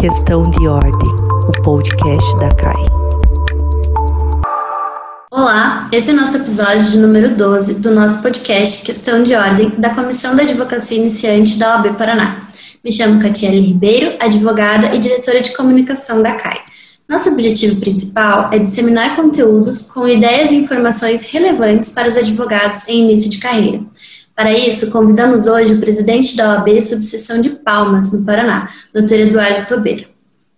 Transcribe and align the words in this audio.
Questão 0.00 0.44
de 0.44 0.66
Ordem, 0.66 1.14
o 1.46 1.62
podcast 1.62 2.36
da 2.38 2.48
CAI. 2.54 2.86
Olá, 5.30 5.90
esse 5.92 6.08
é 6.08 6.12
nosso 6.14 6.38
episódio 6.38 6.86
de 6.86 6.96
número 6.96 7.36
12 7.36 7.80
do 7.80 7.90
nosso 7.90 8.22
podcast 8.22 8.86
Questão 8.86 9.22
de 9.22 9.34
Ordem 9.34 9.68
da 9.76 9.90
Comissão 9.90 10.34
da 10.34 10.42
Advocacia 10.42 10.96
Iniciante 10.96 11.58
da 11.58 11.74
OAB 11.74 11.98
Paraná. 11.98 12.48
Me 12.82 12.90
chamo 12.90 13.20
Catiele 13.20 13.60
Ribeiro, 13.60 14.16
advogada 14.18 14.94
e 14.94 14.98
diretora 14.98 15.42
de 15.42 15.54
comunicação 15.54 16.22
da 16.22 16.32
CAI. 16.32 16.60
Nosso 17.06 17.28
objetivo 17.34 17.78
principal 17.78 18.48
é 18.54 18.58
disseminar 18.58 19.16
conteúdos 19.16 19.82
com 19.82 20.08
ideias 20.08 20.50
e 20.50 20.56
informações 20.56 21.30
relevantes 21.30 21.90
para 21.90 22.08
os 22.08 22.16
advogados 22.16 22.88
em 22.88 23.02
início 23.02 23.30
de 23.30 23.36
carreira. 23.36 23.82
Para 24.40 24.54
isso, 24.54 24.90
convidamos 24.90 25.46
hoje 25.46 25.74
o 25.74 25.80
presidente 25.80 26.34
da 26.34 26.54
OAB 26.54 26.80
Subseção 26.80 27.42
de 27.42 27.50
Palmas, 27.50 28.10
no 28.14 28.24
Paraná, 28.24 28.70
Dr. 28.90 29.16
Eduardo 29.16 29.66
Tobeiro. 29.66 30.06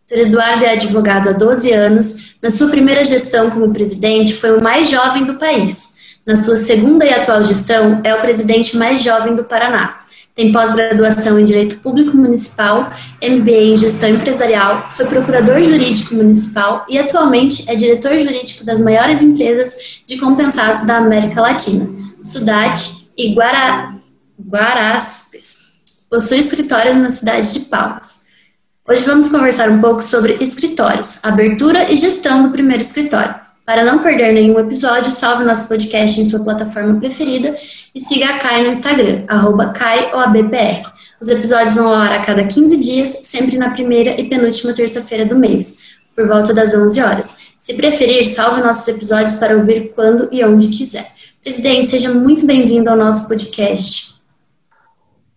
Dr. 0.08 0.18
Eduardo 0.18 0.64
é 0.64 0.74
advogado 0.74 1.30
há 1.30 1.32
12 1.32 1.72
anos. 1.72 2.36
Na 2.40 2.48
sua 2.48 2.68
primeira 2.68 3.02
gestão 3.02 3.50
como 3.50 3.72
presidente, 3.72 4.34
foi 4.34 4.56
o 4.56 4.62
mais 4.62 4.88
jovem 4.88 5.24
do 5.24 5.34
país. 5.34 5.96
Na 6.24 6.36
sua 6.36 6.56
segunda 6.56 7.04
e 7.04 7.12
atual 7.12 7.42
gestão, 7.42 8.00
é 8.04 8.14
o 8.14 8.20
presidente 8.20 8.76
mais 8.76 9.02
jovem 9.02 9.34
do 9.34 9.42
Paraná. 9.42 10.02
Tem 10.36 10.52
pós-graduação 10.52 11.40
em 11.40 11.44
Direito 11.44 11.80
Público 11.80 12.16
Municipal, 12.16 12.88
MBA 13.20 13.50
em 13.50 13.76
Gestão 13.76 14.10
Empresarial, 14.10 14.86
foi 14.90 15.06
procurador 15.06 15.60
jurídico 15.60 16.14
municipal 16.14 16.86
e 16.88 17.00
atualmente 17.00 17.68
é 17.68 17.74
diretor 17.74 18.16
jurídico 18.16 18.64
das 18.64 18.78
maiores 18.78 19.20
empresas 19.22 20.04
de 20.06 20.18
compensados 20.18 20.86
da 20.86 20.98
América 20.98 21.40
Latina, 21.40 21.90
Sudate 22.22 23.01
e 23.16 23.34
Guara, 23.34 23.94
Guaraspes. 24.40 25.72
Possui 26.10 26.38
escritório 26.38 26.94
na 26.94 27.10
cidade 27.10 27.52
de 27.52 27.60
Palmas. 27.60 28.22
Hoje 28.88 29.04
vamos 29.04 29.30
conversar 29.30 29.70
um 29.70 29.80
pouco 29.80 30.02
sobre 30.02 30.36
escritórios, 30.40 31.24
abertura 31.24 31.90
e 31.90 31.96
gestão 31.96 32.42
do 32.42 32.50
primeiro 32.50 32.82
escritório. 32.82 33.34
Para 33.64 33.84
não 33.84 34.00
perder 34.00 34.32
nenhum 34.32 34.58
episódio, 34.58 35.10
salve 35.10 35.44
nosso 35.44 35.68
podcast 35.68 36.20
em 36.20 36.28
sua 36.28 36.40
plataforma 36.40 36.98
preferida 36.98 37.56
e 37.94 38.00
siga 38.00 38.30
a 38.30 38.38
Kai 38.38 38.62
no 38.64 38.72
Instagram, 38.72 39.24
arroba 39.28 39.68
KaiOABPR. 39.68 40.90
Os 41.20 41.28
episódios 41.28 41.76
vão 41.76 41.88
ao 41.88 41.94
ar 41.94 42.12
a 42.12 42.20
cada 42.20 42.44
15 42.44 42.76
dias, 42.78 43.20
sempre 43.22 43.56
na 43.56 43.70
primeira 43.70 44.20
e 44.20 44.28
penúltima 44.28 44.74
terça-feira 44.74 45.24
do 45.24 45.36
mês, 45.36 45.78
por 46.14 46.26
volta 46.26 46.52
das 46.52 46.74
11 46.74 47.00
horas. 47.00 47.36
Se 47.56 47.74
preferir, 47.74 48.26
salve 48.26 48.60
nossos 48.60 48.88
episódios 48.88 49.36
para 49.36 49.56
ouvir 49.56 49.92
quando 49.94 50.28
e 50.32 50.44
onde 50.44 50.66
quiser. 50.66 51.12
Presidente, 51.42 51.88
seja 51.88 52.14
muito 52.14 52.46
bem-vindo 52.46 52.88
ao 52.88 52.96
nosso 52.96 53.26
podcast. 53.26 54.22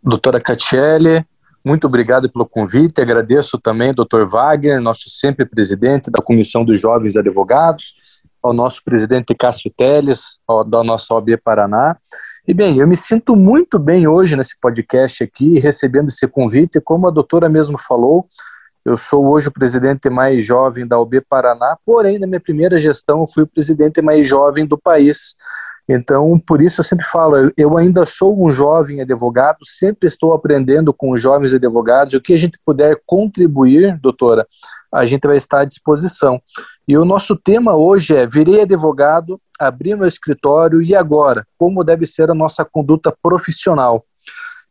Doutora 0.04 0.40
Catiele, 0.40 1.26
muito 1.64 1.88
obrigado 1.88 2.30
pelo 2.30 2.46
convite. 2.46 3.02
Agradeço 3.02 3.58
também 3.58 3.88
ao 3.88 3.96
doutor 3.96 4.28
Wagner, 4.28 4.80
nosso 4.80 5.10
sempre 5.10 5.46
presidente 5.46 6.12
da 6.12 6.22
Comissão 6.22 6.64
dos 6.64 6.80
Jovens 6.80 7.18
Advogados, 7.18 7.96
ao 8.44 8.54
nosso 8.54 8.84
presidente 8.84 9.34
Cássio 9.34 9.74
Teles, 9.76 10.38
ao, 10.48 10.64
da 10.64 10.84
nossa 10.84 11.12
OAB 11.12 11.38
Paraná. 11.44 11.98
E 12.48 12.54
bem, 12.54 12.78
eu 12.78 12.88
me 12.88 12.96
sinto 12.96 13.36
muito 13.36 13.80
bem 13.80 14.08
hoje 14.08 14.36
nesse 14.36 14.56
podcast 14.62 15.24
aqui, 15.24 15.58
recebendo 15.58 16.10
esse 16.10 16.28
convite. 16.28 16.80
Como 16.80 17.08
a 17.08 17.12
doutora 17.12 17.50
mesmo 17.50 17.80
falou, 17.80 18.28
eu 18.86 18.96
sou 18.96 19.26
hoje 19.26 19.48
o 19.48 19.52
presidente 19.52 20.08
mais 20.08 20.46
jovem 20.46 20.86
da 20.86 21.00
OAB 21.00 21.16
Paraná, 21.28 21.76
porém, 21.84 22.20
na 22.20 22.28
minha 22.28 22.40
primeira 22.40 22.78
gestão, 22.78 23.22
eu 23.22 23.26
fui 23.26 23.42
o 23.42 23.48
presidente 23.48 24.04
mais 24.04 24.28
jovem 24.28 24.68
do 24.68 24.78
país. 24.78 25.36
Então, 25.88 26.40
por 26.40 26.62
isso 26.62 26.80
eu 26.80 26.84
sempre 26.84 27.06
falo, 27.06 27.52
eu 27.56 27.78
ainda 27.78 28.06
sou 28.06 28.44
um 28.44 28.52
jovem 28.52 29.02
advogado, 29.02 29.60
sempre 29.64 30.08
estou 30.08 30.34
aprendendo 30.34 30.92
com 30.92 31.12
os 31.12 31.22
jovens 31.22 31.54
advogados, 31.54 32.16
o 32.16 32.22
que 32.22 32.34
a 32.34 32.38
gente 32.38 32.60
puder 32.66 33.00
contribuir, 33.06 34.00
doutora, 34.00 34.48
a 34.92 35.06
gente 35.06 35.28
vai 35.28 35.38
estar 35.38 35.60
à 35.60 35.66
disposição. 35.66 36.42
E 36.88 36.98
o 36.98 37.06
nosso 37.06 37.36
tema 37.36 37.76
hoje 37.76 38.16
é: 38.16 38.26
virei 38.26 38.62
advogado, 38.62 39.40
abri 39.60 39.96
meu 39.96 40.08
escritório 40.08 40.82
e 40.82 40.96
agora? 40.96 41.46
Como 41.58 41.84
deve 41.84 42.08
ser 42.08 42.32
a 42.32 42.36
nossa 42.36 42.66
conduta 42.66 43.16
profissional? 43.22 44.04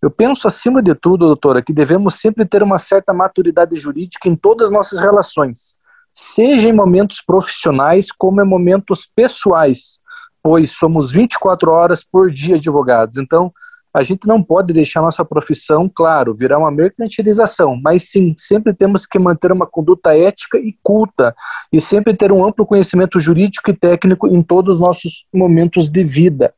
Eu 0.02 0.10
penso, 0.10 0.48
acima 0.48 0.82
de 0.82 0.94
tudo, 0.94 1.26
doutora, 1.26 1.62
que 1.62 1.72
devemos 1.72 2.14
sempre 2.14 2.44
ter 2.44 2.62
uma 2.62 2.78
certa 2.78 3.14
maturidade 3.14 3.76
jurídica 3.76 4.28
em 4.28 4.34
todas 4.34 4.66
as 4.66 4.72
nossas 4.72 5.00
relações, 5.00 5.76
seja 6.12 6.68
em 6.68 6.72
momentos 6.72 7.22
profissionais 7.24 8.10
como 8.10 8.42
em 8.42 8.44
momentos 8.44 9.08
pessoais 9.14 10.02
pois 10.44 10.72
somos 10.72 11.10
24 11.10 11.70
horas 11.70 12.04
por 12.04 12.30
dia 12.30 12.56
advogados. 12.56 13.16
Então, 13.16 13.50
a 13.94 14.02
gente 14.02 14.26
não 14.26 14.42
pode 14.42 14.74
deixar 14.74 15.00
nossa 15.00 15.24
profissão, 15.24 15.88
claro, 15.88 16.34
virar 16.34 16.58
uma 16.58 16.70
mercantilização, 16.70 17.80
mas 17.80 18.10
sim, 18.10 18.34
sempre 18.36 18.74
temos 18.74 19.06
que 19.06 19.20
manter 19.20 19.52
uma 19.52 19.66
conduta 19.66 20.14
ética 20.14 20.58
e 20.58 20.76
culta 20.82 21.34
e 21.72 21.80
sempre 21.80 22.14
ter 22.14 22.32
um 22.32 22.44
amplo 22.44 22.66
conhecimento 22.66 23.20
jurídico 23.20 23.70
e 23.70 23.76
técnico 23.76 24.26
em 24.26 24.42
todos 24.42 24.74
os 24.74 24.80
nossos 24.80 25.24
momentos 25.32 25.88
de 25.88 26.02
vida. 26.02 26.52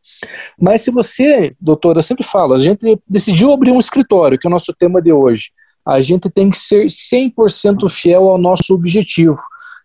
Mas 0.59 0.81
se 0.81 0.91
você, 0.91 1.55
doutora, 1.61 2.01
sempre 2.01 2.25
falo, 2.25 2.55
a 2.55 2.59
gente 2.59 2.99
decidiu 3.07 3.53
abrir 3.53 3.71
um 3.71 3.79
escritório, 3.79 4.39
que 4.39 4.47
é 4.47 4.51
o 4.51 4.51
nosso 4.51 4.73
tema 4.73 5.01
de 5.01 5.13
hoje, 5.13 5.51
a 5.87 6.01
gente 6.01 6.29
tem 6.31 6.51
que 6.51 6.59
ser 6.59 6.87
100% 6.87 7.89
fiel 7.91 8.29
ao 8.29 8.39
nosso 8.39 8.75
objetivo. 8.75 9.37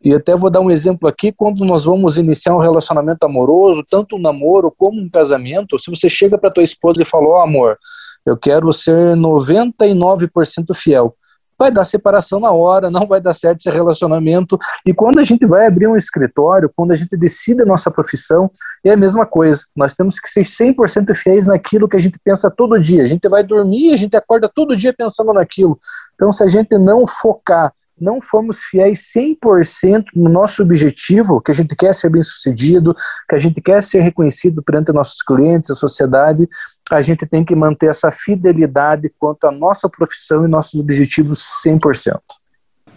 E 0.03 0.13
até 0.13 0.35
vou 0.35 0.50
dar 0.50 0.62
um 0.62 0.72
exemplo 0.72 1.07
aqui, 1.07 1.31
quando 1.31 1.63
nós 1.63 1.85
vamos 1.85 2.17
iniciar 2.17 2.56
um 2.56 2.59
relacionamento 2.59 3.23
amoroso, 3.23 3.85
tanto 3.88 4.16
um 4.16 4.19
namoro 4.19 4.73
como 4.75 5.00
um 5.00 5.09
casamento, 5.09 5.78
se 5.78 5.91
você 5.91 6.09
chega 6.09 6.38
para 6.38 6.50
tua 6.50 6.63
esposa 6.63 7.03
e 7.03 7.06
fala, 7.06 7.28
ó 7.28 7.39
oh, 7.39 7.41
amor, 7.41 7.78
eu 8.25 8.35
quero 8.35 8.72
ser 8.73 9.16
99% 9.16 10.75
fiel, 10.75 11.16
vai 11.62 11.72
dar 11.72 11.85
separação 11.85 12.39
na 12.39 12.51
hora, 12.51 12.89
não 12.89 13.06
vai 13.06 13.22
dar 13.22 13.35
certo 13.35 13.59
esse 13.59 13.69
relacionamento. 13.69 14.57
E 14.84 14.91
quando 14.91 15.19
a 15.19 15.23
gente 15.23 15.45
vai 15.45 15.67
abrir 15.67 15.85
um 15.85 15.95
escritório, 15.95 16.72
quando 16.75 16.91
a 16.91 16.95
gente 16.95 17.16
decide 17.16 17.62
a 17.62 17.66
nossa 17.66 17.91
profissão, 17.91 18.50
é 18.83 18.91
a 18.91 18.97
mesma 18.97 19.28
coisa. 19.28 19.63
Nós 19.75 19.94
temos 19.94 20.19
que 20.19 20.28
ser 20.28 20.44
100% 20.44 21.13
fiéis 21.13 21.45
naquilo 21.45 21.88
que 21.88 21.95
a 21.95 22.00
gente 22.00 22.18
pensa 22.23 22.50
todo 22.50 22.79
dia. 22.79 23.03
A 23.03 23.07
gente 23.07 23.29
vai 23.29 23.44
dormir, 23.44 23.94
a 23.94 23.95
gente 23.95 24.16
acorda 24.16 24.50
todo 24.50 24.75
dia 24.75 24.91
pensando 24.91 25.31
naquilo. 25.33 25.78
Então, 26.16 26.31
se 26.31 26.44
a 26.44 26.47
gente 26.47 26.75
não 26.79 27.06
focar 27.06 27.72
não 28.01 28.19
fomos 28.19 28.63
fiéis 28.63 29.12
100% 29.16 30.06
no 30.16 30.29
nosso 30.29 30.63
objetivo, 30.63 31.39
que 31.39 31.51
a 31.51 31.53
gente 31.53 31.75
quer 31.75 31.94
ser 31.94 32.09
bem 32.09 32.23
sucedido, 32.23 32.95
que 33.29 33.35
a 33.35 33.39
gente 33.39 33.62
quer 33.62 33.81
ser 33.84 34.01
reconhecido 34.01 34.63
perante 34.63 34.91
nossos 34.91 35.22
clientes, 35.22 35.69
a 35.69 35.75
sociedade, 35.75 36.50
a 36.89 37.01
gente 37.01 37.25
tem 37.25 37.45
que 37.45 37.56
manter 37.56 37.89
essa 37.89 38.12
fidelidade 38.12 39.12
quanto 39.17 39.45
à 39.45 39.51
nossa 39.51 39.88
profissão 39.88 40.44
e 40.45 40.50
nossos 40.50 40.79
objetivos 40.79 41.39
100%. 41.66 42.19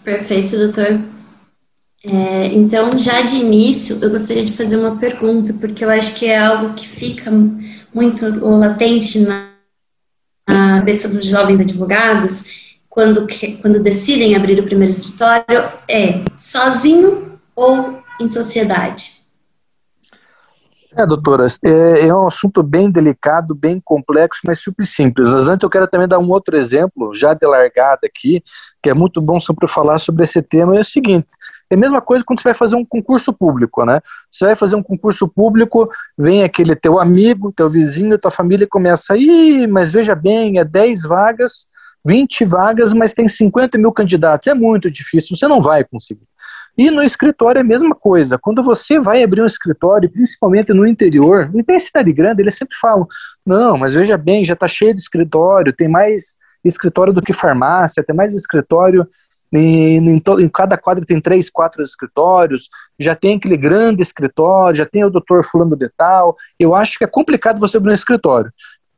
Perfeito, 0.03 0.57
doutor. 0.57 0.99
É, 2.07 2.47
então, 2.49 2.99
já 2.99 3.23
de 3.23 3.37
início, 3.37 4.05
eu 4.05 4.11
gostaria 4.11 4.45
de 4.45 4.53
fazer 4.53 4.77
uma 4.77 4.97
pergunta, 4.97 5.55
porque 5.55 5.85
eu 5.85 5.91
acho 5.91 6.19
que 6.19 6.27
é 6.27 6.39
algo 6.39 6.75
que 6.75 6.87
fica 6.87 7.31
muito 7.95 8.27
latente 8.45 9.21
na 9.21 9.49
cabeça 10.47 11.09
dos 11.09 11.25
jovens 11.25 11.61
advogados, 11.61 12.64
quando, 12.95 13.27
quando 13.61 13.83
decidem 13.83 14.37
abrir 14.37 14.61
o 14.61 14.63
primeiro 14.63 14.93
escritório 14.93 15.69
é 15.91 16.25
sozinho 16.39 17.41
ou 17.57 18.01
em 18.21 18.29
sociedade? 18.29 19.25
É, 20.97 21.05
doutora, 21.05 21.45
é, 21.65 22.07
é, 22.07 22.15
um 22.15 22.29
assunto 22.29 22.63
bem 22.63 22.89
delicado, 22.89 23.53
bem 23.53 23.83
complexo, 23.85 24.43
mas 24.47 24.61
super 24.61 24.87
simples. 24.87 25.27
Mas 25.27 25.49
antes 25.49 25.65
eu 25.65 25.69
quero 25.69 25.89
também 25.89 26.07
dar 26.07 26.21
um 26.21 26.31
outro 26.31 26.57
exemplo, 26.57 27.13
já 27.13 27.35
de 27.35 27.45
largada 27.45 28.07
aqui, 28.07 28.45
que 28.81 28.89
é 28.89 28.95
muito 28.95 29.21
bom 29.21 29.41
sempre 29.41 29.67
falar 29.67 29.99
sobre 29.99 30.23
esse 30.23 30.41
tema, 30.41 30.77
é 30.77 30.81
o 30.81 30.85
seguinte, 30.85 31.27
é 31.69 31.75
a 31.75 31.79
mesma 31.79 32.01
coisa 32.01 32.25
quando 32.25 32.39
você 32.39 32.45
vai 32.45 32.55
fazer 32.55 32.77
um 32.77 32.85
concurso 32.85 33.33
público, 33.33 33.85
né? 33.85 34.01
Você 34.31 34.45
vai 34.45 34.55
fazer 34.55 34.77
um 34.77 34.83
concurso 34.85 35.27
público, 35.27 35.91
vem 36.17 36.45
aquele 36.45 36.77
teu 36.77 37.01
amigo, 37.01 37.51
teu 37.51 37.69
vizinho, 37.69 38.17
tua 38.17 38.31
família 38.31 38.69
começa, 38.71 39.15
aí, 39.15 39.67
mas 39.67 39.93
veja 39.93 40.15
bem, 40.15 40.61
é 40.61 40.65
10 40.65 41.03
vagas, 41.03 41.67
20 42.05 42.45
vagas, 42.45 42.93
mas 42.93 43.15
tem 43.15 43.27
50 43.27 43.79
mil 43.79 43.93
candidatos. 43.93 44.47
É 44.49 44.55
muito 44.55 44.91
difícil, 44.91 45.37
você 45.37 45.49
não 45.49 45.61
vai 45.61 45.85
conseguir. 45.85 46.27
E 46.77 46.91
no 46.91 47.03
escritório 47.03 47.61
é 47.61 47.63
a 47.63 47.65
mesma 47.65 47.95
coisa. 47.95 48.37
Quando 48.37 48.63
você 48.63 48.99
vai 48.99 49.23
abrir 49.23 49.41
um 49.41 49.47
escritório, 49.47 50.11
principalmente 50.11 50.73
no 50.73 50.87
interior, 50.87 51.51
e 51.55 51.63
tem 51.63 51.79
cidade 51.79 52.13
grande, 52.13 52.43
eles 52.43 52.57
sempre 52.57 52.77
falam: 52.79 53.07
não, 53.47 53.79
mas 53.79 53.95
veja 53.95 54.19
bem, 54.19 54.45
já 54.45 54.55
está 54.55 54.67
cheio 54.67 54.93
de 54.93 55.01
escritório, 55.01 55.73
tem 55.73 55.89
mais 55.89 56.37
escritório 56.65 57.13
do 57.13 57.23
que 57.23 57.33
farmácia, 57.33 58.03
tem 58.03 58.15
mais 58.15 58.35
escritório. 58.35 59.07
Em, 59.53 59.99
em, 59.99 60.23
em 60.41 60.49
cada 60.49 60.77
quadro 60.77 61.07
tem 61.07 61.21
três, 61.21 61.49
quatro 61.49 61.81
escritórios, 61.81 62.69
já 62.99 63.15
tem 63.15 63.37
aquele 63.37 63.57
grande 63.57 64.03
escritório, 64.03 64.75
já 64.75 64.85
tem 64.85 65.05
o 65.05 65.11
doutor 65.11 65.45
fulano 65.45 65.77
de 65.77 65.89
tal. 65.97 66.35
Eu 66.59 66.75
acho 66.75 66.99
que 66.99 67.05
é 67.05 67.07
complicado 67.07 67.61
você 67.61 67.77
abrir 67.77 67.91
um 67.91 67.95
escritório. 67.95 68.51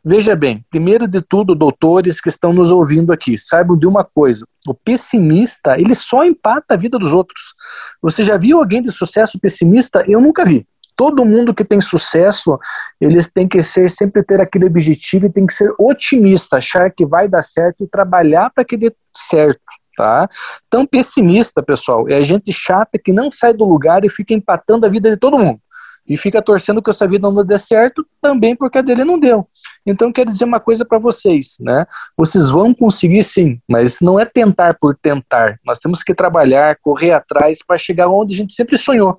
Veja 0.09 0.37
bem, 0.37 0.65
primeiro 0.71 1.09
de 1.09 1.21
tudo, 1.21 1.53
doutores 1.53 2.21
que 2.21 2.29
estão 2.29 2.53
nos 2.53 2.71
ouvindo 2.71 3.13
aqui, 3.13 3.37
saibam 3.37 3.77
de 3.77 3.89
uma 3.89 4.05
coisa: 4.05 4.47
o 4.65 4.73
pessimista 4.73 5.77
ele 5.81 5.97
só 5.97 6.25
empata 6.25 6.75
a 6.75 6.77
vida 6.77 6.97
dos 6.97 7.13
outros. 7.13 7.57
Você 8.01 8.23
já 8.23 8.37
viu 8.37 8.59
alguém 8.59 8.81
de 8.81 8.93
sucesso 8.93 9.37
pessimista? 9.37 10.05
Eu 10.07 10.21
nunca 10.21 10.45
vi. 10.45 10.65
Todo 10.95 11.25
mundo 11.25 11.53
que 11.53 11.65
tem 11.65 11.81
sucesso, 11.81 12.57
eles 13.01 13.29
têm 13.29 13.49
que 13.49 13.61
ser 13.65 13.91
sempre 13.91 14.23
ter 14.23 14.41
aquele 14.41 14.67
objetivo 14.67 15.27
e 15.27 15.33
tem 15.33 15.45
que 15.45 15.53
ser 15.53 15.75
otimista, 15.77 16.59
achar 16.59 16.89
que 16.93 17.05
vai 17.05 17.27
dar 17.27 17.43
certo 17.43 17.83
e 17.83 17.89
trabalhar 17.89 18.51
para 18.55 18.65
que 18.65 18.77
dê 18.77 18.95
certo. 19.13 19.61
tá? 19.97 20.29
Tão 20.71 20.87
pessimista, 20.87 21.65
pessoal, 21.65 22.09
é 22.09 22.23
gente 22.23 22.53
chata 22.53 22.97
que 22.97 23.13
não 23.13 23.29
sai 23.29 23.53
do 23.53 23.65
lugar 23.65 24.05
e 24.05 24.09
fica 24.09 24.33
empatando 24.33 24.87
a 24.87 24.89
vida 24.89 25.11
de 25.11 25.17
todo 25.17 25.37
mundo. 25.37 25.61
E 26.09 26.17
fica 26.17 26.41
torcendo 26.41 26.81
que 26.81 26.91
essa 26.91 27.07
vida 27.07 27.31
não 27.31 27.45
dê 27.45 27.59
certo, 27.59 28.07
também 28.21 28.55
porque 28.55 28.79
a 28.79 28.83
dele 28.83 29.05
não 29.05 29.19
deu. 29.19 29.47
Então, 29.85 30.13
quero 30.13 30.31
dizer 30.31 30.45
uma 30.45 30.61
coisa 30.61 30.85
para 30.85 30.99
vocês, 30.99 31.57
né? 31.59 31.85
Vocês 32.17 32.49
vão 32.49 32.73
conseguir 32.73 33.23
sim, 33.23 33.61
mas 33.69 33.99
não 34.01 34.19
é 34.19 34.25
tentar 34.25 34.77
por 34.81 34.97
tentar. 34.97 35.59
Nós 35.65 35.79
temos 35.79 36.03
que 36.03 36.15
trabalhar, 36.15 36.77
correr 36.81 37.13
atrás 37.13 37.59
para 37.67 37.77
chegar 37.77 38.09
onde 38.09 38.35
a 38.35 38.37
gente 38.37 38.53
sempre 38.53 38.77
sonhou. 38.77 39.19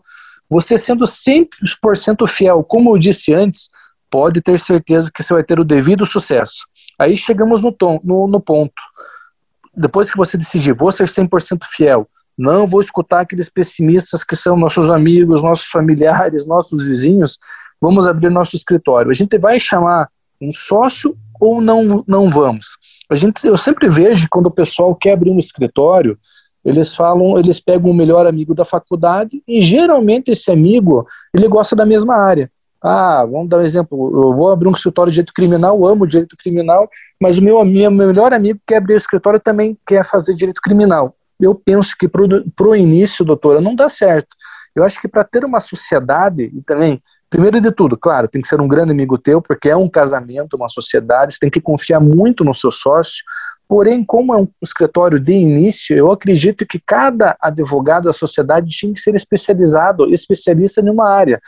Você 0.49 0.77
sendo 0.77 1.03
100% 1.03 2.27
fiel, 2.29 2.63
como 2.63 2.95
eu 2.95 2.97
disse 2.97 3.33
antes, 3.33 3.69
pode 4.09 4.41
ter 4.41 4.57
certeza 4.57 5.11
que 5.13 5.21
você 5.21 5.33
vai 5.33 5.43
ter 5.43 5.59
o 5.59 5.65
devido 5.65 6.05
sucesso. 6.05 6.65
Aí 6.97 7.17
chegamos 7.17 7.61
no, 7.61 7.71
tom, 7.71 7.99
no, 8.03 8.27
no 8.27 8.39
ponto. 8.39 8.73
Depois 9.75 10.09
que 10.09 10.17
você 10.17 10.37
decidir, 10.37 10.73
vou 10.73 10.91
ser 10.91 11.03
100% 11.03 11.59
fiel, 11.69 12.09
não 12.37 12.67
vou 12.67 12.81
escutar 12.81 13.21
aqueles 13.21 13.49
pessimistas 13.49 14.23
que 14.23 14.35
são 14.35 14.55
nossos 14.55 14.89
amigos, 14.89 15.41
nossos 15.41 15.65
familiares, 15.65 16.45
nossos 16.45 16.83
vizinhos, 16.83 17.37
vamos 17.81 18.07
abrir 18.07 18.29
nosso 18.29 18.55
escritório. 18.55 19.09
A 19.09 19.13
gente 19.13 19.37
vai 19.37 19.59
chamar 19.59 20.07
um 20.39 20.53
sócio 20.53 21.17
ou 21.39 21.59
não, 21.61 22.03
não 22.07 22.29
vamos? 22.29 22.77
A 23.09 23.15
gente, 23.15 23.45
eu 23.45 23.57
sempre 23.57 23.89
vejo 23.89 24.27
quando 24.29 24.47
o 24.47 24.51
pessoal 24.51 24.93
quer 24.93 25.13
abrir 25.13 25.31
um 25.31 25.39
escritório, 25.39 26.17
eles 26.63 26.93
falam, 26.93 27.37
eles 27.39 27.59
pegam 27.59 27.89
o 27.89 27.93
melhor 27.93 28.27
amigo 28.27 28.53
da 28.53 28.65
faculdade 28.65 29.41
e 29.47 29.61
geralmente 29.61 30.31
esse 30.31 30.51
amigo, 30.51 31.07
ele 31.33 31.47
gosta 31.47 31.75
da 31.75 31.85
mesma 31.85 32.15
área. 32.15 32.51
Ah, 32.83 33.25
vamos 33.25 33.49
dar 33.49 33.57
um 33.57 33.61
exemplo, 33.61 34.23
eu 34.23 34.35
vou 34.35 34.51
abrir 34.51 34.67
um 34.67 34.73
escritório 34.73 35.11
de 35.11 35.15
direito 35.15 35.33
criminal, 35.33 35.85
amo 35.87 36.05
direito 36.05 36.37
criminal, 36.37 36.87
mas 37.19 37.37
o 37.37 37.41
meu, 37.41 37.63
meu 37.65 37.89
melhor 37.89 38.33
amigo 38.33 38.59
que 38.59 38.65
quer 38.67 38.77
abrir 38.77 38.93
o 38.93 38.97
escritório 38.97 39.39
também 39.39 39.75
quer 39.85 40.05
fazer 40.05 40.35
direito 40.35 40.61
criminal. 40.61 41.15
Eu 41.39 41.55
penso 41.55 41.95
que 41.97 42.07
para 42.07 42.67
o 42.67 42.75
início, 42.75 43.25
doutora, 43.25 43.61
não 43.61 43.75
dá 43.75 43.89
certo. 43.89 44.29
Eu 44.75 44.83
acho 44.83 44.99
que 45.01 45.07
para 45.07 45.23
ter 45.23 45.43
uma 45.43 45.59
sociedade, 45.59 46.51
e 46.53 46.61
também, 46.61 47.01
primeiro 47.29 47.59
de 47.59 47.71
tudo, 47.71 47.97
claro, 47.97 48.27
tem 48.27 48.41
que 48.41 48.47
ser 48.47 48.61
um 48.61 48.67
grande 48.67 48.91
amigo 48.91 49.17
teu, 49.17 49.41
porque 49.41 49.69
é 49.69 49.75
um 49.75 49.89
casamento, 49.89 50.55
uma 50.55 50.69
sociedade, 50.69 51.33
você 51.33 51.39
tem 51.39 51.49
que 51.49 51.61
confiar 51.61 51.99
muito 51.99 52.43
no 52.43 52.53
seu 52.53 52.71
sócio, 52.71 53.23
Porém, 53.67 54.03
como 54.03 54.33
é 54.33 54.37
um 54.37 54.47
escritório 54.63 55.19
de 55.19 55.33
início, 55.33 55.95
eu 55.95 56.09
acredito 56.09 56.65
que 56.65 56.79
cada 56.79 57.35
advogado 57.41 58.05
da 58.05 58.13
sociedade 58.13 58.69
tinha 58.69 58.93
que 58.93 59.01
ser 59.01 59.13
especializado, 59.13 60.11
especialista 60.13 60.79
em 60.79 60.89
uma 60.89 61.09
área. 61.09 61.41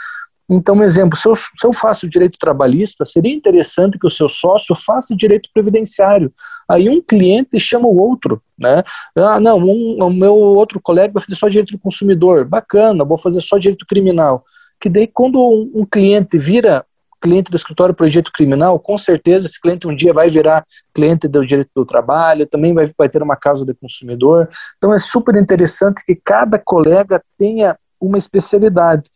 Então, 0.50 0.75
um 0.75 0.84
exemplo, 0.84 1.16
se 1.16 1.28
eu, 1.28 1.36
se 1.36 1.48
eu, 1.63 1.72
faço 1.72 2.10
direito 2.10 2.40
trabalhista, 2.40 3.06
seria 3.06 3.34
interessante 3.34 4.00
que 4.00 4.07
o 4.07 4.10
seu 4.10 4.28
sócio 4.28 4.75
faça 4.75 5.16
direito 5.16 5.50
previdenciário. 5.54 6.34
Aí 6.68 6.90
um 6.90 7.01
cliente 7.01 7.60
chama 7.60 7.88
o 7.88 7.98
outro, 7.98 8.42
né? 8.57 8.84
Ah, 9.16 9.40
não, 9.40 9.60
um, 9.60 10.04
o 10.04 10.10
meu 10.10 10.34
outro 10.36 10.80
colega 10.81 11.13
vai 11.13 11.24
fazer 11.24 11.36
só 11.36 11.48
direito 11.48 11.74
do 11.74 11.80
consumidor. 11.80 12.46
Bacana, 12.46 13.06
vou 13.06 13.18
fazer 13.18 13.42
só 13.42 13.60
direito 13.60 13.86
criminal. 13.86 14.44
Que 14.81 14.90
daí, 14.90 15.06
quando 15.06 15.40
um, 15.40 15.81
um 15.81 15.86
cliente 15.86 16.38
vira 16.38 16.84
cliente 17.22 17.52
do 17.52 17.57
escritório 17.57 17.94
projeto 17.94 18.31
criminal, 18.31 18.80
com 18.80 18.98
certeza 18.98 19.45
esse 19.45 19.60
cliente 19.60 19.88
um 19.88 19.94
dia 19.94 20.13
vai 20.13 20.30
virar 20.30 20.66
cliente 20.94 21.28
do 21.28 21.45
direito 21.45 21.69
do 21.75 21.86
trabalho, 21.86 22.48
também 22.48 22.74
vai, 22.74 22.92
vai 22.98 23.10
ter 23.10 23.22
uma 23.22 23.36
causa 23.36 23.66
de 23.66 23.74
consumidor. 23.74 24.50
Então 24.78 24.94
é 24.94 25.00
super 25.00 25.36
interessante 25.36 26.04
que 26.06 26.16
cada 26.16 26.57
colega 26.57 27.22
tenha 27.38 27.78
uma 28.00 28.18
especialidade. 28.18 29.10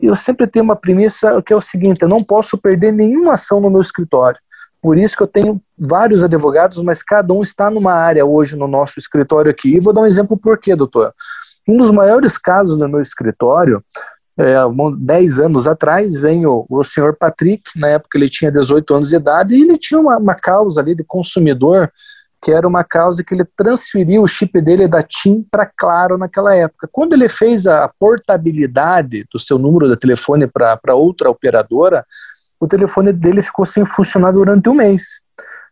Eu 0.00 0.14
sempre 0.14 0.46
tenho 0.46 0.64
uma 0.64 0.76
premissa 0.76 1.42
que 1.42 1.52
é 1.52 1.56
o 1.56 1.60
seguinte: 1.60 2.02
eu 2.02 2.08
não 2.08 2.22
posso 2.22 2.56
perder 2.56 2.92
nenhuma 2.92 3.34
ação 3.34 3.60
no 3.60 3.70
meu 3.70 3.80
escritório. 3.80 4.40
Por 4.80 4.96
isso 4.96 5.16
que 5.16 5.22
eu 5.22 5.26
tenho 5.26 5.60
vários 5.76 6.22
advogados, 6.22 6.80
mas 6.82 7.02
cada 7.02 7.34
um 7.34 7.42
está 7.42 7.68
numa 7.68 7.92
área 7.92 8.24
hoje 8.24 8.54
no 8.54 8.68
nosso 8.68 8.98
escritório 8.98 9.50
aqui. 9.50 9.74
E 9.74 9.80
vou 9.80 9.92
dar 9.92 10.02
um 10.02 10.06
exemplo 10.06 10.36
por 10.36 10.56
quê, 10.58 10.76
doutor. 10.76 11.12
Um 11.66 11.76
dos 11.76 11.90
maiores 11.90 12.38
casos 12.38 12.78
no 12.78 12.88
meu 12.88 13.00
escritório 13.00 13.82
é, 14.38 14.54
10 14.98 15.40
anos 15.40 15.66
atrás, 15.66 16.16
vem 16.16 16.46
o, 16.46 16.64
o 16.70 16.84
senhor 16.84 17.16
Patrick, 17.16 17.62
na 17.76 17.88
época 17.88 18.16
ele 18.16 18.28
tinha 18.28 18.52
18 18.52 18.94
anos 18.94 19.08
de 19.08 19.16
idade, 19.16 19.56
e 19.56 19.62
ele 19.62 19.76
tinha 19.76 19.98
uma, 19.98 20.16
uma 20.16 20.34
causa 20.34 20.80
ali 20.80 20.94
de 20.94 21.02
consumidor, 21.02 21.90
que 22.40 22.52
era 22.52 22.66
uma 22.66 22.84
causa 22.84 23.24
que 23.24 23.34
ele 23.34 23.44
transferiu 23.56 24.22
o 24.22 24.26
chip 24.26 24.60
dele 24.60 24.86
da 24.86 25.02
TIM 25.02 25.44
para 25.50 25.66
Claro 25.66 26.16
naquela 26.16 26.54
época. 26.54 26.88
Quando 26.90 27.14
ele 27.14 27.28
fez 27.28 27.66
a 27.66 27.90
portabilidade 27.98 29.24
do 29.32 29.38
seu 29.38 29.58
número 29.58 29.88
de 29.88 29.96
telefone 29.96 30.46
para 30.46 30.94
outra 30.94 31.28
operadora, 31.28 32.04
o 32.60 32.66
telefone 32.66 33.12
dele 33.12 33.42
ficou 33.42 33.64
sem 33.64 33.84
funcionar 33.84 34.32
durante 34.32 34.68
um 34.68 34.74
mês. 34.74 35.20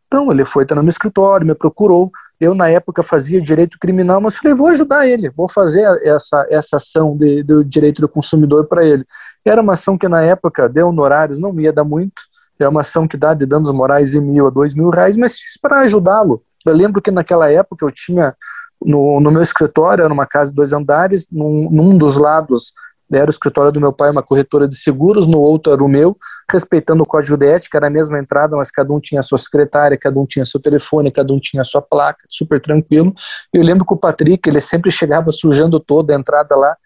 Então 0.06 0.30
ele 0.30 0.44
foi 0.44 0.64
no 0.70 0.82
meu 0.82 0.88
escritório, 0.88 1.46
me 1.46 1.54
procurou. 1.54 2.10
Eu, 2.40 2.54
na 2.54 2.68
época, 2.68 3.02
fazia 3.02 3.40
direito 3.40 3.78
criminal, 3.78 4.20
mas 4.20 4.36
falei, 4.36 4.54
vou 4.54 4.68
ajudar 4.68 5.06
ele, 5.06 5.30
vou 5.30 5.48
fazer 5.48 5.82
essa, 6.04 6.46
essa 6.50 6.76
ação 6.76 7.16
de, 7.16 7.42
do 7.42 7.64
direito 7.64 8.00
do 8.00 8.08
consumidor 8.08 8.66
para 8.66 8.84
ele. 8.84 9.04
Era 9.44 9.60
uma 9.60 9.72
ação 9.72 9.96
que, 9.98 10.06
na 10.06 10.22
época, 10.22 10.68
de 10.68 10.82
honorários 10.82 11.38
não 11.38 11.58
ia 11.58 11.72
dar 11.72 11.84
muito, 11.84 12.22
é 12.58 12.68
uma 12.68 12.80
ação 12.80 13.06
que 13.06 13.16
dá 13.16 13.34
de 13.34 13.44
danos 13.44 13.70
morais 13.72 14.12
de 14.12 14.20
mil 14.20 14.46
a 14.46 14.50
dois 14.50 14.74
mil 14.74 14.90
reais, 14.90 15.16
mas 15.16 15.38
fiz 15.38 15.58
para 15.60 15.80
ajudá-lo. 15.80 16.42
Eu 16.66 16.76
lembro 16.76 17.00
que 17.00 17.10
naquela 17.10 17.50
época 17.50 17.84
eu 17.84 17.90
tinha 17.90 18.34
no, 18.80 19.20
no 19.20 19.30
meu 19.30 19.42
escritório, 19.42 20.04
era 20.04 20.12
uma 20.12 20.26
casa 20.26 20.50
de 20.50 20.56
dois 20.56 20.72
andares, 20.72 21.26
num, 21.30 21.70
num 21.70 21.96
dos 21.96 22.16
lados 22.16 22.72
era 23.12 23.26
o 23.26 23.30
escritório 23.30 23.70
do 23.70 23.80
meu 23.80 23.92
pai, 23.92 24.10
uma 24.10 24.22
corretora 24.22 24.66
de 24.66 24.76
seguros, 24.76 25.26
no 25.26 25.38
outro 25.38 25.72
era 25.72 25.82
o 25.82 25.88
meu, 25.88 26.16
respeitando 26.50 27.04
o 27.04 27.06
código 27.06 27.36
de 27.36 27.46
ética, 27.46 27.78
era 27.78 27.86
a 27.86 27.90
mesma 27.90 28.18
entrada, 28.18 28.56
mas 28.56 28.70
cada 28.70 28.92
um 28.92 28.98
tinha 28.98 29.22
sua 29.22 29.38
secretária, 29.38 29.96
cada 29.96 30.18
um 30.18 30.26
tinha 30.26 30.44
seu 30.44 30.60
telefone, 30.60 31.12
cada 31.12 31.32
um 31.32 31.38
tinha 31.38 31.62
sua 31.62 31.80
placa, 31.80 32.24
super 32.28 32.60
tranquilo. 32.60 33.14
Eu 33.52 33.62
lembro 33.62 33.86
que 33.86 33.94
o 33.94 33.96
Patrick, 33.96 34.48
ele 34.48 34.60
sempre 34.60 34.90
chegava 34.90 35.30
sujando 35.30 35.78
toda 35.78 36.14
a 36.14 36.18
entrada 36.18 36.56
lá, 36.56 36.76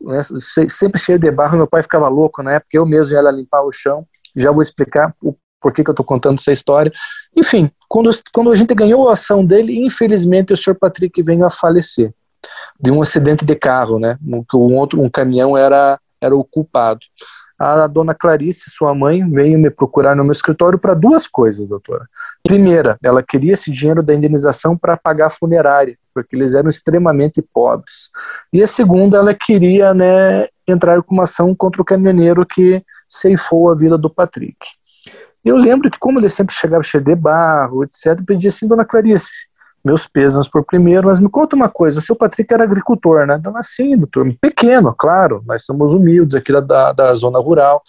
né, 0.00 0.22
sempre 0.68 1.00
cheio 1.00 1.18
de 1.18 1.30
barro, 1.30 1.56
meu 1.56 1.66
pai 1.66 1.82
ficava 1.82 2.08
louco 2.08 2.42
na 2.42 2.54
época, 2.54 2.70
eu 2.72 2.86
mesmo 2.86 3.14
ia 3.14 3.22
lá 3.22 3.30
limpar 3.30 3.62
o 3.62 3.70
chão, 3.70 4.04
já 4.34 4.50
vou 4.50 4.62
explicar 4.62 5.14
o 5.22 5.36
porquê 5.60 5.84
que 5.84 5.90
eu 5.90 5.92
estou 5.92 6.04
contando 6.04 6.38
essa 6.38 6.52
história. 6.52 6.92
Enfim, 7.36 7.70
quando, 7.88 8.10
quando 8.32 8.50
a 8.50 8.56
gente 8.56 8.74
ganhou 8.74 9.08
a 9.08 9.12
ação 9.12 9.44
dele, 9.44 9.84
infelizmente 9.84 10.52
o 10.52 10.56
senhor 10.56 10.76
Patrick 10.76 11.22
veio 11.22 11.44
a 11.44 11.50
falecer 11.50 12.12
de 12.80 12.90
um 12.90 13.02
acidente 13.02 13.44
de 13.44 13.54
carro, 13.54 13.98
né? 13.98 14.18
Que 14.48 14.56
um 14.56 14.76
outro, 14.76 15.00
um 15.02 15.10
caminhão 15.10 15.56
era 15.56 15.98
era 16.20 16.36
o 16.36 16.44
culpado. 16.44 17.00
A 17.58 17.86
dona 17.86 18.14
Clarice, 18.14 18.70
sua 18.70 18.94
mãe, 18.94 19.28
veio 19.30 19.58
me 19.58 19.68
procurar 19.68 20.16
no 20.16 20.24
meu 20.24 20.32
escritório 20.32 20.78
para 20.78 20.94
duas 20.94 21.26
coisas, 21.26 21.68
doutora. 21.68 22.06
Primeira, 22.42 22.98
ela 23.02 23.22
queria 23.22 23.52
esse 23.52 23.70
dinheiro 23.70 24.02
da 24.02 24.14
indenização 24.14 24.78
para 24.78 24.96
pagar 24.96 25.26
a 25.26 25.30
funerária, 25.30 25.98
porque 26.14 26.34
eles 26.34 26.54
eram 26.54 26.70
extremamente 26.70 27.42
pobres. 27.42 28.08
E 28.50 28.62
a 28.62 28.66
segunda, 28.66 29.18
ela 29.18 29.34
queria 29.34 29.92
né, 29.92 30.48
entrar 30.66 31.02
com 31.02 31.14
uma 31.14 31.24
ação 31.24 31.54
contra 31.54 31.82
o 31.82 31.84
caminhoneiro 31.84 32.46
que 32.46 32.82
ceifou 33.06 33.70
a 33.70 33.74
vida 33.74 33.98
do 33.98 34.08
Patrick. 34.08 34.56
Eu 35.44 35.56
lembro 35.56 35.90
que, 35.90 35.98
como 35.98 36.18
ele 36.18 36.28
sempre 36.28 36.54
chegava 36.54 36.82
cheio 36.82 37.02
de 37.02 37.14
barro, 37.14 37.84
etc., 37.84 38.20
pedia 38.26 38.48
assim, 38.48 38.68
dona 38.68 38.84
Clarice, 38.84 39.48
meus 39.84 40.06
pêsames 40.06 40.48
por 40.48 40.64
primeiro, 40.64 41.06
mas 41.06 41.18
me 41.18 41.28
conta 41.28 41.56
uma 41.56 41.68
coisa, 41.68 41.98
o 41.98 42.02
seu 42.02 42.14
Patrick 42.14 42.52
era 42.52 42.64
agricultor, 42.64 43.26
né? 43.26 43.36
Então, 43.38 43.56
assim, 43.56 43.96
doutor, 43.96 44.30
pequeno, 44.40 44.94
claro, 44.94 45.42
nós 45.46 45.64
somos 45.64 45.94
humildes 45.94 46.36
aqui 46.36 46.52
da, 46.52 46.60
da, 46.60 46.92
da 46.92 47.14
zona 47.14 47.38
rural. 47.38 47.82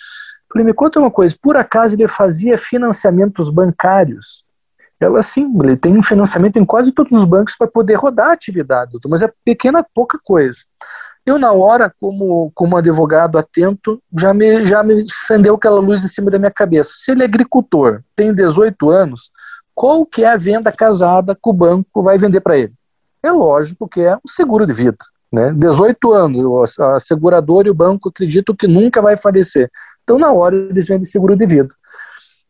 Falei, 0.52 0.66
me 0.66 0.74
conta 0.74 1.00
uma 1.00 1.12
coisa, 1.12 1.36
por 1.42 1.58
acaso 1.58 1.96
ele 1.96 2.08
fazia 2.08 2.58
financiamentos 2.58 3.50
bancários? 3.50 4.44
Ela, 5.00 5.24
sim, 5.24 5.52
ele 5.64 5.76
tem 5.76 5.98
um 5.98 6.04
financiamento 6.04 6.58
em 6.58 6.66
quase 6.66 6.92
todos 6.92 7.12
os 7.18 7.26
bancos 7.26 7.56
para 7.58 7.68
poder 7.68 7.96
rodar 7.96 8.28
a 8.28 8.34
atividade, 8.34 8.92
doutor, 8.92 9.10
mas 9.10 9.22
é 9.22 9.34
pequena, 9.44 9.86
pouca 9.94 10.20
coisa. 10.24 10.60
Eu, 11.26 11.38
na 11.38 11.52
hora, 11.52 11.94
como, 12.00 12.52
como 12.56 12.78
advogado 12.78 13.38
atento, 13.38 14.02
já 14.18 14.34
me, 14.34 14.66
já 14.66 14.82
me 14.82 15.04
acendeu 15.04 15.56
aquela 15.56 15.80
luz 15.80 16.04
em 16.04 16.08
cima 16.08 16.32
da 16.32 16.40
minha 16.40 16.52
cabeça. 16.52 16.92
Se 16.94 17.12
ele 17.12 17.22
é 17.22 17.26
agricultor, 17.26 18.02
tem 18.16 18.34
18 18.34 18.90
anos, 18.90 19.32
qual 19.76 20.06
que 20.06 20.24
é 20.24 20.30
a 20.32 20.38
venda 20.38 20.72
casada 20.72 21.36
que 21.36 21.50
o 21.50 21.54
banco 21.54 22.02
vai 22.02 22.18
vender 22.18 22.42
para 22.42 22.58
ele? 22.58 22.74
É 23.24 23.32
lógico 23.32 23.88
que 23.88 24.02
é 24.02 24.16
um 24.16 24.28
seguro 24.28 24.66
de 24.66 24.74
vida. 24.74 24.98
Né? 25.32 25.54
18 25.54 26.12
anos, 26.12 26.80
a 26.80 27.00
seguradora 27.00 27.68
e 27.68 27.72
o 27.72 27.76
banco 27.76 28.10
acreditam 28.10 28.56
que 28.56 28.68
nunca 28.68 29.02
vai 29.02 29.16
falecer. 29.16 29.70
Então, 30.04 30.20
na 30.20 30.32
hora, 30.32 30.56
eles 30.56 30.88
vendem 30.88 31.04
seguro 31.04 31.36
de 31.36 31.46
vida. 31.46 31.70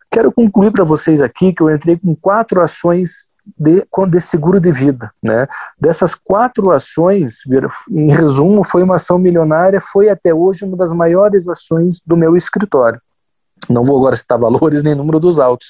Quero 0.09 0.31
concluir 0.31 0.71
para 0.71 0.83
vocês 0.83 1.21
aqui 1.21 1.53
que 1.53 1.61
eu 1.61 1.69
entrei 1.69 1.97
com 1.97 2.15
quatro 2.15 2.61
ações 2.61 3.25
de, 3.57 3.85
de 4.09 4.21
seguro 4.21 4.59
de 4.59 4.71
vida. 4.71 5.11
Né? 5.21 5.47
Dessas 5.79 6.15
quatro 6.15 6.71
ações, 6.71 7.39
em 7.89 8.11
resumo, 8.11 8.63
foi 8.63 8.83
uma 8.83 8.95
ação 8.95 9.17
milionária, 9.17 9.79
foi 9.81 10.09
até 10.09 10.33
hoje 10.33 10.65
uma 10.65 10.77
das 10.77 10.93
maiores 10.93 11.47
ações 11.47 12.01
do 12.05 12.15
meu 12.15 12.35
escritório. 12.35 13.01
Não 13.69 13.83
vou 13.83 13.97
agora 13.97 14.15
citar 14.15 14.37
valores 14.39 14.83
nem 14.83 14.95
número 14.95 15.19
dos 15.19 15.39
autos. 15.39 15.67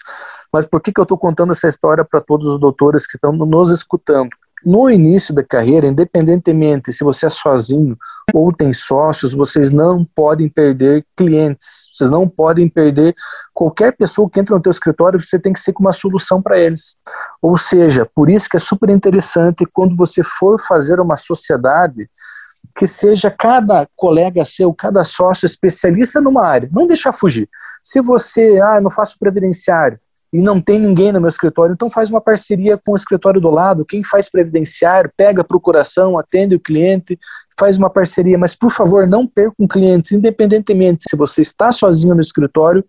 Mas 0.51 0.65
por 0.65 0.81
que, 0.81 0.91
que 0.91 0.99
eu 0.99 1.03
estou 1.03 1.17
contando 1.17 1.51
essa 1.51 1.67
história 1.67 2.05
para 2.05 2.21
todos 2.21 2.47
os 2.47 2.59
doutores 2.59 3.07
que 3.07 3.17
estão 3.17 3.31
nos 3.31 3.69
escutando? 3.69 4.29
No 4.65 4.89
início 4.89 5.33
da 5.33 5.43
carreira, 5.43 5.87
independentemente 5.87 6.93
se 6.93 7.03
você 7.03 7.25
é 7.25 7.29
sozinho 7.29 7.97
ou 8.33 8.53
tem 8.53 8.71
sócios, 8.73 9.33
vocês 9.33 9.71
não 9.71 10.05
podem 10.15 10.47
perder 10.47 11.05
clientes, 11.15 11.89
vocês 11.93 12.09
não 12.09 12.27
podem 12.27 12.69
perder 12.69 13.15
qualquer 13.53 13.95
pessoa 13.95 14.29
que 14.29 14.39
entra 14.39 14.55
no 14.55 14.61
teu 14.61 14.69
escritório, 14.69 15.19
você 15.19 15.39
tem 15.39 15.53
que 15.53 15.59
ser 15.59 15.73
com 15.73 15.83
uma 15.83 15.93
solução 15.93 16.41
para 16.41 16.59
eles. 16.59 16.95
Ou 17.41 17.57
seja, 17.57 18.05
por 18.13 18.29
isso 18.29 18.49
que 18.49 18.57
é 18.57 18.59
super 18.59 18.89
interessante 18.89 19.65
quando 19.73 19.95
você 19.95 20.23
for 20.23 20.59
fazer 20.59 20.99
uma 20.99 21.17
sociedade, 21.17 22.09
que 22.75 22.87
seja 22.87 23.29
cada 23.29 23.87
colega 23.95 24.45
seu, 24.45 24.73
cada 24.73 25.03
sócio 25.03 25.45
especialista 25.45 26.21
numa 26.21 26.45
área, 26.45 26.69
não 26.71 26.87
deixar 26.87 27.11
fugir. 27.11 27.49
Se 27.81 28.01
você, 28.01 28.59
ah, 28.61 28.79
não 28.79 28.89
faço 28.89 29.17
previdenciário, 29.19 29.99
e 30.31 30.41
não 30.41 30.61
tem 30.61 30.79
ninguém 30.79 31.11
no 31.11 31.19
meu 31.19 31.27
escritório, 31.27 31.73
então 31.73 31.89
faz 31.89 32.09
uma 32.09 32.21
parceria 32.21 32.77
com 32.77 32.93
o 32.93 32.95
escritório 32.95 33.41
do 33.41 33.49
lado, 33.49 33.85
quem 33.85 34.03
faz 34.03 34.29
previdenciário, 34.29 35.11
pega 35.15 35.41
a 35.41 35.45
procuração, 35.45 36.17
atende 36.17 36.55
o 36.55 36.59
cliente, 36.59 37.17
faz 37.59 37.77
uma 37.77 37.89
parceria, 37.89 38.37
mas 38.37 38.55
por 38.55 38.71
favor, 38.71 39.05
não 39.05 39.27
percam 39.27 39.67
clientes, 39.67 40.11
independentemente 40.11 41.03
se 41.09 41.15
você 41.15 41.41
está 41.41 41.71
sozinho 41.71 42.15
no 42.15 42.21
escritório 42.21 42.83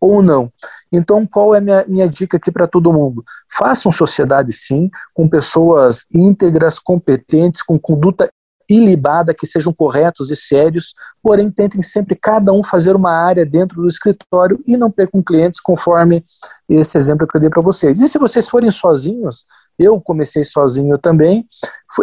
ou 0.00 0.22
não. 0.22 0.52
Então, 0.92 1.26
qual 1.26 1.54
é 1.54 1.58
a 1.58 1.60
minha, 1.60 1.84
minha 1.88 2.08
dica 2.08 2.36
aqui 2.36 2.52
para 2.52 2.68
todo 2.68 2.92
mundo? 2.92 3.24
Façam 3.50 3.90
sociedade 3.90 4.52
sim, 4.52 4.90
com 5.12 5.28
pessoas 5.28 6.04
íntegras, 6.12 6.78
competentes, 6.78 7.62
com 7.62 7.78
conduta 7.78 8.28
ilibada, 8.68 9.34
que 9.34 9.46
sejam 9.46 9.72
corretos 9.72 10.30
e 10.30 10.36
sérios, 10.36 10.94
porém 11.22 11.50
tentem 11.50 11.82
sempre 11.82 12.14
cada 12.14 12.52
um 12.52 12.62
fazer 12.62 12.96
uma 12.96 13.12
área 13.12 13.44
dentro 13.44 13.82
do 13.82 13.88
escritório 13.88 14.62
e 14.66 14.76
não 14.76 14.90
percam 14.90 15.22
clientes 15.22 15.60
conforme 15.60 16.24
esse 16.68 16.96
exemplo 16.96 17.26
que 17.26 17.36
eu 17.36 17.40
dei 17.40 17.50
para 17.50 17.62
vocês. 17.62 18.00
E 18.00 18.08
se 18.08 18.18
vocês 18.18 18.48
forem 18.48 18.70
sozinhos, 18.70 19.44
eu 19.78 20.00
comecei 20.00 20.44
sozinho 20.44 20.96
também, 20.98 21.44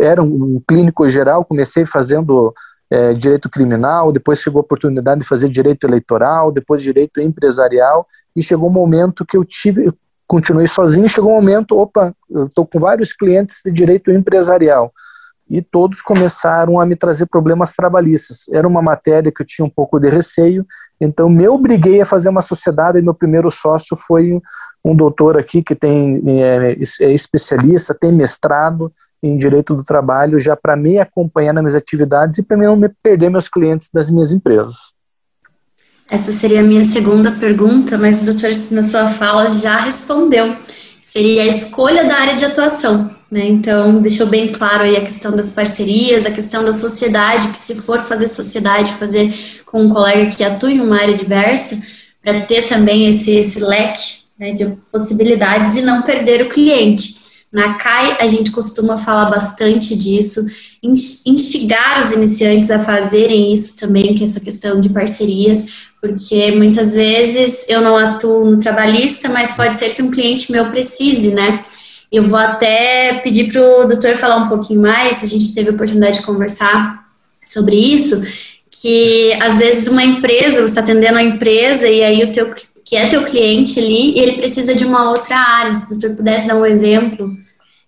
era 0.01 0.21
um 0.21 0.61
clínico 0.67 1.07
geral, 1.09 1.45
comecei 1.45 1.85
fazendo 1.85 2.53
é, 2.89 3.13
direito 3.13 3.49
criminal, 3.49 4.11
depois 4.11 4.39
chegou 4.39 4.59
a 4.59 4.63
oportunidade 4.63 5.21
de 5.21 5.27
fazer 5.27 5.49
direito 5.49 5.87
eleitoral, 5.87 6.51
depois 6.51 6.81
direito 6.81 7.21
empresarial, 7.21 8.05
e 8.35 8.41
chegou 8.41 8.69
um 8.69 8.73
momento 8.73 9.25
que 9.25 9.37
eu 9.37 9.43
tive, 9.43 9.91
continuei 10.27 10.67
sozinho, 10.67 11.07
chegou 11.07 11.31
um 11.31 11.35
momento, 11.35 11.77
opa, 11.77 12.13
eu 12.29 12.45
estou 12.45 12.67
com 12.67 12.79
vários 12.79 13.13
clientes 13.13 13.61
de 13.63 13.71
direito 13.71 14.11
empresarial 14.11 14.91
e 15.51 15.61
todos 15.61 16.01
começaram 16.01 16.79
a 16.79 16.85
me 16.85 16.95
trazer 16.95 17.25
problemas 17.25 17.75
trabalhistas. 17.75 18.45
Era 18.53 18.65
uma 18.65 18.81
matéria 18.81 19.31
que 19.31 19.41
eu 19.41 19.45
tinha 19.45 19.65
um 19.65 19.69
pouco 19.69 19.99
de 19.99 20.09
receio, 20.09 20.65
então 20.99 21.29
me 21.29 21.45
obriguei 21.45 21.99
a 21.99 22.05
fazer 22.05 22.29
uma 22.29 22.41
sociedade 22.41 22.97
e 22.97 23.01
meu 23.01 23.13
primeiro 23.13 23.51
sócio 23.51 23.97
foi 24.07 24.41
um 24.83 24.95
doutor 24.95 25.37
aqui 25.37 25.61
que 25.61 25.75
tem 25.75 26.23
é, 26.41 26.77
é 27.01 27.11
especialista, 27.11 27.93
tem 27.93 28.13
mestrado 28.13 28.89
em 29.21 29.35
direito 29.35 29.75
do 29.75 29.83
trabalho, 29.83 30.39
já 30.39 30.55
para 30.55 30.77
me 30.77 30.97
acompanhar 30.97 31.53
nas 31.53 31.61
minhas 31.61 31.75
atividades 31.75 32.37
e 32.37 32.43
para 32.43 32.55
não 32.55 32.77
me 32.77 32.89
perder 33.03 33.29
meus 33.29 33.49
clientes 33.49 33.89
das 33.93 34.09
minhas 34.09 34.31
empresas. 34.31 34.93
Essa 36.09 36.31
seria 36.31 36.61
a 36.61 36.63
minha 36.63 36.83
segunda 36.83 37.31
pergunta, 37.31 37.97
mas 37.97 38.23
o 38.23 38.25
doutor, 38.27 38.49
na 38.71 38.83
sua 38.83 39.07
fala, 39.09 39.49
já 39.49 39.77
respondeu. 39.79 40.55
Seria 41.11 41.41
a 41.41 41.45
escolha 41.45 42.05
da 42.05 42.15
área 42.15 42.37
de 42.37 42.45
atuação. 42.45 43.13
Né? 43.29 43.45
Então, 43.45 44.01
deixou 44.01 44.27
bem 44.27 44.49
claro 44.49 44.83
aí 44.83 44.95
a 44.95 45.03
questão 45.03 45.35
das 45.35 45.51
parcerias, 45.51 46.25
a 46.25 46.31
questão 46.31 46.63
da 46.63 46.71
sociedade, 46.71 47.49
que 47.49 47.57
se 47.57 47.75
for 47.81 47.99
fazer 47.99 48.29
sociedade, 48.29 48.93
fazer 48.93 49.33
com 49.65 49.83
um 49.83 49.89
colega 49.89 50.29
que 50.29 50.41
atua 50.41 50.71
em 50.71 50.79
uma 50.79 50.95
área 50.95 51.17
diversa, 51.17 51.77
para 52.23 52.45
ter 52.45 52.61
também 52.61 53.09
esse, 53.09 53.31
esse 53.31 53.59
leque 53.59 54.21
né, 54.39 54.53
de 54.53 54.65
possibilidades 54.89 55.75
e 55.75 55.81
não 55.81 56.01
perder 56.01 56.43
o 56.43 56.49
cliente. 56.49 57.13
Na 57.51 57.73
CAI, 57.73 58.15
a 58.21 58.27
gente 58.27 58.49
costuma 58.49 58.97
falar 58.97 59.29
bastante 59.29 59.97
disso, 59.97 60.39
instigar 60.83 62.03
os 62.03 62.11
iniciantes 62.11 62.71
a 62.71 62.79
fazerem 62.79 63.53
isso 63.53 63.77
também, 63.77 64.15
que 64.15 64.23
é 64.23 64.25
essa 64.25 64.39
questão 64.39 64.79
de 64.79 64.89
parcerias, 64.89 65.89
porque 66.01 66.51
muitas 66.51 66.95
vezes 66.95 67.69
eu 67.69 67.81
não 67.81 67.95
atuo 67.95 68.45
no 68.45 68.59
trabalhista, 68.59 69.29
mas 69.29 69.55
pode 69.55 69.77
ser 69.77 69.89
que 69.89 70.01
um 70.01 70.09
cliente 70.09 70.51
meu 70.51 70.71
precise, 70.71 71.35
né? 71.35 71.61
Eu 72.11 72.23
vou 72.23 72.39
até 72.39 73.19
pedir 73.23 73.51
para 73.51 73.61
o 73.61 73.85
doutor 73.85 74.15
falar 74.15 74.37
um 74.37 74.49
pouquinho 74.49 74.81
mais, 74.81 75.23
a 75.23 75.27
gente 75.27 75.53
teve 75.53 75.69
a 75.69 75.73
oportunidade 75.73 76.19
de 76.19 76.25
conversar 76.25 77.05
sobre 77.43 77.75
isso, 77.75 78.21
que 78.69 79.33
às 79.39 79.57
vezes 79.57 79.87
uma 79.87 80.03
empresa, 80.03 80.61
você 80.61 80.65
está 80.65 80.81
atendendo 80.81 81.19
a 81.19 81.23
empresa 81.23 81.87
e 81.87 82.03
aí 82.03 82.23
o 82.23 82.31
teu 82.31 82.53
que 82.83 82.97
é 82.97 83.07
teu 83.07 83.23
cliente 83.23 83.79
ali, 83.79 84.19
ele 84.19 84.33
precisa 84.33 84.75
de 84.75 84.83
uma 84.83 85.11
outra 85.11 85.37
área. 85.37 85.73
Se 85.73 85.85
o 85.85 85.89
doutor 85.91 86.17
pudesse 86.17 86.45
dar 86.45 86.55
um 86.55 86.65
exemplo. 86.65 87.37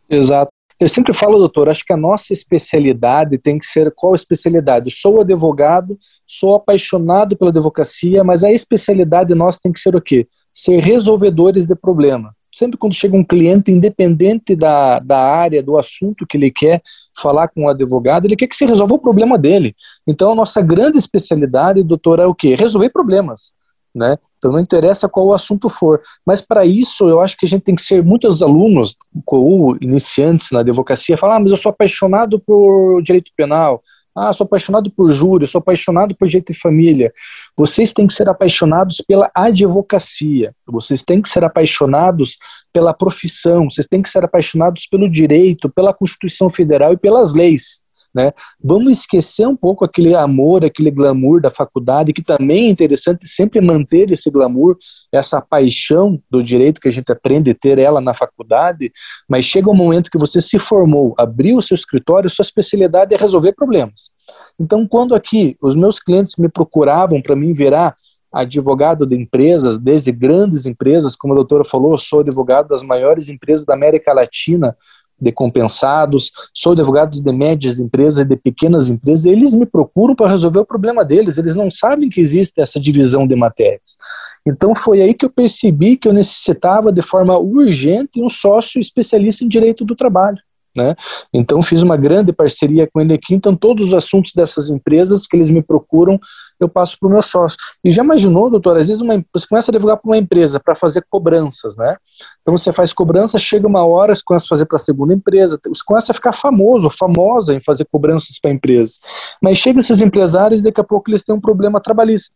Exato. 0.09 0.49
Eu 0.79 0.87
sempre 0.87 1.13
falo, 1.13 1.37
doutor, 1.37 1.69
acho 1.69 1.85
que 1.85 1.93
a 1.93 1.97
nossa 1.97 2.33
especialidade 2.33 3.37
tem 3.37 3.57
que 3.57 3.65
ser 3.65 3.91
qual 3.95 4.15
especialidade? 4.15 4.91
sou 4.91 5.21
advogado, 5.21 5.97
sou 6.27 6.55
apaixonado 6.55 7.37
pela 7.37 7.51
advocacia, 7.51 8.23
mas 8.23 8.43
a 8.43 8.51
especialidade 8.51 9.33
nossa 9.35 9.59
tem 9.61 9.71
que 9.71 9.79
ser 9.79 9.95
o 9.95 10.01
quê? 10.01 10.27
Ser 10.51 10.79
resolvedores 10.79 11.65
de 11.65 11.75
problema 11.75 12.33
sempre 12.53 12.77
quando 12.77 12.93
chega 12.93 13.17
um 13.17 13.23
cliente, 13.23 13.71
independente 13.71 14.55
da, 14.55 14.99
da 14.99 15.19
área, 15.19 15.63
do 15.63 15.77
assunto 15.77 16.25
que 16.25 16.37
ele 16.37 16.51
quer 16.51 16.81
falar 17.19 17.47
com 17.47 17.63
o 17.63 17.69
advogado, 17.69 18.25
ele 18.25 18.35
quer 18.35 18.47
que 18.47 18.55
se 18.55 18.65
resolva 18.65 18.93
o 18.93 18.99
problema 18.99 19.37
dele. 19.37 19.75
Então, 20.07 20.31
a 20.31 20.35
nossa 20.35 20.61
grande 20.61 20.97
especialidade, 20.97 21.83
doutor, 21.83 22.19
é 22.19 22.25
o 22.25 22.35
quê? 22.35 22.53
Resolver 22.53 22.89
problemas. 22.89 23.53
Né? 23.93 24.17
Então, 24.37 24.51
não 24.51 24.59
interessa 24.59 25.07
qual 25.07 25.27
o 25.27 25.33
assunto 25.33 25.69
for. 25.69 26.01
Mas, 26.25 26.41
para 26.41 26.65
isso, 26.65 27.07
eu 27.07 27.21
acho 27.21 27.37
que 27.37 27.45
a 27.45 27.49
gente 27.49 27.61
tem 27.61 27.75
que 27.75 27.81
ser 27.81 28.03
muitos 28.03 28.41
alunos, 28.41 28.97
ou 29.27 29.77
iniciantes 29.79 30.49
na 30.51 30.61
advocacia, 30.61 31.17
falar: 31.17 31.35
ah, 31.35 31.39
mas 31.39 31.51
eu 31.51 31.57
sou 31.57 31.69
apaixonado 31.69 32.39
por 32.39 33.01
direito 33.03 33.31
penal, 33.37 33.83
ah, 34.15 34.31
sou 34.31 34.45
apaixonado 34.45 34.91
por 34.91 35.11
júri, 35.11 35.47
sou 35.47 35.59
apaixonado 35.59 36.15
por 36.15 36.27
jeito 36.27 36.53
de 36.53 36.59
família. 36.59 37.11
Vocês 37.57 37.93
têm 37.93 38.05
que 38.05 38.13
ser 38.13 38.29
apaixonados 38.29 38.97
pela 39.07 39.29
advocacia, 39.33 40.55
vocês 40.67 41.01
têm 41.01 41.21
que 41.21 41.29
ser 41.29 41.43
apaixonados 41.43 42.37
pela 42.71 42.93
profissão, 42.93 43.69
vocês 43.69 43.87
têm 43.87 44.01
que 44.01 44.09
ser 44.09 44.23
apaixonados 44.23 44.85
pelo 44.85 45.09
direito, 45.09 45.69
pela 45.69 45.93
Constituição 45.93 46.49
Federal 46.49 46.93
e 46.93 46.97
pelas 46.97 47.33
leis. 47.33 47.82
Né? 48.13 48.31
Vamos 48.63 48.99
esquecer 48.99 49.47
um 49.47 49.55
pouco 49.55 49.83
aquele 49.83 50.15
amor, 50.15 50.63
aquele 50.63 50.91
glamour 50.91 51.41
da 51.41 51.49
faculdade, 51.49 52.13
que 52.13 52.21
também 52.21 52.67
é 52.67 52.69
interessante 52.69 53.27
sempre 53.27 53.59
manter 53.59 54.11
esse 54.11 54.29
glamour, 54.29 54.77
essa 55.11 55.41
paixão 55.41 56.21
do 56.29 56.43
direito 56.43 56.79
que 56.79 56.87
a 56.87 56.91
gente 56.91 57.11
aprende 57.11 57.49
a 57.49 57.55
ter 57.55 57.79
ela 57.79 57.99
na 57.99 58.13
faculdade, 58.13 58.91
mas 59.27 59.45
chega 59.45 59.69
um 59.69 59.75
momento 59.75 60.11
que 60.11 60.17
você 60.17 60.39
se 60.39 60.59
formou, 60.59 61.15
abriu 61.17 61.57
o 61.57 61.61
seu 61.61 61.73
escritório, 61.73 62.29
sua 62.29 62.43
especialidade 62.43 63.15
é 63.15 63.17
resolver 63.17 63.53
problemas. 63.53 64.11
Então, 64.59 64.87
quando 64.87 65.15
aqui 65.15 65.57
os 65.59 65.75
meus 65.75 65.99
clientes 65.99 66.35
me 66.37 66.49
procuravam 66.49 67.19
para 67.19 67.35
mim 67.35 67.51
virar 67.51 67.95
advogado 68.31 69.05
de 69.05 69.15
empresas, 69.15 69.77
desde 69.77 70.11
grandes 70.11 70.65
empresas, 70.65 71.15
como 71.15 71.33
a 71.33 71.35
doutora 71.35 71.63
falou, 71.63 71.97
sou 71.97 72.21
advogado 72.21 72.67
das 72.67 72.81
maiores 72.81 73.29
empresas 73.29 73.63
da 73.63 73.75
América 73.75 74.11
Latina, 74.11 74.75
de 75.19 75.31
compensados, 75.31 76.31
sou 76.53 76.73
advogado 76.73 77.21
de 77.21 77.31
médias 77.31 77.79
empresas 77.79 78.19
e 78.19 78.25
de 78.25 78.35
pequenas 78.35 78.89
empresas, 78.89 79.25
eles 79.25 79.53
me 79.53 79.65
procuram 79.65 80.15
para 80.15 80.29
resolver 80.29 80.59
o 80.59 80.65
problema 80.65 81.05
deles, 81.05 81.37
eles 81.37 81.55
não 81.55 81.71
sabem 81.71 82.09
que 82.09 82.19
existe 82.19 82.59
essa 82.59 82.79
divisão 82.79 83.25
de 83.25 83.35
matérias. 83.35 83.97
Então 84.45 84.75
foi 84.75 85.01
aí 85.01 85.13
que 85.13 85.25
eu 85.25 85.29
percebi 85.29 85.95
que 85.95 86.07
eu 86.07 86.13
necessitava 86.13 86.91
de 86.91 87.01
forma 87.01 87.37
urgente 87.37 88.21
um 88.21 88.27
sócio 88.27 88.81
especialista 88.81 89.45
em 89.45 89.47
direito 89.47 89.85
do 89.85 89.95
trabalho. 89.95 90.39
Né? 90.75 90.95
Então 91.31 91.61
fiz 91.61 91.83
uma 91.83 91.95
grande 91.95 92.33
parceria 92.33 92.89
com 92.91 92.99
ele 92.99 93.13
aqui, 93.13 93.35
então 93.35 93.55
todos 93.55 93.87
os 93.87 93.93
assuntos 93.93 94.33
dessas 94.33 94.69
empresas 94.69 95.27
que 95.27 95.37
eles 95.37 95.49
me 95.49 95.61
procuram, 95.61 96.19
eu 96.63 96.69
passo 96.69 96.97
para 96.99 97.07
o 97.07 97.11
meu 97.11 97.21
sócio. 97.21 97.57
E 97.83 97.91
já 97.91 98.03
imaginou, 98.03 98.49
doutor, 98.49 98.77
às 98.77 98.87
vezes 98.87 99.01
uma, 99.01 99.23
você 99.33 99.47
começa 99.47 99.71
a 99.71 99.73
divulgar 99.73 99.97
para 99.97 100.09
uma 100.09 100.17
empresa 100.17 100.59
para 100.59 100.73
fazer 100.75 101.05
cobranças, 101.09 101.75
né? 101.77 101.95
Então 102.41 102.57
você 102.57 102.71
faz 102.71 102.93
cobrança, 102.93 103.37
chega 103.37 103.67
uma 103.67 103.85
hora, 103.85 104.13
você 104.13 104.21
começa 104.23 104.45
a 104.45 104.49
fazer 104.49 104.65
para 104.65 104.77
a 104.77 104.79
segunda 104.79 105.13
empresa, 105.13 105.59
você 105.65 105.83
começa 105.85 106.11
a 106.11 106.15
ficar 106.15 106.31
famoso, 106.31 106.89
famosa 106.89 107.53
em 107.53 107.61
fazer 107.61 107.85
cobranças 107.91 108.39
para 108.39 108.51
empresas. 108.51 108.99
Mas 109.41 109.57
chega 109.57 109.79
esses 109.79 110.01
empresários 110.01 110.61
e 110.61 110.63
daqui 110.63 110.81
a 110.81 110.83
pouco 110.83 111.09
eles 111.09 111.23
têm 111.23 111.35
um 111.35 111.41
problema 111.41 111.79
trabalhista 111.81 112.33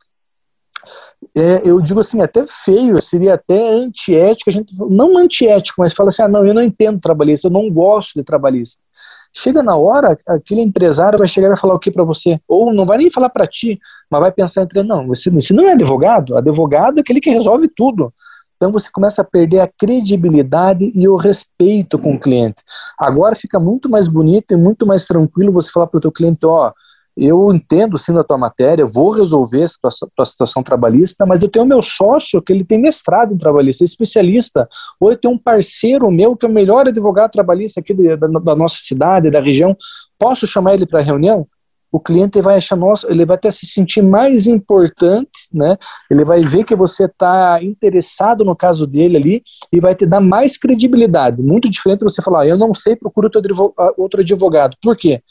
é, 1.35 1.61
eu 1.67 1.79
digo 1.81 1.99
assim, 1.99 2.21
até 2.21 2.45
feio, 2.47 3.01
seria 3.01 3.35
até 3.35 3.69
antiético, 3.69 4.49
a 4.49 4.53
gente 4.53 4.73
não 4.89 5.17
antiético, 5.17 5.81
mas 5.81 5.93
fala 5.93 6.09
assim, 6.09 6.21
ah, 6.21 6.27
não, 6.27 6.45
eu 6.45 6.53
não 6.53 6.61
entendo 6.61 6.99
trabalhista, 6.99 7.47
eu 7.47 7.51
não 7.51 7.69
gosto 7.69 8.13
de 8.15 8.23
trabalhista. 8.23 8.81
Chega 9.33 9.61
na 9.61 9.75
hora, 9.75 10.17
aquele 10.27 10.61
empresário 10.61 11.19
vai 11.19 11.27
chegar 11.27 11.47
e 11.47 11.49
vai 11.49 11.57
falar 11.57 11.75
o 11.75 11.79
que 11.79 11.91
para 11.91 12.03
você? 12.03 12.39
Ou 12.47 12.73
não 12.73 12.85
vai 12.85 12.97
nem 12.97 13.09
falar 13.09 13.29
para 13.29 13.45
ti, 13.45 13.79
mas 14.09 14.21
vai 14.21 14.31
pensar 14.31 14.63
entre, 14.63 14.81
não, 14.83 15.07
você, 15.07 15.29
você 15.29 15.53
não 15.53 15.67
é 15.67 15.73
advogado, 15.73 16.35
advogado 16.35 16.97
é 16.97 17.01
aquele 17.01 17.21
que 17.21 17.29
resolve 17.29 17.67
tudo. 17.67 18.13
Então 18.55 18.71
você 18.71 18.89
começa 18.91 19.21
a 19.21 19.25
perder 19.25 19.59
a 19.59 19.67
credibilidade 19.67 20.91
e 20.95 21.07
o 21.07 21.15
respeito 21.15 21.99
com 21.99 22.15
o 22.15 22.19
cliente. 22.19 22.63
Agora 22.99 23.35
fica 23.35 23.59
muito 23.59 23.87
mais 23.87 24.07
bonito 24.07 24.51
e 24.53 24.57
muito 24.57 24.85
mais 24.85 25.05
tranquilo 25.05 25.51
você 25.51 25.71
falar 25.71 25.87
para 25.87 25.99
o 25.99 26.01
teu 26.01 26.11
cliente, 26.11 26.45
ó, 26.45 26.71
eu 27.17 27.53
entendo 27.53 27.97
sim 27.97 28.13
da 28.13 28.23
tua 28.23 28.37
matéria, 28.37 28.85
vou 28.85 29.11
resolver 29.11 29.63
a 29.63 29.67
tua, 29.81 30.09
tua 30.15 30.25
situação 30.25 30.61
trabalhista, 30.61 31.25
mas 31.25 31.41
eu 31.41 31.49
tenho 31.49 31.65
meu 31.65 31.81
sócio 31.81 32.41
que 32.41 32.53
ele 32.53 32.63
tem 32.63 32.79
mestrado 32.79 33.33
em 33.33 33.37
trabalhista, 33.37 33.83
é 33.83 33.85
especialista, 33.85 34.69
ou 34.99 35.11
eu 35.11 35.17
tenho 35.17 35.33
um 35.33 35.37
parceiro 35.37 36.11
meu 36.11 36.35
que 36.35 36.45
é 36.45 36.49
o 36.49 36.51
melhor 36.51 36.87
advogado 36.87 37.31
trabalhista 37.31 37.79
aqui 37.79 37.93
da, 37.93 38.27
da 38.27 38.55
nossa 38.55 38.77
cidade, 38.79 39.31
da 39.31 39.39
região, 39.39 39.75
posso 40.19 40.45
chamar 40.45 40.75
ele 40.75 40.85
para 40.85 41.01
reunião? 41.01 41.47
o 41.91 41.99
cliente 41.99 42.41
vai 42.41 42.57
achar, 42.57 42.75
nossa, 42.75 43.09
ele 43.09 43.25
vai 43.25 43.37
até 43.37 43.49
se 43.49 43.65
sentir 43.65 44.01
mais 44.01 44.45
importante, 44.45 45.47
né? 45.53 45.77
Ele 46.11 46.25
vai 46.25 46.41
ver 46.41 46.63
que 46.63 46.75
você 46.75 47.05
está 47.05 47.59
interessado 47.63 48.43
no 48.43 48.55
caso 48.55 48.85
dele 48.85 49.17
ali 49.17 49.43
e 49.71 49.79
vai 49.79 49.95
te 49.95 50.05
dar 50.05 50.19
mais 50.19 50.57
credibilidade. 50.57 51.41
Muito 51.41 51.69
diferente 51.69 51.99
de 51.99 52.11
você 52.11 52.21
falar, 52.21 52.41
ah, 52.41 52.47
eu 52.47 52.57
não 52.57 52.73
sei, 52.73 52.95
procura 52.95 53.29
outro 53.97 54.21
advogado. 54.21 54.75
Por 54.81 54.97
quê? 54.97 55.21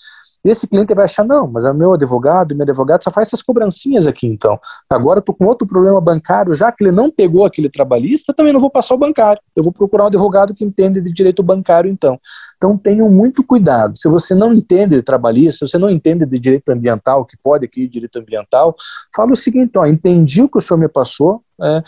Esse 0.51 0.67
cliente 0.67 0.95
vai 0.95 1.05
achar, 1.05 1.25
não, 1.25 1.47
mas 1.47 1.65
é 1.65 1.73
meu 1.73 1.93
advogado, 1.93 2.55
meu 2.55 2.65
advogado 2.65 3.03
só 3.03 3.11
faz 3.11 3.29
essas 3.29 3.43
cobrancinhas 3.43 4.07
aqui, 4.07 4.27
então. 4.27 4.59
Agora 4.89 5.19
eu 5.19 5.23
tô 5.23 5.35
com 5.35 5.47
outro 5.47 5.67
problema 5.67 6.01
bancário, 6.01 6.55
já 6.55 6.71
que 6.71 6.85
ele 6.85 6.93
não 6.93 7.11
pegou 7.11 7.45
aquele 7.45 7.69
trabalhista, 7.69 8.35
também 8.35 8.53
não 8.53 8.61
vou 8.61 8.71
passar 8.71 8.95
o 8.95 8.99
bancário. 8.99 9.41
Eu 9.55 9.63
vou 9.63 9.73
procurar 9.73 10.05
um 10.05 10.07
advogado 10.07 10.55
que 10.55 10.65
entende 10.65 11.01
de 11.01 11.13
direito 11.13 11.43
bancário, 11.43 11.91
então. 11.91 12.19
Então 12.57 12.77
tenham 12.77 13.11
muito 13.11 13.43
cuidado. 13.43 13.97
Se 13.97 14.09
você 14.09 14.35
não 14.35 14.53
entende 14.53 14.97
de 14.97 15.03
trabalhista, 15.03 15.67
se 15.67 15.73
você 15.73 15.79
não 15.79 15.91
entende 15.91 16.25
de 16.25 16.39
direito 16.39 16.69
ambiental, 16.71 17.25
que 17.25 17.37
pode 17.37 17.65
aqui 17.65 17.89
direito 17.89 18.19
ambiental, 18.19 18.75
fala 19.15 19.33
o 19.33 19.37
seguinte, 19.37 19.77
ó, 19.77 19.87
entendi 19.87 20.43
o 20.43 20.49
que 20.49 20.59
o 20.59 20.61
senhor 20.61 20.79
me 20.79 20.89
passou, 20.89 21.43
é, 21.61 21.83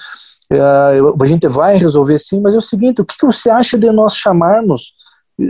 é, 0.50 0.61
a 0.61 1.27
gente 1.27 1.47
vai 1.47 1.77
resolver 1.77 2.19
sim, 2.19 2.41
mas 2.41 2.55
é 2.55 2.59
o 2.59 2.62
seguinte, 2.62 3.00
o 3.00 3.05
que, 3.05 3.17
que 3.19 3.27
você 3.27 3.50
acha 3.50 3.79
de 3.79 3.91
nós 3.93 4.17
chamarmos 4.17 4.93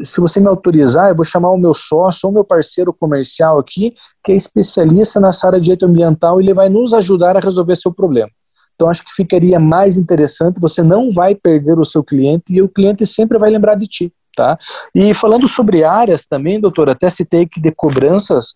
se 0.03 0.21
você 0.21 0.39
me 0.39 0.49
autorizar, 0.49 1.09
eu 1.09 1.17
vou 1.17 1.25
chamar 1.25 1.51
o 1.51 1.57
meu 1.57 1.73
sócio 1.73 2.27
ou 2.27 2.33
meu 2.33 2.45
parceiro 2.45 2.93
comercial 2.93 3.59
aqui, 3.59 3.95
que 4.23 4.33
é 4.33 4.37
especialista 4.37 5.19
nessa 5.19 5.47
área 5.47 5.59
de 5.59 5.65
direito 5.65 5.87
ambiental, 5.87 6.41
e 6.41 6.45
ele 6.45 6.55
vai 6.55 6.69
nos 6.69 6.93
ajudar 6.93 7.37
a 7.37 7.41
resolver 7.41 7.77
seu 7.77 7.93
problema. 7.93 8.31
Então, 8.75 8.89
acho 8.89 9.05
que 9.05 9.13
ficaria 9.13 9.59
mais 9.59 9.99
interessante, 9.99 10.61
você 10.61 10.83
não 10.83 11.13
vai 11.13 11.35
perder 11.35 11.79
o 11.79 11.85
seu 11.85 12.05
cliente 12.05 12.45
e 12.51 12.63
o 12.63 12.69
cliente 12.69 13.05
sempre 13.07 13.37
vai 13.39 13.51
lembrar 13.51 13.75
de 13.75 13.87
ti. 13.87 14.13
Tá? 14.37 14.57
E 14.95 15.13
falando 15.13 15.49
sobre 15.49 15.83
áreas 15.83 16.25
também, 16.25 16.61
doutor, 16.61 16.89
até 16.89 17.11
citei 17.11 17.45
que 17.45 17.61
de 17.61 17.73
cobranças, 17.73 18.55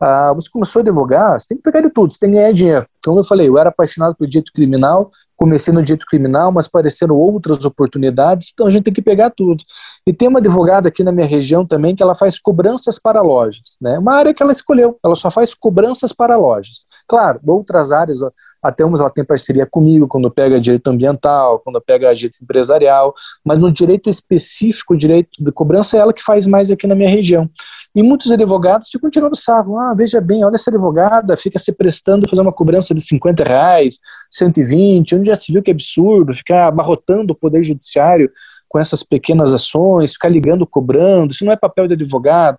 ah, 0.00 0.32
você 0.32 0.48
começou 0.48 0.78
a 0.78 0.82
advogar, 0.84 1.40
você 1.40 1.48
tem 1.48 1.56
que 1.56 1.64
pegar 1.64 1.80
de 1.80 1.90
tudo, 1.90 2.12
você 2.12 2.18
tem 2.20 2.30
que 2.30 2.36
ganhar 2.36 2.52
dinheiro. 2.52 2.86
Como 3.04 3.18
eu 3.18 3.24
falei, 3.24 3.48
eu 3.48 3.58
era 3.58 3.70
apaixonado 3.70 4.14
por 4.14 4.28
direito 4.28 4.52
criminal, 4.52 5.10
comecei 5.36 5.72
no 5.72 5.82
direito 5.82 6.06
criminal, 6.06 6.50
mas 6.50 6.66
apareceram 6.66 7.14
outras 7.14 7.64
oportunidades, 7.64 8.50
então 8.52 8.66
a 8.66 8.70
gente 8.70 8.84
tem 8.84 8.94
que 8.94 9.02
pegar 9.02 9.30
tudo. 9.30 9.62
E 10.06 10.12
tem 10.12 10.28
uma 10.28 10.38
advogada 10.38 10.88
aqui 10.88 11.04
na 11.04 11.12
minha 11.12 11.26
região 11.26 11.66
também 11.66 11.94
que 11.94 12.02
ela 12.02 12.14
faz 12.14 12.38
cobranças 12.38 12.98
para 12.98 13.20
lojas, 13.20 13.76
né? 13.80 13.98
Uma 13.98 14.14
área 14.14 14.32
que 14.32 14.42
ela 14.42 14.52
escolheu, 14.52 14.98
ela 15.04 15.14
só 15.14 15.30
faz 15.30 15.54
cobranças 15.54 16.12
para 16.12 16.36
lojas. 16.36 16.86
Claro, 17.06 17.40
outras 17.46 17.92
áreas, 17.92 18.18
até 18.62 18.84
umas 18.84 19.00
ela 19.00 19.10
tem 19.10 19.24
parceria 19.24 19.66
comigo 19.66 20.08
quando 20.08 20.30
pega 20.30 20.60
direito 20.60 20.88
ambiental, 20.88 21.60
quando 21.60 21.80
pega 21.80 22.14
direito 22.14 22.38
empresarial, 22.42 23.14
mas 23.44 23.58
no 23.58 23.70
direito 23.70 24.08
específico, 24.08 24.96
direito 24.96 25.30
de 25.38 25.52
cobrança 25.52 25.96
é 25.96 26.00
ela 26.00 26.12
que 26.12 26.22
faz 26.22 26.46
mais 26.46 26.70
aqui 26.70 26.86
na 26.86 26.94
minha 26.94 27.10
região. 27.10 27.48
E 27.94 28.02
muitos 28.02 28.30
advogados 28.30 28.88
ficam 28.90 29.10
tirando 29.10 29.36
sarro, 29.36 29.78
ah, 29.78 29.94
veja 29.96 30.20
bem, 30.20 30.44
olha 30.44 30.54
essa 30.54 30.70
advogada, 30.70 31.36
fica 31.36 31.58
se 31.58 31.72
prestando 31.72 32.26
a 32.26 32.28
fazer 32.28 32.42
uma 32.42 32.52
cobrança 32.52 32.94
de 32.94 33.02
50 33.02 33.42
reais, 33.42 33.98
120, 34.30 35.14
onde 35.26 35.30
já 35.30 35.36
se 35.36 35.52
viu 35.52 35.62
que 35.62 35.70
é 35.70 35.74
absurdo, 35.74 36.32
ficar 36.32 36.68
abarrotando 36.68 37.32
o 37.32 37.36
poder 37.36 37.62
judiciário 37.62 38.30
com 38.68 38.78
essas 38.78 39.02
pequenas 39.02 39.52
ações, 39.52 40.12
ficar 40.12 40.28
ligando, 40.28 40.66
cobrando, 40.66 41.32
isso 41.32 41.44
não 41.44 41.52
é 41.52 41.56
papel 41.56 41.86
de 41.86 41.94
advogado. 41.94 42.58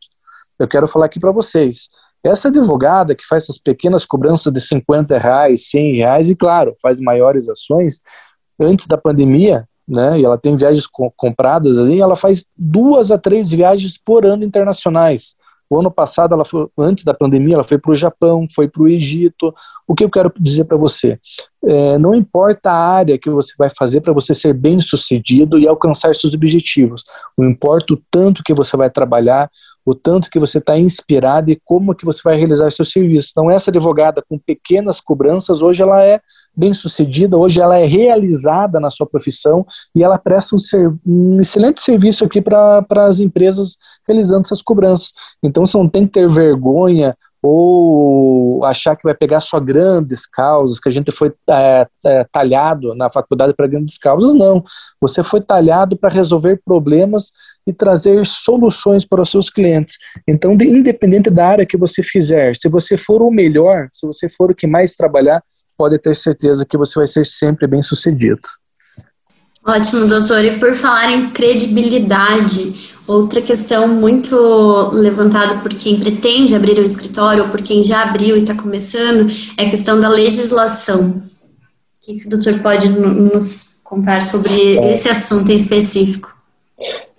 Eu 0.59 0.67
quero 0.67 0.87
falar 0.87 1.05
aqui 1.05 1.19
para 1.19 1.31
vocês. 1.31 1.89
Essa 2.23 2.47
advogada 2.47 3.15
que 3.15 3.25
faz 3.25 3.43
essas 3.43 3.57
pequenas 3.57 4.05
cobranças 4.05 4.51
de 4.51 4.59
50 4.59 5.17
reais, 5.17 5.69
100 5.69 5.95
reais, 5.95 6.29
e 6.29 6.35
claro, 6.35 6.75
faz 6.81 6.99
maiores 6.99 7.47
ações, 7.47 8.01
antes 8.59 8.87
da 8.87 8.97
pandemia, 8.97 9.67
né, 9.87 10.19
e 10.19 10.25
ela 10.25 10.37
tem 10.37 10.55
viagens 10.55 10.85
co 10.87 11.11
compradas 11.15 11.79
ali, 11.79 12.01
ela 12.01 12.15
faz 12.15 12.43
duas 12.57 13.11
a 13.11 13.17
três 13.17 13.51
viagens 13.51 13.97
por 13.97 14.25
ano 14.25 14.43
internacionais. 14.43 15.35
O 15.69 15.79
ano 15.79 15.91
passado, 15.91 16.33
ela 16.33 16.45
foi, 16.45 16.67
antes 16.77 17.03
da 17.03 17.13
pandemia, 17.13 17.55
ela 17.55 17.63
foi 17.63 17.77
para 17.77 17.91
o 17.91 17.95
Japão, 17.95 18.47
foi 18.53 18.67
para 18.67 18.81
o 18.81 18.87
Egito. 18.87 19.53
O 19.87 19.93
que 19.93 20.03
eu 20.03 20.09
quero 20.09 20.31
dizer 20.39 20.65
para 20.65 20.77
você? 20.77 21.19
É, 21.63 21.97
não 21.97 22.15
importa 22.15 22.71
a 22.71 22.77
área 22.77 23.17
que 23.17 23.29
você 23.29 23.53
vai 23.57 23.69
fazer 23.69 24.01
para 24.01 24.13
você 24.13 24.33
ser 24.33 24.53
bem 24.53 24.79
sucedido 24.79 25.59
e 25.59 25.67
alcançar 25.67 26.15
seus 26.15 26.33
objetivos. 26.33 27.03
Não 27.37 27.49
importa 27.49 27.93
o 27.93 28.01
tanto 28.09 28.43
que 28.43 28.53
você 28.53 28.77
vai 28.77 28.89
trabalhar, 28.89 29.49
o 29.87 29.95
tanto 29.95 30.29
que 30.29 30.37
você 30.37 30.57
está 30.57 30.77
inspirado 30.77 31.49
e 31.49 31.61
como 31.63 31.95
que 31.95 32.03
você 32.03 32.19
vai 32.21 32.35
realizar 32.35 32.69
seu 32.73 32.83
serviço. 32.83 33.29
Então, 33.31 33.49
essa 33.49 33.71
advogada 33.71 34.21
com 34.21 34.37
pequenas 34.37 34.99
cobranças, 34.99 35.61
hoje 35.61 35.81
ela 35.81 36.03
é 36.03 36.19
bem 36.53 36.73
sucedida, 36.73 37.37
hoje 37.37 37.61
ela 37.61 37.77
é 37.77 37.85
realizada 37.85 38.81
na 38.81 38.89
sua 38.89 39.07
profissão 39.07 39.65
e 39.95 40.03
ela 40.03 40.17
presta 40.17 40.57
um, 40.57 40.59
ser, 40.59 40.93
um 41.05 41.39
excelente 41.39 41.81
serviço 41.81 42.25
aqui 42.25 42.41
para 42.41 42.85
as 43.05 43.21
empresas 43.21 43.77
realizando 44.05 44.41
essas 44.41 44.61
cobranças. 44.61 45.13
Então 45.41 45.65
você 45.65 45.77
não 45.77 45.87
tem 45.87 46.05
que 46.05 46.11
ter 46.11 46.27
vergonha 46.27 47.15
ou 47.41 48.65
achar 48.65 48.95
que 48.95 49.03
vai 49.03 49.13
pegar 49.13 49.39
só 49.39 49.59
grandes 49.59 50.25
causas, 50.25 50.79
que 50.79 50.89
a 50.89 50.91
gente 50.91 51.11
foi 51.11 51.31
é, 51.49 51.87
é, 52.05 52.23
talhado 52.31 52.95
na 52.95 53.11
faculdade 53.11 53.53
para 53.53 53.67
grandes 53.67 53.97
causas, 53.97 54.33
não. 54.33 54.63
Você 54.99 55.23
foi 55.23 55.41
talhado 55.41 55.95
para 55.95 56.13
resolver 56.13 56.59
problemas 56.65 57.31
e 57.65 57.73
trazer 57.73 58.25
soluções 58.25 59.05
para 59.05 59.21
os 59.21 59.29
seus 59.29 59.49
clientes. 59.49 59.97
Então, 60.27 60.55
de, 60.57 60.65
independente 60.65 61.29
da 61.29 61.47
área 61.47 61.65
que 61.65 61.77
você 61.77 62.01
fizer, 62.01 62.55
se 62.55 62.67
você 62.67 62.97
for 62.97 63.21
o 63.21 63.29
melhor, 63.29 63.87
se 63.91 64.05
você 64.07 64.27
for 64.27 64.51
o 64.51 64.55
que 64.55 64.65
mais 64.65 64.95
trabalhar, 64.95 65.43
pode 65.77 65.99
ter 65.99 66.15
certeza 66.15 66.65
que 66.65 66.77
você 66.77 66.97
vai 66.97 67.07
ser 67.07 67.25
sempre 67.25 67.67
bem 67.67 67.83
sucedido. 67.83 68.41
Ótimo, 69.63 70.07
doutor. 70.07 70.43
E 70.43 70.57
por 70.57 70.73
falar 70.73 71.11
em 71.11 71.29
credibilidade, 71.29 72.96
outra 73.07 73.41
questão 73.41 73.87
muito 73.87 74.35
levantada 74.91 75.59
por 75.61 75.73
quem 75.73 75.99
pretende 75.99 76.55
abrir 76.55 76.79
um 76.79 76.85
escritório 76.85 77.43
ou 77.43 77.49
por 77.49 77.61
quem 77.61 77.81
já 77.81 78.03
abriu 78.03 78.35
e 78.35 78.41
está 78.41 78.53
começando 78.53 79.27
é 79.57 79.65
a 79.65 79.69
questão 79.69 79.99
da 79.99 80.09
legislação. 80.09 81.09
O 81.11 82.05
que, 82.05 82.19
que 82.19 82.27
o 82.27 82.29
doutor 82.29 82.59
pode 82.59 82.89
nos 82.89 83.81
contar 83.83 84.21
sobre 84.21 84.77
esse 84.91 85.09
assunto 85.09 85.51
em 85.51 85.55
específico? 85.55 86.35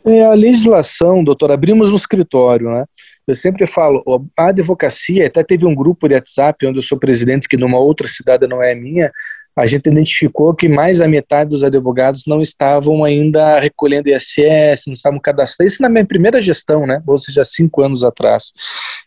É, 0.04 0.24
a 0.24 0.32
legislação, 0.32 1.24
doutor, 1.24 1.50
abrimos 1.50 1.90
um 1.90 1.96
escritório, 1.96 2.70
né? 2.70 2.84
Eu 3.26 3.34
sempre 3.34 3.66
falo, 3.66 4.02
a 4.38 4.48
advocacia, 4.48 5.26
até 5.26 5.44
teve 5.44 5.66
um 5.66 5.74
grupo 5.74 6.08
de 6.08 6.14
WhatsApp 6.14 6.66
onde 6.66 6.78
eu 6.78 6.82
sou 6.82 6.98
presidente, 6.98 7.46
que 7.46 7.58
numa 7.58 7.78
outra 7.78 8.08
cidade 8.08 8.46
não 8.46 8.62
é 8.62 8.74
minha, 8.74 9.12
a 9.58 9.66
gente 9.66 9.88
identificou 9.88 10.54
que 10.54 10.68
mais 10.68 10.98
da 10.98 11.08
metade 11.08 11.50
dos 11.50 11.64
advogados 11.64 12.24
não 12.26 12.40
estavam 12.40 13.02
ainda 13.02 13.58
recolhendo 13.58 14.08
ISS, 14.08 14.84
não 14.86 14.92
estavam 14.92 15.18
cadastrados. 15.18 15.72
Isso 15.72 15.82
na 15.82 15.88
minha 15.88 16.06
primeira 16.06 16.40
gestão, 16.40 16.86
né? 16.86 17.02
Ou 17.04 17.18
seja, 17.18 17.42
cinco 17.42 17.82
anos 17.82 18.04
atrás. 18.04 18.52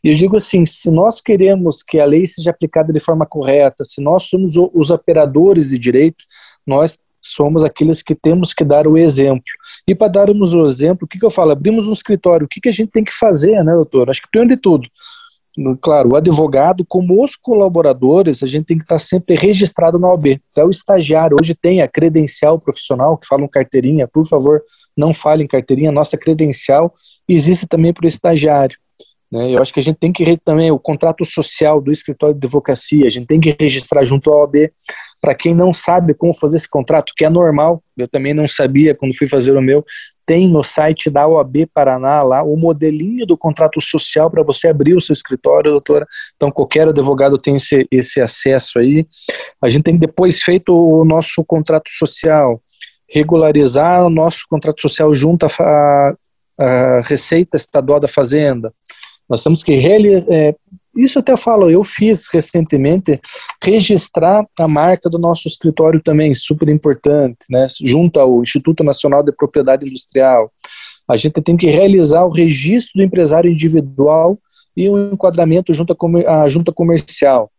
E 0.03 0.09
eu 0.09 0.13
digo 0.13 0.35
assim: 0.35 0.65
se 0.65 0.91
nós 0.91 1.21
queremos 1.21 1.81
que 1.81 2.01
a 2.01 2.05
lei 2.05 2.27
seja 2.27 2.51
aplicada 2.51 2.91
de 2.91 2.99
forma 2.99 3.25
correta, 3.25 3.85
se 3.85 4.01
nós 4.01 4.23
somos 4.23 4.55
os 4.57 4.89
operadores 4.91 5.69
de 5.69 5.79
direito, 5.79 6.23
nós 6.67 6.99
somos 7.21 7.63
aqueles 7.63 8.01
que 8.01 8.13
temos 8.13 8.53
que 8.53 8.65
dar 8.65 8.87
o 8.87 8.97
exemplo. 8.97 9.43
E 9.87 9.95
para 9.95 10.07
darmos 10.07 10.53
o 10.53 10.65
exemplo, 10.65 11.05
o 11.05 11.07
que, 11.07 11.19
que 11.19 11.25
eu 11.25 11.31
falo? 11.31 11.51
Abrimos 11.51 11.87
um 11.87 11.93
escritório, 11.93 12.45
o 12.45 12.49
que, 12.49 12.59
que 12.59 12.69
a 12.69 12.73
gente 12.73 12.91
tem 12.91 13.03
que 13.03 13.13
fazer, 13.13 13.63
né, 13.63 13.73
doutor? 13.73 14.09
Acho 14.09 14.21
que 14.21 14.29
primeiro 14.29 14.55
de 14.55 14.61
tudo, 14.61 14.87
claro, 15.81 16.13
o 16.13 16.15
advogado, 16.15 16.85
como 16.85 17.23
os 17.23 17.35
colaboradores, 17.35 18.41
a 18.41 18.47
gente 18.47 18.65
tem 18.65 18.77
que 18.77 18.83
estar 18.83 18.99
sempre 18.99 19.35
registrado 19.35 19.99
na 19.99 20.09
OAB. 20.09 20.41
Até 20.51 20.63
o 20.63 20.69
estagiário, 20.69 21.37
hoje 21.39 21.53
tem 21.55 21.81
a 21.81 21.87
credencial 21.87 22.59
profissional, 22.59 23.17
que 23.17 23.27
falam 23.27 23.47
carteirinha, 23.47 24.07
por 24.07 24.25
favor, 24.25 24.61
não 24.95 25.13
falem 25.13 25.47
carteirinha, 25.47 25.91
nossa 25.91 26.17
credencial 26.17 26.93
existe 27.27 27.67
também 27.67 27.93
para 27.93 28.05
o 28.05 28.07
estagiário. 28.07 28.77
Né? 29.31 29.55
Eu 29.55 29.61
acho 29.61 29.73
que 29.73 29.79
a 29.79 29.83
gente 29.83 29.97
tem 29.97 30.11
que 30.11 30.37
também 30.37 30.71
o 30.71 30.79
contrato 30.79 31.23
social 31.23 31.79
do 31.79 31.91
escritório 31.91 32.35
de 32.35 32.45
advocacia, 32.45 33.07
a 33.07 33.09
gente 33.09 33.27
tem 33.27 33.39
que 33.39 33.55
registrar 33.59 34.03
junto 34.03 34.31
à 34.31 34.41
OAB. 34.41 34.71
Para 35.21 35.35
quem 35.35 35.53
não 35.53 35.71
sabe 35.71 36.13
como 36.13 36.33
fazer 36.33 36.57
esse 36.57 36.69
contrato, 36.69 37.13
que 37.15 37.23
é 37.23 37.29
normal, 37.29 37.81
eu 37.95 38.07
também 38.07 38.33
não 38.33 38.47
sabia 38.47 38.95
quando 38.95 39.15
fui 39.15 39.27
fazer 39.27 39.55
o 39.55 39.61
meu, 39.61 39.85
tem 40.25 40.47
no 40.47 40.63
site 40.63 41.09
da 41.09 41.27
OAB 41.27 41.67
Paraná 41.73 42.23
lá 42.23 42.43
o 42.43 42.55
modelinho 42.55 43.25
do 43.25 43.37
contrato 43.37 43.81
social 43.81 44.29
para 44.29 44.43
você 44.43 44.67
abrir 44.67 44.95
o 44.95 45.01
seu 45.01 45.13
escritório, 45.13 45.71
doutora. 45.71 46.07
Então, 46.35 46.51
qualquer 46.51 46.87
advogado 46.87 47.37
tem 47.37 47.55
esse, 47.55 47.87
esse 47.91 48.21
acesso 48.21 48.79
aí. 48.79 49.05
A 49.61 49.69
gente 49.69 49.83
tem 49.83 49.97
depois 49.97 50.41
feito 50.41 50.73
o 50.73 51.03
nosso 51.03 51.43
contrato 51.43 51.89
social, 51.89 52.61
regularizar 53.09 54.05
o 54.05 54.09
nosso 54.09 54.45
contrato 54.49 54.81
social 54.81 55.13
junto 55.13 55.45
à, 55.45 56.15
à 56.57 57.01
Receita 57.01 57.57
Estadual 57.57 57.99
da 57.99 58.07
Fazenda, 58.07 58.71
nós 59.31 59.41
temos 59.41 59.63
que 59.63 59.71
é, 59.71 60.53
isso 60.93 61.17
até 61.17 61.37
falo, 61.37 61.69
eu 61.69 61.85
fiz 61.85 62.27
recentemente 62.33 63.17
registrar 63.63 64.45
a 64.59 64.67
marca 64.67 65.09
do 65.09 65.17
nosso 65.17 65.47
escritório 65.47 66.01
também, 66.01 66.33
super 66.33 66.67
importante, 66.67 67.37
né? 67.49 67.65
Junto 67.81 68.19
ao 68.19 68.41
Instituto 68.41 68.83
Nacional 68.83 69.23
de 69.23 69.31
Propriedade 69.31 69.87
Industrial. 69.87 70.51
A 71.09 71.15
gente 71.15 71.41
tem 71.41 71.55
que 71.55 71.67
realizar 71.67 72.25
o 72.25 72.29
registro 72.29 72.91
do 72.97 73.03
empresário 73.03 73.49
individual 73.49 74.37
e 74.75 74.89
um 74.89 75.13
enquadramento 75.13 75.73
junto 75.73 75.95
à 76.27 76.49
junta 76.49 76.73
comercial. 76.73 77.49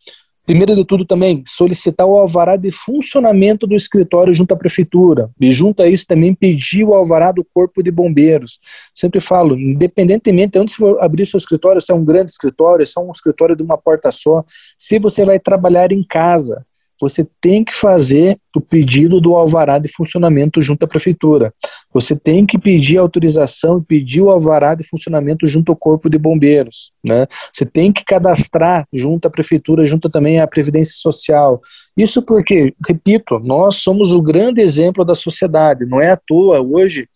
Primeiro 0.44 0.74
de 0.74 0.84
tudo 0.84 1.04
também, 1.04 1.44
solicitar 1.46 2.04
o 2.04 2.16
alvará 2.16 2.56
de 2.56 2.72
funcionamento 2.72 3.64
do 3.64 3.76
escritório 3.76 4.32
junto 4.32 4.52
à 4.52 4.56
prefeitura. 4.56 5.30
E 5.40 5.52
junto 5.52 5.82
a 5.82 5.88
isso 5.88 6.04
também 6.04 6.34
pedir 6.34 6.82
o 6.84 6.94
alvará 6.94 7.30
do 7.30 7.46
corpo 7.54 7.80
de 7.80 7.92
bombeiros. 7.92 8.58
Sempre 8.92 9.20
falo, 9.20 9.56
independentemente, 9.56 10.58
de 10.58 10.74
for 10.74 11.00
abrir 11.00 11.26
seu 11.26 11.38
escritório, 11.38 11.80
se 11.80 11.92
é 11.92 11.94
um 11.94 12.04
grande 12.04 12.32
escritório, 12.32 12.84
se 12.84 12.98
é 12.98 13.00
um 13.00 13.12
escritório 13.12 13.54
de 13.54 13.62
uma 13.62 13.78
porta 13.78 14.10
só, 14.10 14.42
se 14.76 14.98
você 14.98 15.24
vai 15.24 15.38
trabalhar 15.38 15.92
em 15.92 16.02
casa, 16.02 16.66
você 17.00 17.26
tem 17.40 17.64
que 17.64 17.74
fazer 17.74 18.38
o 18.56 18.60
pedido 18.60 19.20
do 19.20 19.34
alvará 19.34 19.78
de 19.78 19.88
funcionamento 19.88 20.62
junto 20.62 20.84
à 20.84 20.88
prefeitura. 20.88 21.52
Você 21.92 22.16
tem 22.16 22.46
que 22.46 22.58
pedir 22.58 22.98
autorização 22.98 23.82
pedir 23.82 24.22
o 24.22 24.30
alvará 24.30 24.74
de 24.74 24.84
funcionamento 24.84 25.46
junto 25.46 25.72
ao 25.72 25.76
corpo 25.76 26.08
de 26.08 26.18
bombeiros. 26.18 26.92
Né? 27.04 27.26
Você 27.52 27.66
tem 27.66 27.92
que 27.92 28.04
cadastrar 28.04 28.86
junto 28.92 29.26
à 29.26 29.30
prefeitura, 29.30 29.84
junto 29.84 30.08
também 30.08 30.40
à 30.40 30.46
Previdência 30.46 30.94
Social. 30.96 31.60
Isso 31.96 32.22
porque, 32.22 32.74
repito, 32.86 33.38
nós 33.38 33.76
somos 33.76 34.12
o 34.12 34.22
grande 34.22 34.60
exemplo 34.62 35.04
da 35.04 35.14
sociedade. 35.14 35.84
Não 35.84 36.00
é 36.00 36.12
à 36.12 36.16
toa 36.16 36.60
hoje 36.60 37.08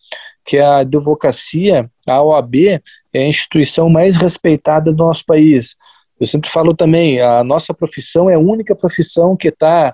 que 0.45 0.57
a 0.57 0.77
advocacia, 0.77 1.89
a 2.07 2.21
OAB, 2.21 2.55
é 3.13 3.19
a 3.19 3.27
instituição 3.27 3.89
mais 3.89 4.15
respeitada 4.15 4.91
do 4.91 4.97
nosso 4.97 5.25
país. 5.25 5.75
Eu 6.19 6.25
sempre 6.25 6.49
falo 6.49 6.73
também, 6.73 7.21
a 7.21 7.43
nossa 7.43 7.73
profissão 7.73 8.29
é 8.29 8.35
a 8.35 8.39
única 8.39 8.75
profissão 8.75 9.35
que 9.35 9.49
está 9.49 9.93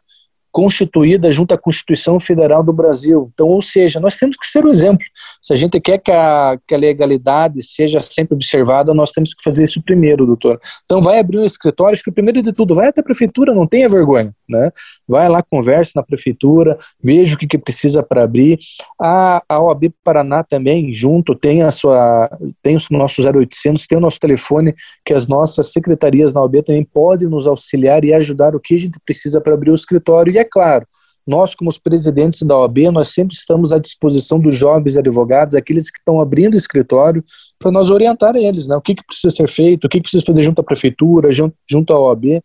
constituída 0.54 1.32
junto 1.32 1.52
à 1.52 1.58
Constituição 1.58 2.20
Federal 2.20 2.64
do 2.64 2.72
Brasil. 2.72 3.32
Então, 3.34 3.48
ou 3.48 3.62
seja, 3.62 4.00
nós 4.00 4.16
temos 4.16 4.38
que 4.38 4.46
ser 4.46 4.64
o 4.64 4.70
um 4.70 4.72
exemplo. 4.72 5.04
Se 5.42 5.52
a 5.52 5.56
gente 5.56 5.82
quer 5.82 5.98
que 5.98 6.12
a, 6.12 6.60
que 6.68 6.76
a 6.76 6.78
legalidade 6.78 7.64
seja 7.64 8.00
sempre 8.02 8.36
observada, 8.36 8.94
nós 8.94 9.12
temos 9.12 9.34
que 9.34 9.44
fazer 9.44 9.64
isso 9.64 9.82
primeiro, 9.84 10.28
doutor. 10.28 10.62
Então, 10.86 11.02
vai 11.02 11.20
abrir 11.20 11.40
um 11.40 11.46
escritório, 11.46 11.94
acho 11.94 12.04
que 12.04 12.12
primeiro 12.12 12.44
de 12.44 12.54
tudo, 12.54 12.76
vai 12.76 12.88
até 12.88 13.02
a 13.02 13.04
prefeitura, 13.04 13.52
não 13.52 13.66
tenha 13.66 13.90
vergonha, 13.90 14.32
né? 14.54 14.72
Vai 15.08 15.28
lá, 15.28 15.44
converse 15.44 15.92
na 15.96 16.04
prefeitura, 16.04 16.78
veja 17.04 17.36
o 17.36 17.38
que, 17.38 17.48
que 17.48 17.58
precisa 17.58 18.02
para 18.02 18.24
abrir. 18.24 18.58
A, 19.02 19.44
a 19.50 19.60
OAB 19.60 19.92
Paraná 20.04 20.44
também, 20.44 20.94
junto, 20.94 21.36
tem 21.36 21.64
a 21.64 21.72
sua, 21.72 22.30
tem 22.62 22.78
o 22.78 22.80
nosso 22.92 23.22
0800, 23.22 23.86
tem 23.88 23.98
o 23.98 24.02
nosso 24.02 24.20
telefone, 24.20 24.74
que 25.06 25.14
as 25.14 25.28
nossas 25.28 25.72
secretarias 25.72 26.34
na 26.34 26.42
OAB 26.42 26.64
também 26.64 26.86
podem 26.86 27.28
nos 27.28 27.48
auxiliar 27.48 28.06
e 28.06 28.14
ajudar 28.14 28.56
o 28.56 28.60
que 28.60 28.76
a 28.76 28.80
gente 28.80 29.00
precisa 29.06 29.42
para 29.42 29.54
abrir 29.54 29.72
o 29.72 29.76
escritório. 29.76 30.34
E 30.34 30.38
é 30.38 30.44
claro, 30.44 30.86
nós, 31.26 31.56
como 31.56 31.70
os 31.70 31.80
presidentes 31.80 32.42
da 32.44 32.58
OAB, 32.58 32.92
nós 32.92 33.10
sempre 33.10 33.34
estamos 33.34 33.72
à 33.72 33.80
disposição 33.80 34.40
dos 34.40 34.56
jovens 34.56 34.98
advogados, 34.98 35.56
aqueles 35.56 35.90
que 35.90 35.98
estão 35.98 36.20
abrindo 36.20 36.56
escritório, 36.56 37.24
para 37.58 37.72
nós 37.72 37.90
orientar 37.90 38.36
eles, 38.36 38.68
né? 38.68 38.76
O 38.76 38.82
que, 38.82 38.94
que 38.94 39.06
precisa 39.06 39.34
ser 39.34 39.50
feito, 39.50 39.86
o 39.86 39.90
que, 39.90 39.98
que 39.98 40.04
precisa 40.04 40.24
fazer 40.26 40.42
junto 40.42 40.60
à 40.60 40.64
prefeitura, 40.64 41.32
junto, 41.32 41.56
junto 41.70 41.94
à 41.94 42.00
OAB. 42.00 42.44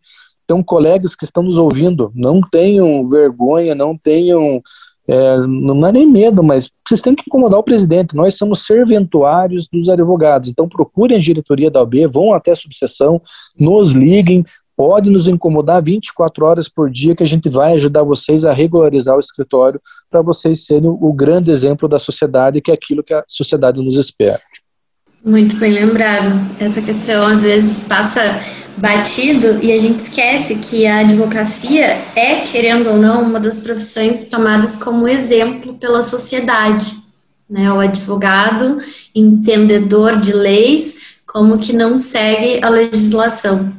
Então, 0.48 0.62
colegas 0.62 1.14
que 1.14 1.26
estão 1.26 1.42
nos 1.42 1.58
ouvindo, 1.58 2.10
não 2.14 2.40
tenham 2.40 3.06
vergonha, 3.06 3.74
não 3.74 3.94
tenham, 3.94 4.62
é, 5.06 5.36
não 5.46 5.86
é 5.86 5.92
nem 5.92 6.06
medo, 6.06 6.42
mas 6.42 6.70
vocês 6.86 7.02
têm 7.02 7.14
que 7.14 7.24
incomodar 7.26 7.60
o 7.60 7.62
presidente. 7.62 8.16
Nós 8.16 8.38
somos 8.38 8.64
serventuários 8.64 9.68
dos 9.70 9.90
advogados. 9.90 10.48
Então, 10.48 10.66
procurem 10.66 11.18
a 11.18 11.20
diretoria 11.20 11.70
da 11.70 11.80
OAB, 11.80 12.06
vão 12.10 12.32
até 12.32 12.52
a 12.52 12.56
subseção, 12.56 13.20
nos 13.60 13.92
liguem, 13.92 14.42
pode 14.74 15.10
nos 15.10 15.28
incomodar 15.28 15.82
24 15.82 16.46
horas 16.46 16.66
por 16.66 16.88
dia, 16.88 17.14
que 17.14 17.22
a 17.22 17.26
gente 17.26 17.50
vai 17.50 17.74
ajudar 17.74 18.02
vocês 18.02 18.46
a 18.46 18.52
regularizar 18.52 19.16
o 19.16 19.20
escritório 19.20 19.78
para 20.10 20.22
vocês 20.22 20.64
serem 20.64 20.88
o 20.88 21.12
grande 21.12 21.50
exemplo 21.50 21.86
da 21.86 21.98
sociedade, 21.98 22.62
que 22.62 22.70
é 22.70 22.74
aquilo 22.74 23.04
que 23.04 23.12
a 23.12 23.22
sociedade 23.28 23.82
nos 23.82 23.96
espera. 23.96 24.40
Muito 25.22 25.56
bem 25.56 25.74
lembrado. 25.74 26.30
Essa 26.58 26.80
questão 26.80 27.26
às 27.26 27.42
vezes 27.42 27.86
passa 27.86 28.22
batido 28.78 29.62
e 29.62 29.72
a 29.72 29.78
gente 29.78 30.00
esquece 30.00 30.56
que 30.56 30.86
a 30.86 31.00
advocacia 31.00 31.96
é, 32.14 32.40
querendo 32.50 32.90
ou 32.90 32.96
não, 32.96 33.22
uma 33.22 33.40
das 33.40 33.60
profissões 33.60 34.28
tomadas 34.28 34.76
como 34.76 35.06
exemplo 35.06 35.74
pela 35.74 36.02
sociedade. 36.02 36.96
Né? 37.48 37.72
O 37.72 37.80
advogado, 37.80 38.78
entendedor 39.14 40.20
de 40.20 40.32
leis, 40.32 41.16
como 41.26 41.58
que 41.58 41.72
não 41.72 41.98
segue 41.98 42.64
a 42.64 42.68
legislação. 42.68 43.72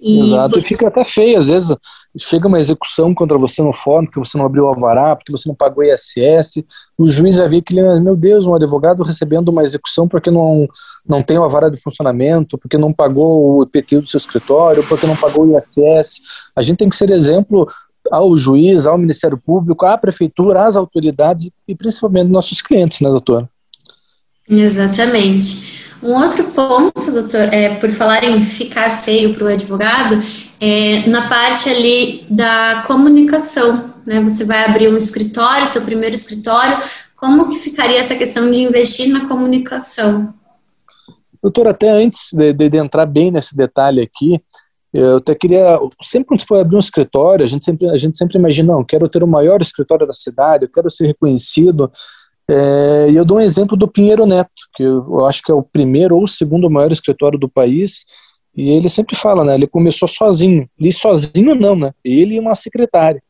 E 0.00 0.28
Exato, 0.28 0.58
e 0.58 0.62
fica 0.62 0.88
até 0.88 1.02
feio, 1.04 1.38
às 1.38 1.48
vezes 1.48 1.74
chega 2.16 2.48
uma 2.48 2.58
execução 2.58 3.14
contra 3.14 3.36
você 3.36 3.62
no 3.62 3.72
fórum, 3.72 4.06
porque 4.06 4.20
você 4.20 4.38
não 4.38 4.46
abriu 4.46 4.64
o 4.64 4.68
alvará, 4.68 5.14
porque 5.14 5.32
você 5.32 5.48
não 5.48 5.54
pagou 5.54 5.84
ISS, 5.84 6.64
o 6.96 7.08
juiz 7.08 7.36
vai 7.36 7.48
ver 7.48 7.62
que 7.62 7.78
ele, 7.78 8.00
meu 8.00 8.16
Deus, 8.16 8.46
um 8.46 8.54
advogado 8.54 9.02
recebendo 9.02 9.48
uma 9.48 9.62
execução 9.62 10.08
porque 10.08 10.30
não, 10.30 10.66
não 11.06 11.22
tem 11.22 11.38
o 11.38 11.42
alvará 11.42 11.68
de 11.68 11.80
funcionamento, 11.80 12.56
porque 12.58 12.78
não 12.78 12.92
pagou 12.92 13.58
o 13.58 13.62
IPTU 13.64 14.02
do 14.02 14.08
seu 14.08 14.18
escritório, 14.18 14.84
porque 14.84 15.06
não 15.06 15.16
pagou 15.16 15.46
o 15.46 15.58
ISS. 15.58 16.20
A 16.56 16.62
gente 16.62 16.78
tem 16.78 16.88
que 16.88 16.96
ser 16.96 17.10
exemplo 17.10 17.68
ao 18.10 18.36
juiz, 18.36 18.86
ao 18.86 18.96
Ministério 18.96 19.38
Público, 19.38 19.84
à 19.84 19.98
Prefeitura, 19.98 20.66
às 20.66 20.76
autoridades 20.76 21.50
e 21.66 21.74
principalmente 21.74 22.30
nossos 22.30 22.62
clientes, 22.62 23.00
né, 23.00 23.08
doutora? 23.08 23.48
Exatamente. 24.48 25.87
Um 26.02 26.14
outro 26.14 26.44
ponto, 26.44 27.12
doutor, 27.12 27.52
é, 27.52 27.74
por 27.74 27.90
falar 27.90 28.22
em 28.22 28.40
ficar 28.40 28.90
feio 28.90 29.34
para 29.34 29.44
o 29.44 29.48
advogado, 29.48 30.22
é 30.60 31.08
na 31.08 31.28
parte 31.28 31.68
ali 31.68 32.24
da 32.30 32.84
comunicação, 32.86 33.94
né? 34.06 34.20
Você 34.22 34.44
vai 34.44 34.64
abrir 34.64 34.88
um 34.88 34.96
escritório, 34.96 35.66
seu 35.66 35.82
primeiro 35.82 36.14
escritório, 36.14 36.78
como 37.16 37.48
que 37.48 37.58
ficaria 37.58 37.98
essa 37.98 38.14
questão 38.14 38.50
de 38.52 38.62
investir 38.62 39.12
na 39.12 39.26
comunicação? 39.26 40.32
Doutor, 41.42 41.66
até 41.66 41.90
antes 41.90 42.28
de, 42.32 42.52
de, 42.52 42.76
entrar 42.76 43.06
bem 43.06 43.30
nesse 43.30 43.56
detalhe 43.56 44.00
aqui, 44.00 44.40
eu 44.92 45.16
até 45.16 45.34
queria, 45.34 45.78
sempre 46.02 46.28
quando 46.28 46.40
você 46.40 46.46
for 46.46 46.60
abrir 46.60 46.76
um 46.76 46.80
escritório, 46.80 47.44
a 47.44 47.48
gente 47.48 47.64
sempre, 47.64 47.88
a 47.90 47.96
gente 47.96 48.16
sempre 48.16 48.38
imagina, 48.38 48.72
não, 48.72 48.84
quero 48.84 49.08
ter 49.08 49.22
o 49.22 49.28
maior 49.28 49.60
escritório 49.60 50.06
da 50.06 50.12
cidade, 50.12 50.64
eu 50.64 50.70
quero 50.70 50.90
ser 50.90 51.06
reconhecido, 51.06 51.92
é, 52.50 53.10
e 53.10 53.16
eu 53.16 53.24
dou 53.24 53.38
um 53.38 53.42
exemplo 53.42 53.76
do 53.76 53.86
Pinheiro 53.86 54.24
Neto, 54.24 54.50
que 54.74 54.82
eu 54.82 55.26
acho 55.26 55.42
que 55.42 55.52
é 55.52 55.54
o 55.54 55.62
primeiro 55.62 56.16
ou 56.16 56.24
o 56.24 56.28
segundo 56.28 56.70
maior 56.70 56.90
escritório 56.90 57.38
do 57.38 57.48
país, 57.48 58.04
e 58.56 58.70
ele 58.70 58.88
sempre 58.88 59.16
fala, 59.16 59.44
né, 59.44 59.54
ele 59.54 59.66
começou 59.66 60.08
sozinho, 60.08 60.68
e 60.80 60.92
sozinho 60.92 61.54
não, 61.54 61.76
né, 61.76 61.92
ele 62.02 62.36
e 62.36 62.40
uma 62.40 62.54
secretária, 62.54 63.22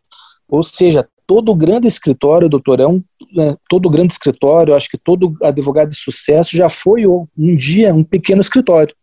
ou 0.49 0.63
seja, 0.63 1.07
todo 1.27 1.55
grande 1.55 1.87
escritório, 1.87 2.49
doutor, 2.49 2.81
é 2.81 2.87
um, 2.87 3.03
né, 3.35 3.57
todo 3.69 3.91
grande 3.91 4.13
escritório, 4.13 4.75
acho 4.75 4.89
que 4.89 4.97
todo 4.97 5.37
advogado 5.43 5.91
de 5.91 5.97
sucesso 5.97 6.57
já 6.57 6.71
foi 6.71 7.07
um 7.07 7.27
dia 7.57 7.93
um 7.93 8.05
pequeno 8.05 8.41
escritório, 8.41 8.95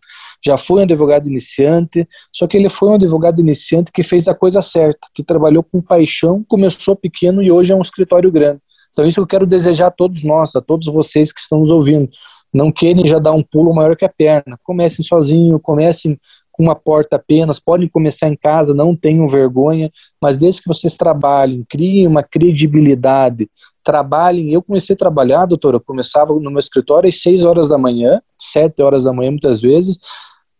já 0.43 0.57
foi 0.57 0.79
um 0.79 0.83
advogado 0.83 1.27
iniciante, 1.27 2.07
só 2.31 2.47
que 2.47 2.55
ele 2.55 2.69
foi 2.69 2.89
um 2.89 2.95
advogado 2.95 3.39
iniciante 3.39 3.91
que 3.91 4.01
fez 4.01 4.27
a 4.27 4.33
coisa 4.33 4.61
certa, 4.61 5.07
que 5.13 5.23
trabalhou 5.23 5.61
com 5.63 5.81
paixão, 5.81 6.43
começou 6.47 6.95
pequeno 6.95 7.43
e 7.43 7.51
hoje 7.51 7.73
é 7.73 7.75
um 7.75 7.81
escritório 7.81 8.31
grande. 8.31 8.61
Então, 8.95 9.05
isso 9.05 9.19
eu 9.19 9.27
quero 9.27 9.45
desejar 9.45 9.87
a 9.87 9.91
todos 9.91 10.23
nós, 10.23 10.55
a 10.55 10.61
todos 10.61 10.87
vocês 10.87 11.33
que 11.33 11.41
estão 11.41 11.59
nos 11.59 11.69
ouvindo. 11.69 12.09
Não 12.53 12.71
querem 12.71 13.05
já 13.05 13.19
dar 13.19 13.33
um 13.33 13.43
pulo 13.43 13.75
maior 13.75 13.93
que 13.97 14.05
a 14.05 14.09
perna. 14.09 14.57
Comecem 14.63 15.03
sozinho, 15.03 15.59
comecem 15.59 16.17
com 16.49 16.63
uma 16.63 16.75
porta 16.75 17.17
apenas, 17.17 17.59
podem 17.59 17.89
começar 17.89 18.29
em 18.29 18.37
casa, 18.37 18.73
não 18.73 18.95
tenham 18.95 19.27
vergonha, 19.27 19.91
mas 20.21 20.37
desde 20.37 20.61
que 20.61 20.69
vocês 20.69 20.95
trabalhem, 20.95 21.65
criem 21.67 22.07
uma 22.07 22.23
credibilidade, 22.23 23.49
trabalhem. 23.83 24.53
Eu 24.53 24.63
comecei 24.63 24.93
a 24.93 24.97
trabalhar, 24.97 25.45
doutora, 25.45 25.75
eu 25.75 25.81
começava 25.81 26.33
no 26.33 26.49
meu 26.49 26.59
escritório 26.59 27.09
às 27.09 27.21
6 27.21 27.43
horas 27.43 27.67
da 27.67 27.77
manhã, 27.77 28.21
7 28.37 28.81
horas 28.81 29.03
da 29.03 29.11
manhã 29.11 29.31
muitas 29.31 29.59
vezes, 29.59 29.99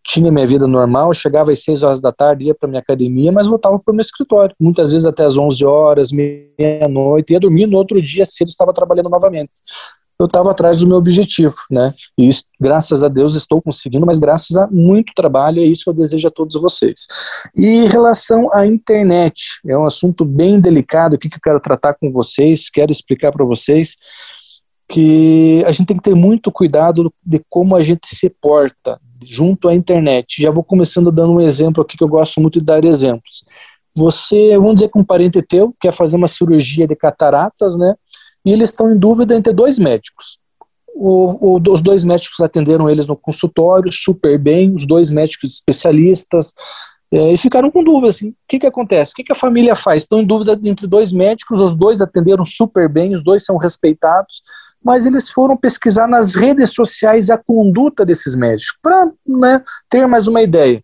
tinha 0.06 0.32
minha 0.32 0.46
vida 0.46 0.68
normal, 0.68 1.14
chegava 1.14 1.52
às 1.52 1.64
6 1.64 1.82
horas 1.82 2.00
da 2.00 2.12
tarde, 2.12 2.46
ia 2.46 2.54
para 2.54 2.70
minha 2.70 2.80
academia, 2.80 3.32
mas 3.32 3.48
voltava 3.48 3.80
para 3.80 3.92
o 3.92 3.96
meu 3.96 4.02
escritório, 4.02 4.56
muitas 4.60 4.92
vezes 4.92 5.08
até 5.08 5.26
às 5.26 5.38
11 5.38 5.66
horas, 5.66 6.12
meia-noite, 6.12 7.34
ia 7.34 7.40
dormir 7.40 7.66
no 7.66 7.78
outro 7.78 8.00
dia 8.02 8.24
ele 8.40 8.50
estava 8.50 8.72
trabalhando 8.72 9.10
novamente. 9.10 9.52
Eu 10.18 10.28
estava 10.28 10.52
atrás 10.52 10.78
do 10.78 10.88
meu 10.88 10.96
objetivo, 10.96 11.56
né? 11.70 11.92
E 12.18 12.30
isso, 12.30 12.44
graças 12.60 13.04
a 13.04 13.10
Deus, 13.10 13.36
estou 13.36 13.62
conseguindo, 13.62 14.06
mas 14.06 14.18
graças 14.18 14.56
a 14.56 14.66
muito 14.68 15.12
trabalho, 15.14 15.60
é 15.60 15.66
isso 15.66 15.84
que 15.84 15.90
eu 15.90 15.94
desejo 15.94 16.28
a 16.28 16.32
todos 16.32 16.56
vocês. 16.56 17.06
E 17.54 17.68
em 17.68 17.88
relação 17.88 18.50
à 18.54 18.66
internet, 18.66 19.60
é 19.68 19.78
um 19.78 19.86
assunto 19.86 20.24
bem 20.24 20.62
delicado, 20.62 21.16
o 21.16 21.18
que 21.18 21.28
eu 21.28 21.42
quero 21.44 21.60
tratar 21.60 21.96
com 21.96 22.10
vocês, 22.12 22.70
quero 22.70 22.92
explicar 22.92 23.34
para 23.34 23.44
vocês 23.44 23.96
que 24.88 25.64
a 25.66 25.72
gente 25.72 25.88
tem 25.88 25.98
que 25.98 26.04
ter 26.04 26.16
muito 26.16 26.52
cuidado 26.52 27.12
de 27.26 27.42
como 27.50 27.76
a 27.76 27.82
gente 27.82 28.08
se 28.08 28.30
porta 28.30 29.00
junto 29.24 29.68
à 29.68 29.74
internet. 29.74 30.42
Já 30.42 30.52
vou 30.52 30.64
começando 30.64 31.12
dando 31.12 31.34
um 31.34 31.42
exemplo 31.42 31.82
aqui 31.82 31.98
que 31.98 32.04
eu 32.04 32.08
gosto 32.08 32.40
muito 32.40 32.60
de 32.60 32.66
dar 32.66 32.84
exemplos. 32.84 33.44
Você, 33.96 34.56
vamos 34.58 34.76
dizer 34.76 34.90
que 34.90 35.00
um 35.00 35.04
parente 35.04 35.42
teu 35.42 35.74
quer 35.80 35.94
fazer 35.94 36.18
uma 36.18 36.28
cirurgia 36.28 36.88
de 36.88 36.96
cataratas, 36.96 37.78
né? 37.78 37.96
E 38.44 38.52
eles 38.52 38.70
estão 38.70 38.92
em 38.92 38.98
dúvida 38.98 39.36
entre 39.36 39.54
dois 39.54 39.80
médicos. 39.80 40.38
O, 40.94 41.58
o, 41.58 41.72
os 41.72 41.82
dois 41.82 42.06
médicos 42.06 42.40
atenderam 42.40 42.90
eles 42.90 43.08
no 43.08 43.16
consultório 43.16 43.92
super 43.92 44.38
bem, 44.38 44.74
os 44.74 44.86
dois 44.86 45.10
médicos 45.10 45.54
especialistas, 45.54 46.54
é, 47.12 47.34
e 47.34 47.38
ficaram 47.38 47.70
com 47.70 47.84
dúvida, 47.84 48.10
assim, 48.10 48.30
o 48.30 48.36
que, 48.48 48.60
que 48.60 48.66
acontece? 48.66 49.12
O 49.12 49.16
que, 49.16 49.24
que 49.24 49.32
a 49.32 49.36
família 49.36 49.76
faz? 49.76 50.04
Estão 50.04 50.20
em 50.22 50.26
dúvida 50.26 50.60
entre 50.64 50.88
dois 50.88 51.12
médicos, 51.12 51.62
os 51.62 51.76
dois 51.76 52.02
atenderam 52.02 52.46
super 52.46 52.90
bem, 52.90 53.14
os 53.14 53.24
dois 53.24 53.46
são 53.46 53.58
respeitados, 53.58 54.42
mas 54.86 55.08
eles 55.08 55.32
foram 55.32 55.58
pesquisar 55.58 56.08
nas 56.08 56.36
redes 56.36 56.72
sociais 56.72 57.32
a 57.32 57.38
conduta 57.40 58.06
desses 58.06 58.36
médicos, 58.36 58.78
para 58.84 59.10
né, 59.28 59.60
ter 59.90 60.06
mais 60.06 60.28
uma 60.28 60.44
ideia. 60.44 60.80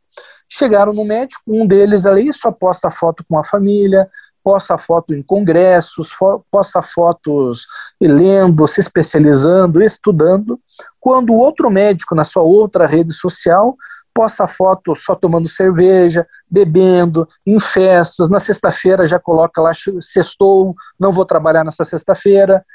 Chegaram 0.50 0.92
no 0.92 1.06
médico, 1.06 1.44
um 1.48 1.68
deles 1.68 2.08
ali 2.08 2.34
só 2.34 2.52
posta 2.52 2.90
foto 2.90 3.24
com 3.30 3.38
a 3.38 3.44
família, 3.44 4.10
posta 4.44 4.76
foto 4.76 5.14
em 5.14 5.22
congressos, 5.22 6.12
fo 6.12 6.44
posta 6.50 6.82
fotos 6.82 7.68
lendo, 8.02 8.68
se 8.68 8.80
especializando, 8.80 9.84
estudando, 9.84 10.60
quando 11.00 11.32
o 11.32 11.38
outro 11.38 11.70
médico 11.70 12.16
na 12.16 12.24
sua 12.24 12.42
outra 12.42 12.88
rede 12.88 13.14
social 13.14 13.78
posta 14.14 14.48
foto 14.48 14.96
só 14.96 15.14
tomando 15.14 15.48
cerveja, 15.48 16.28
bebendo, 16.50 17.28
em 17.46 17.60
festas, 17.60 18.30
na 18.30 18.40
sexta-feira 18.40 19.06
já 19.06 19.20
coloca 19.20 19.62
lá, 19.62 19.72
sextou, 20.02 20.76
não 21.00 21.12
vou 21.12 21.24
trabalhar 21.24 21.64
nessa 21.64 21.86
sexta-feira, 21.86 22.66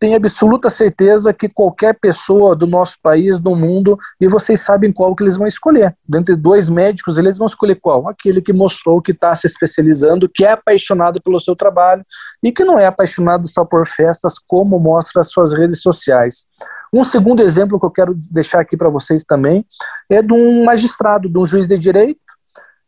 tenho 0.00 0.16
absoluta 0.16 0.70
certeza 0.70 1.30
que 1.30 1.46
qualquer 1.46 1.94
pessoa 2.00 2.56
do 2.56 2.66
nosso 2.66 2.96
país, 3.02 3.38
do 3.38 3.54
mundo, 3.54 3.98
e 4.18 4.26
vocês 4.26 4.62
sabem 4.62 4.90
qual 4.90 5.14
que 5.14 5.22
eles 5.22 5.36
vão 5.36 5.46
escolher. 5.46 5.94
Dentre 6.08 6.34
dois 6.34 6.70
médicos, 6.70 7.18
eles 7.18 7.36
vão 7.36 7.46
escolher 7.46 7.74
qual? 7.74 8.08
Aquele 8.08 8.40
que 8.40 8.50
mostrou 8.50 9.02
que 9.02 9.12
está 9.12 9.34
se 9.34 9.46
especializando, 9.46 10.26
que 10.26 10.42
é 10.42 10.52
apaixonado 10.52 11.20
pelo 11.20 11.38
seu 11.38 11.54
trabalho 11.54 12.02
e 12.42 12.50
que 12.50 12.64
não 12.64 12.78
é 12.78 12.86
apaixonado 12.86 13.46
só 13.46 13.62
por 13.62 13.86
festas, 13.86 14.36
como 14.38 14.80
mostra 14.80 15.20
as 15.20 15.30
suas 15.30 15.52
redes 15.52 15.82
sociais. 15.82 16.46
Um 16.90 17.04
segundo 17.04 17.42
exemplo 17.42 17.78
que 17.78 17.84
eu 17.84 17.90
quero 17.90 18.14
deixar 18.30 18.60
aqui 18.60 18.78
para 18.78 18.88
vocês 18.88 19.22
também 19.22 19.66
é 20.08 20.22
de 20.22 20.32
um 20.32 20.64
magistrado, 20.64 21.28
de 21.28 21.38
um 21.38 21.44
juiz 21.44 21.68
de 21.68 21.76
direito, 21.76 22.18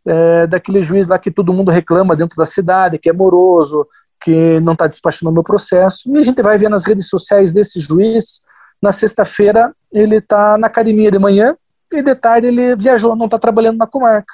é, 0.06 0.46
daquele 0.46 0.82
juiz 0.82 1.08
lá 1.08 1.18
que 1.18 1.30
todo 1.30 1.52
mundo 1.52 1.70
reclama 1.70 2.16
dentro 2.16 2.36
da 2.36 2.46
cidade, 2.46 2.98
que 2.98 3.08
é 3.08 3.12
moroso, 3.12 3.86
que 4.22 4.60
não 4.60 4.72
está 4.72 4.86
despachando 4.86 5.30
o 5.30 5.32
meu 5.32 5.42
processo. 5.42 6.10
E 6.14 6.18
a 6.18 6.22
gente 6.22 6.40
vai 6.42 6.56
ver 6.56 6.68
nas 6.68 6.86
redes 6.86 7.08
sociais 7.08 7.52
desse 7.52 7.80
juiz. 7.80 8.40
Na 8.80 8.92
sexta-feira, 8.92 9.74
ele 9.92 10.16
está 10.16 10.56
na 10.58 10.66
academia 10.66 11.10
de 11.10 11.18
manhã 11.18 11.56
e 11.92 12.02
de 12.02 12.14
tarde 12.14 12.48
ele 12.48 12.74
viajou, 12.74 13.14
não 13.14 13.26
está 13.26 13.38
trabalhando 13.38 13.78
na 13.78 13.86
comarca. 13.86 14.32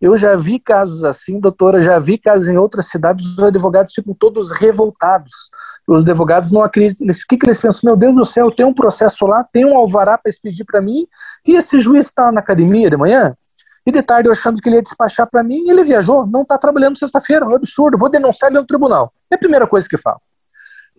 Eu 0.00 0.18
já 0.18 0.34
vi 0.34 0.58
casos 0.58 1.04
assim, 1.04 1.38
doutora, 1.38 1.80
já 1.80 1.96
vi 1.96 2.18
casos 2.18 2.48
em 2.48 2.58
outras 2.58 2.86
cidades, 2.86 3.24
os 3.24 3.38
advogados 3.38 3.92
ficam 3.94 4.12
todos 4.12 4.50
revoltados. 4.50 5.32
Os 5.86 6.02
advogados 6.02 6.50
não 6.50 6.64
acreditam. 6.64 7.06
O 7.06 7.28
que, 7.28 7.36
que 7.36 7.46
eles 7.46 7.60
pensam? 7.60 7.88
Meu 7.88 7.96
Deus 7.96 8.14
do 8.14 8.24
céu, 8.24 8.50
tem 8.50 8.66
um 8.66 8.74
processo 8.74 9.24
lá, 9.26 9.44
tem 9.52 9.64
um 9.64 9.76
alvará 9.76 10.18
para 10.18 10.28
expedir 10.28 10.66
para 10.66 10.80
mim, 10.80 11.06
e 11.46 11.54
esse 11.54 11.78
juiz 11.78 12.06
está 12.06 12.32
na 12.32 12.40
academia 12.40 12.90
de 12.90 12.96
manhã? 12.96 13.36
E 13.84 13.90
de 13.90 14.02
tarde 14.02 14.28
eu 14.28 14.32
achando 14.32 14.60
que 14.60 14.68
ele 14.68 14.76
ia 14.76 14.82
despachar 14.82 15.28
para 15.28 15.42
mim, 15.42 15.68
ele 15.68 15.82
viajou, 15.82 16.26
não 16.26 16.42
está 16.42 16.56
trabalhando 16.56 16.98
sexta-feira, 16.98 17.44
é 17.44 17.48
um 17.48 17.56
absurdo, 17.56 17.98
vou 17.98 18.08
denunciar 18.08 18.50
ele 18.50 18.60
no 18.60 18.66
tribunal. 18.66 19.12
É 19.30 19.34
a 19.34 19.38
primeira 19.38 19.66
coisa 19.66 19.88
que 19.88 19.98
falo. 19.98 20.20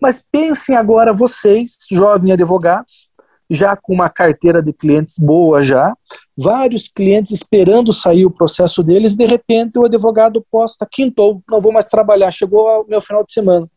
Mas 0.00 0.22
pensem 0.30 0.76
agora 0.76 1.12
vocês, 1.12 1.78
jovens 1.90 2.32
advogados, 2.32 3.08
já 3.48 3.76
com 3.76 3.92
uma 3.92 4.08
carteira 4.08 4.62
de 4.62 4.72
clientes 4.72 5.18
boa 5.18 5.62
já, 5.62 5.94
vários 6.36 6.88
clientes 6.88 7.32
esperando 7.32 7.92
sair 7.92 8.26
o 8.26 8.30
processo 8.30 8.82
deles, 8.82 9.14
de 9.14 9.24
repente 9.24 9.78
o 9.78 9.84
advogado 9.84 10.44
posta, 10.50 10.86
quintou, 10.90 11.42
não 11.50 11.60
vou 11.60 11.72
mais 11.72 11.86
trabalhar, 11.86 12.30
chegou 12.30 12.66
ao 12.66 12.86
meu 12.86 13.00
final 13.00 13.24
de 13.24 13.32
semana. 13.32 13.68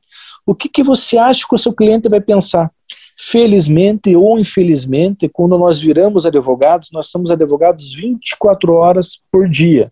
O 0.46 0.56
que, 0.56 0.70
que 0.70 0.84
você 0.84 1.18
acha 1.18 1.46
que 1.48 1.56
o 1.56 1.58
seu 1.58 1.74
cliente 1.74 2.10
vai 2.10 2.22
pensar? 2.22 2.72
Felizmente 3.20 4.16
ou 4.16 4.40
infelizmente, 4.40 5.28
quando 5.28 5.58
nós 5.58 5.80
viramos 5.80 6.26
advogados, 6.26 6.90
nós 6.92 7.08
somos 7.08 7.32
advogados 7.32 7.94
24 7.94 8.74
horas 8.74 9.20
por 9.32 9.50
dia. 9.50 9.92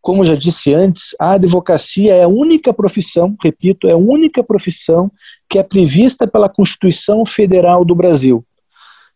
Como 0.00 0.24
já 0.24 0.34
disse 0.34 0.72
antes, 0.72 1.14
a 1.20 1.32
advocacia 1.32 2.14
é 2.14 2.22
a 2.22 2.28
única 2.28 2.72
profissão, 2.72 3.36
repito, 3.42 3.88
é 3.88 3.92
a 3.92 3.96
única 3.96 4.42
profissão 4.42 5.10
que 5.50 5.58
é 5.58 5.62
prevista 5.62 6.26
pela 6.26 6.48
Constituição 6.48 7.26
Federal 7.26 7.84
do 7.84 7.94
Brasil. 7.94 8.44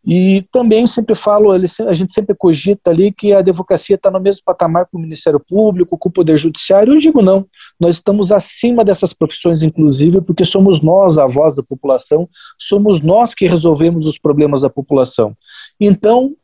E 0.04 0.46
também 0.50 0.86
sempre 0.86 1.14
falo, 1.14 1.52
a 1.52 1.94
gente 1.94 2.12
sempre 2.12 2.34
cogita 2.34 2.90
ali 2.90 3.12
que 3.12 3.34
a 3.34 3.40
advocacia 3.40 3.96
está 3.96 4.10
no 4.10 4.18
mesmo 4.18 4.42
patamar 4.44 4.86
com 4.86 4.96
o 4.96 5.00
Ministério 5.00 5.38
Público, 5.38 5.98
com 5.98 6.08
o 6.08 6.12
Poder 6.12 6.36
Judiciário. 6.36 6.94
Eu 6.94 6.98
digo 6.98 7.20
não, 7.20 7.46
nós 7.78 7.96
estamos 7.96 8.32
acima 8.32 8.82
dessas 8.82 9.12
profissões, 9.12 9.62
inclusive, 9.62 10.22
porque 10.22 10.44
somos 10.44 10.80
nós 10.80 11.18
a 11.18 11.26
voz 11.26 11.56
da 11.56 11.62
população, 11.62 12.28
somos 12.58 13.02
nós 13.02 13.34
que 13.34 13.46
resolvemos 13.46 14.06
os 14.06 14.18
problemas 14.18 14.62
da 14.62 14.70
população. 14.70 15.36
Então, 15.78 16.34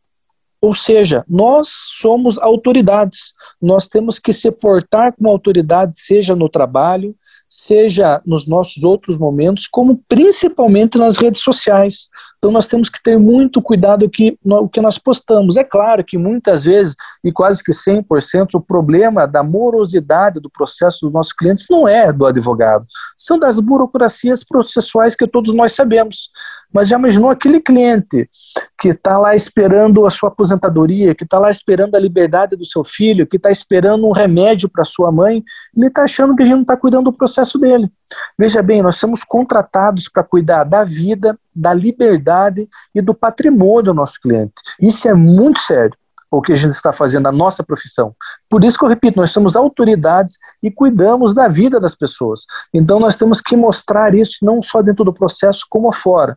ou 0.60 0.74
seja, 0.74 1.24
nós 1.28 1.68
somos 1.98 2.38
autoridades, 2.38 3.32
nós 3.60 3.88
temos 3.88 4.18
que 4.18 4.32
se 4.32 4.50
portar 4.50 5.14
como 5.14 5.30
autoridade, 5.30 5.98
seja 5.98 6.34
no 6.34 6.48
trabalho, 6.48 7.14
seja 7.48 8.20
nos 8.24 8.46
nossos 8.46 8.84
outros 8.84 9.18
momentos, 9.18 9.66
como 9.66 10.00
principalmente 10.08 10.98
nas 10.98 11.16
redes 11.16 11.42
sociais. 11.42 12.08
Então 12.38 12.50
nós 12.50 12.66
temos 12.66 12.88
que 12.88 13.02
ter 13.02 13.18
muito 13.18 13.62
cuidado 13.62 14.08
que 14.10 14.38
o 14.44 14.68
que 14.68 14.80
nós 14.80 14.98
postamos. 14.98 15.56
É 15.56 15.64
claro 15.64 16.04
que 16.04 16.18
muitas 16.18 16.64
vezes, 16.64 16.94
e 17.24 17.32
quase 17.32 17.62
que 17.62 17.72
100%, 17.72 18.54
o 18.54 18.60
problema 18.60 19.26
da 19.26 19.42
morosidade 19.42 20.40
do 20.40 20.50
processo 20.50 21.00
dos 21.02 21.12
nossos 21.12 21.32
clientes 21.32 21.66
não 21.70 21.86
é 21.88 22.12
do 22.12 22.26
advogado, 22.26 22.84
são 23.16 23.38
das 23.38 23.60
burocracias 23.60 24.44
processuais 24.44 25.14
que 25.14 25.26
todos 25.26 25.54
nós 25.54 25.72
sabemos. 25.72 26.30
Mas 26.72 26.88
já 26.88 26.98
imaginou 26.98 27.30
aquele 27.30 27.60
cliente 27.60 28.28
que 28.78 28.88
está 28.88 29.18
lá 29.18 29.34
esperando 29.34 30.06
a 30.06 30.10
sua 30.10 30.28
aposentadoria, 30.28 31.14
que 31.14 31.24
está 31.24 31.38
lá 31.38 31.50
esperando 31.50 31.94
a 31.94 31.98
liberdade 31.98 32.56
do 32.56 32.64
seu 32.64 32.84
filho, 32.84 33.26
que 33.26 33.36
está 33.36 33.50
esperando 33.50 34.06
um 34.06 34.12
remédio 34.12 34.68
para 34.68 34.84
sua 34.84 35.10
mãe, 35.10 35.42
ele 35.76 35.86
está 35.86 36.02
achando 36.02 36.34
que 36.36 36.42
a 36.42 36.46
gente 36.46 36.56
não 36.56 36.62
está 36.62 36.76
cuidando 36.76 37.10
do 37.10 37.16
processo 37.16 37.58
dele. 37.58 37.90
Veja 38.38 38.62
bem, 38.62 38.82
nós 38.82 38.96
somos 38.96 39.24
contratados 39.24 40.08
para 40.08 40.22
cuidar 40.22 40.64
da 40.64 40.84
vida, 40.84 41.38
da 41.54 41.72
liberdade 41.72 42.68
e 42.94 43.00
do 43.00 43.14
patrimônio 43.14 43.84
do 43.84 43.94
nosso 43.94 44.20
cliente. 44.20 44.54
Isso 44.80 45.08
é 45.08 45.14
muito 45.14 45.60
sério 45.60 45.96
o 46.30 46.42
que 46.42 46.52
a 46.52 46.56
gente 46.56 46.72
está 46.72 46.92
fazendo 46.92 47.24
na 47.24 47.32
nossa 47.32 47.62
profissão. 47.62 48.14
Por 48.48 48.64
isso 48.64 48.78
que 48.78 48.84
eu 48.84 48.88
repito, 48.88 49.18
nós 49.18 49.30
somos 49.30 49.56
autoridades 49.56 50.36
e 50.62 50.70
cuidamos 50.70 51.34
da 51.34 51.48
vida 51.48 51.80
das 51.80 51.94
pessoas. 51.94 52.40
Então 52.72 52.98
nós 52.98 53.16
temos 53.16 53.40
que 53.40 53.56
mostrar 53.56 54.14
isso 54.14 54.38
não 54.42 54.62
só 54.62 54.82
dentro 54.82 55.04
do 55.04 55.12
processo, 55.12 55.64
como 55.68 55.92
fora. 55.92 56.36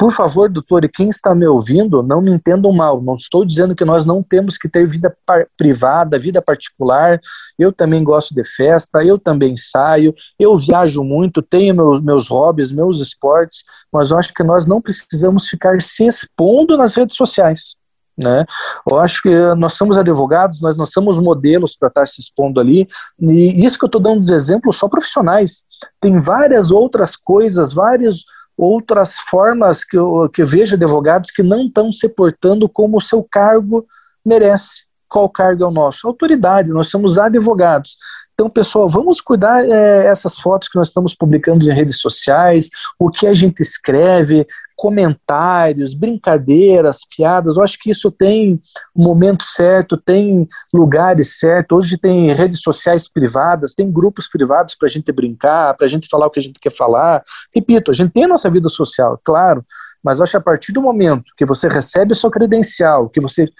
Por 0.00 0.12
favor, 0.12 0.48
doutor, 0.48 0.82
e 0.82 0.88
quem 0.88 1.10
está 1.10 1.34
me 1.34 1.46
ouvindo, 1.46 2.02
não 2.02 2.22
me 2.22 2.30
entendam 2.30 2.72
mal. 2.72 3.02
Não 3.02 3.16
estou 3.16 3.44
dizendo 3.44 3.74
que 3.74 3.84
nós 3.84 4.04
não 4.04 4.22
temos 4.22 4.56
que 4.56 4.66
ter 4.66 4.86
vida 4.86 5.14
privada, 5.58 6.18
vida 6.18 6.40
particular. 6.40 7.20
Eu 7.58 7.70
também 7.70 8.02
gosto 8.02 8.34
de 8.34 8.42
festa, 8.42 9.04
eu 9.04 9.18
também 9.18 9.58
saio, 9.58 10.14
eu 10.38 10.56
viajo 10.56 11.04
muito, 11.04 11.42
tenho 11.42 11.74
meus, 11.74 12.00
meus 12.00 12.28
hobbies, 12.28 12.72
meus 12.72 12.98
esportes, 12.98 13.62
mas 13.92 14.10
eu 14.10 14.18
acho 14.18 14.32
que 14.32 14.42
nós 14.42 14.64
não 14.64 14.80
precisamos 14.80 15.46
ficar 15.46 15.82
se 15.82 16.06
expondo 16.06 16.78
nas 16.78 16.94
redes 16.94 17.14
sociais. 17.14 17.79
Né? 18.20 18.44
Eu 18.88 18.98
acho 18.98 19.22
que 19.22 19.54
nós 19.54 19.72
somos 19.72 19.96
advogados, 19.96 20.60
nós 20.60 20.76
não 20.76 20.84
somos 20.84 21.18
modelos 21.18 21.74
para 21.74 21.88
estar 21.88 22.06
se 22.06 22.20
expondo 22.20 22.60
ali, 22.60 22.86
e 23.18 23.64
isso 23.64 23.78
que 23.78 23.84
eu 23.84 23.88
estou 23.88 24.00
dando 24.00 24.20
de 24.20 24.34
exemplos 24.34 24.76
só 24.76 24.88
profissionais. 24.88 25.64
Tem 25.98 26.20
várias 26.20 26.70
outras 26.70 27.16
coisas, 27.16 27.72
várias 27.72 28.24
outras 28.58 29.18
formas 29.18 29.82
que 29.82 29.96
eu, 29.96 30.28
que 30.28 30.42
eu 30.42 30.46
vejo 30.46 30.76
advogados 30.76 31.30
que 31.30 31.42
não 31.42 31.62
estão 31.62 31.90
se 31.90 32.08
portando 32.10 32.68
como 32.68 32.98
o 32.98 33.00
seu 33.00 33.24
cargo 33.24 33.86
merece. 34.22 34.89
Qual 35.10 35.28
cargo 35.28 35.64
é 35.64 35.66
o 35.66 35.72
nosso? 35.72 36.06
Autoridade, 36.06 36.70
nós 36.70 36.88
somos 36.88 37.18
advogados. 37.18 37.96
Então, 38.32 38.48
pessoal, 38.48 38.88
vamos 38.88 39.20
cuidar 39.20 39.62
é, 39.68 40.06
essas 40.06 40.38
fotos 40.38 40.66
que 40.66 40.78
nós 40.78 40.88
estamos 40.88 41.14
publicando 41.14 41.62
em 41.62 41.74
redes 41.74 42.00
sociais, 42.00 42.70
o 42.98 43.10
que 43.10 43.26
a 43.26 43.34
gente 43.34 43.60
escreve, 43.60 44.46
comentários, 44.74 45.92
brincadeiras, 45.92 47.00
piadas. 47.14 47.58
Eu 47.58 47.62
acho 47.62 47.78
que 47.78 47.90
isso 47.90 48.10
tem 48.10 48.58
um 48.96 49.02
momento 49.02 49.44
certo, 49.44 49.98
tem 49.98 50.48
lugares 50.72 51.38
certos. 51.38 51.76
Hoje 51.76 51.98
tem 51.98 52.32
redes 52.32 52.62
sociais 52.62 53.06
privadas, 53.06 53.74
tem 53.74 53.92
grupos 53.92 54.26
privados 54.26 54.74
para 54.74 54.88
a 54.88 54.90
gente 54.90 55.12
brincar, 55.12 55.76
para 55.76 55.84
a 55.84 55.90
gente 55.90 56.08
falar 56.08 56.26
o 56.26 56.30
que 56.30 56.40
a 56.40 56.42
gente 56.42 56.58
quer 56.58 56.72
falar. 56.72 57.20
Repito, 57.54 57.90
a 57.90 57.94
gente 57.94 58.12
tem 58.12 58.24
a 58.24 58.28
nossa 58.28 58.48
vida 58.48 58.70
social, 58.70 59.20
claro, 59.22 59.62
mas 60.02 60.18
acho 60.18 60.30
que 60.30 60.36
a 60.38 60.40
partir 60.40 60.72
do 60.72 60.80
momento 60.80 61.24
que 61.36 61.44
você 61.44 61.68
recebe 61.68 62.12
a 62.12 62.16
sua 62.16 62.30
credencial, 62.30 63.10
que 63.10 63.20
você 63.20 63.50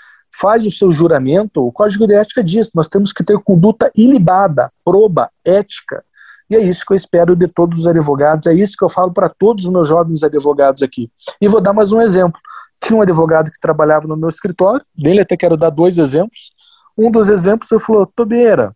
faz 0.41 0.65
o 0.65 0.71
seu 0.71 0.91
juramento, 0.93 1.67
o 1.67 1.71
Código 1.71 2.07
de 2.07 2.15
Ética 2.15 2.43
diz, 2.43 2.71
nós 2.75 2.89
temos 2.89 3.13
que 3.13 3.23
ter 3.23 3.39
conduta 3.39 3.91
ilibada, 3.95 4.73
proba, 4.85 5.31
ética. 5.45 6.03
E 6.49 6.57
é 6.57 6.61
isso 6.61 6.85
que 6.85 6.93
eu 6.93 6.97
espero 6.97 7.37
de 7.37 7.47
todos 7.47 7.81
os 7.81 7.87
advogados, 7.87 8.47
é 8.47 8.55
isso 8.55 8.75
que 8.77 8.85
eu 8.85 8.89
falo 8.89 9.13
para 9.13 9.29
todos 9.29 9.65
os 9.65 9.71
meus 9.71 9.87
jovens 9.87 10.25
advogados 10.25 10.83
aqui. 10.83 11.11
E 11.41 11.47
vou 11.47 11.61
dar 11.61 11.73
mais 11.73 11.93
um 11.93 12.01
exemplo. 12.01 12.41
Tinha 12.83 12.99
um 12.99 13.03
advogado 13.03 13.51
que 13.51 13.61
trabalhava 13.61 14.09
no 14.09 14.17
meu 14.17 14.29
escritório, 14.29 14.85
dele 14.97 15.21
até 15.21 15.37
quero 15.37 15.57
dar 15.57 15.71
dois 15.71 15.99
exemplos. 15.99 16.53
Um 16.97 17.11
dos 17.11 17.29
exemplos, 17.29 17.71
ele 17.71 17.81
falou, 17.81 18.07
Tobeira, 18.07 18.75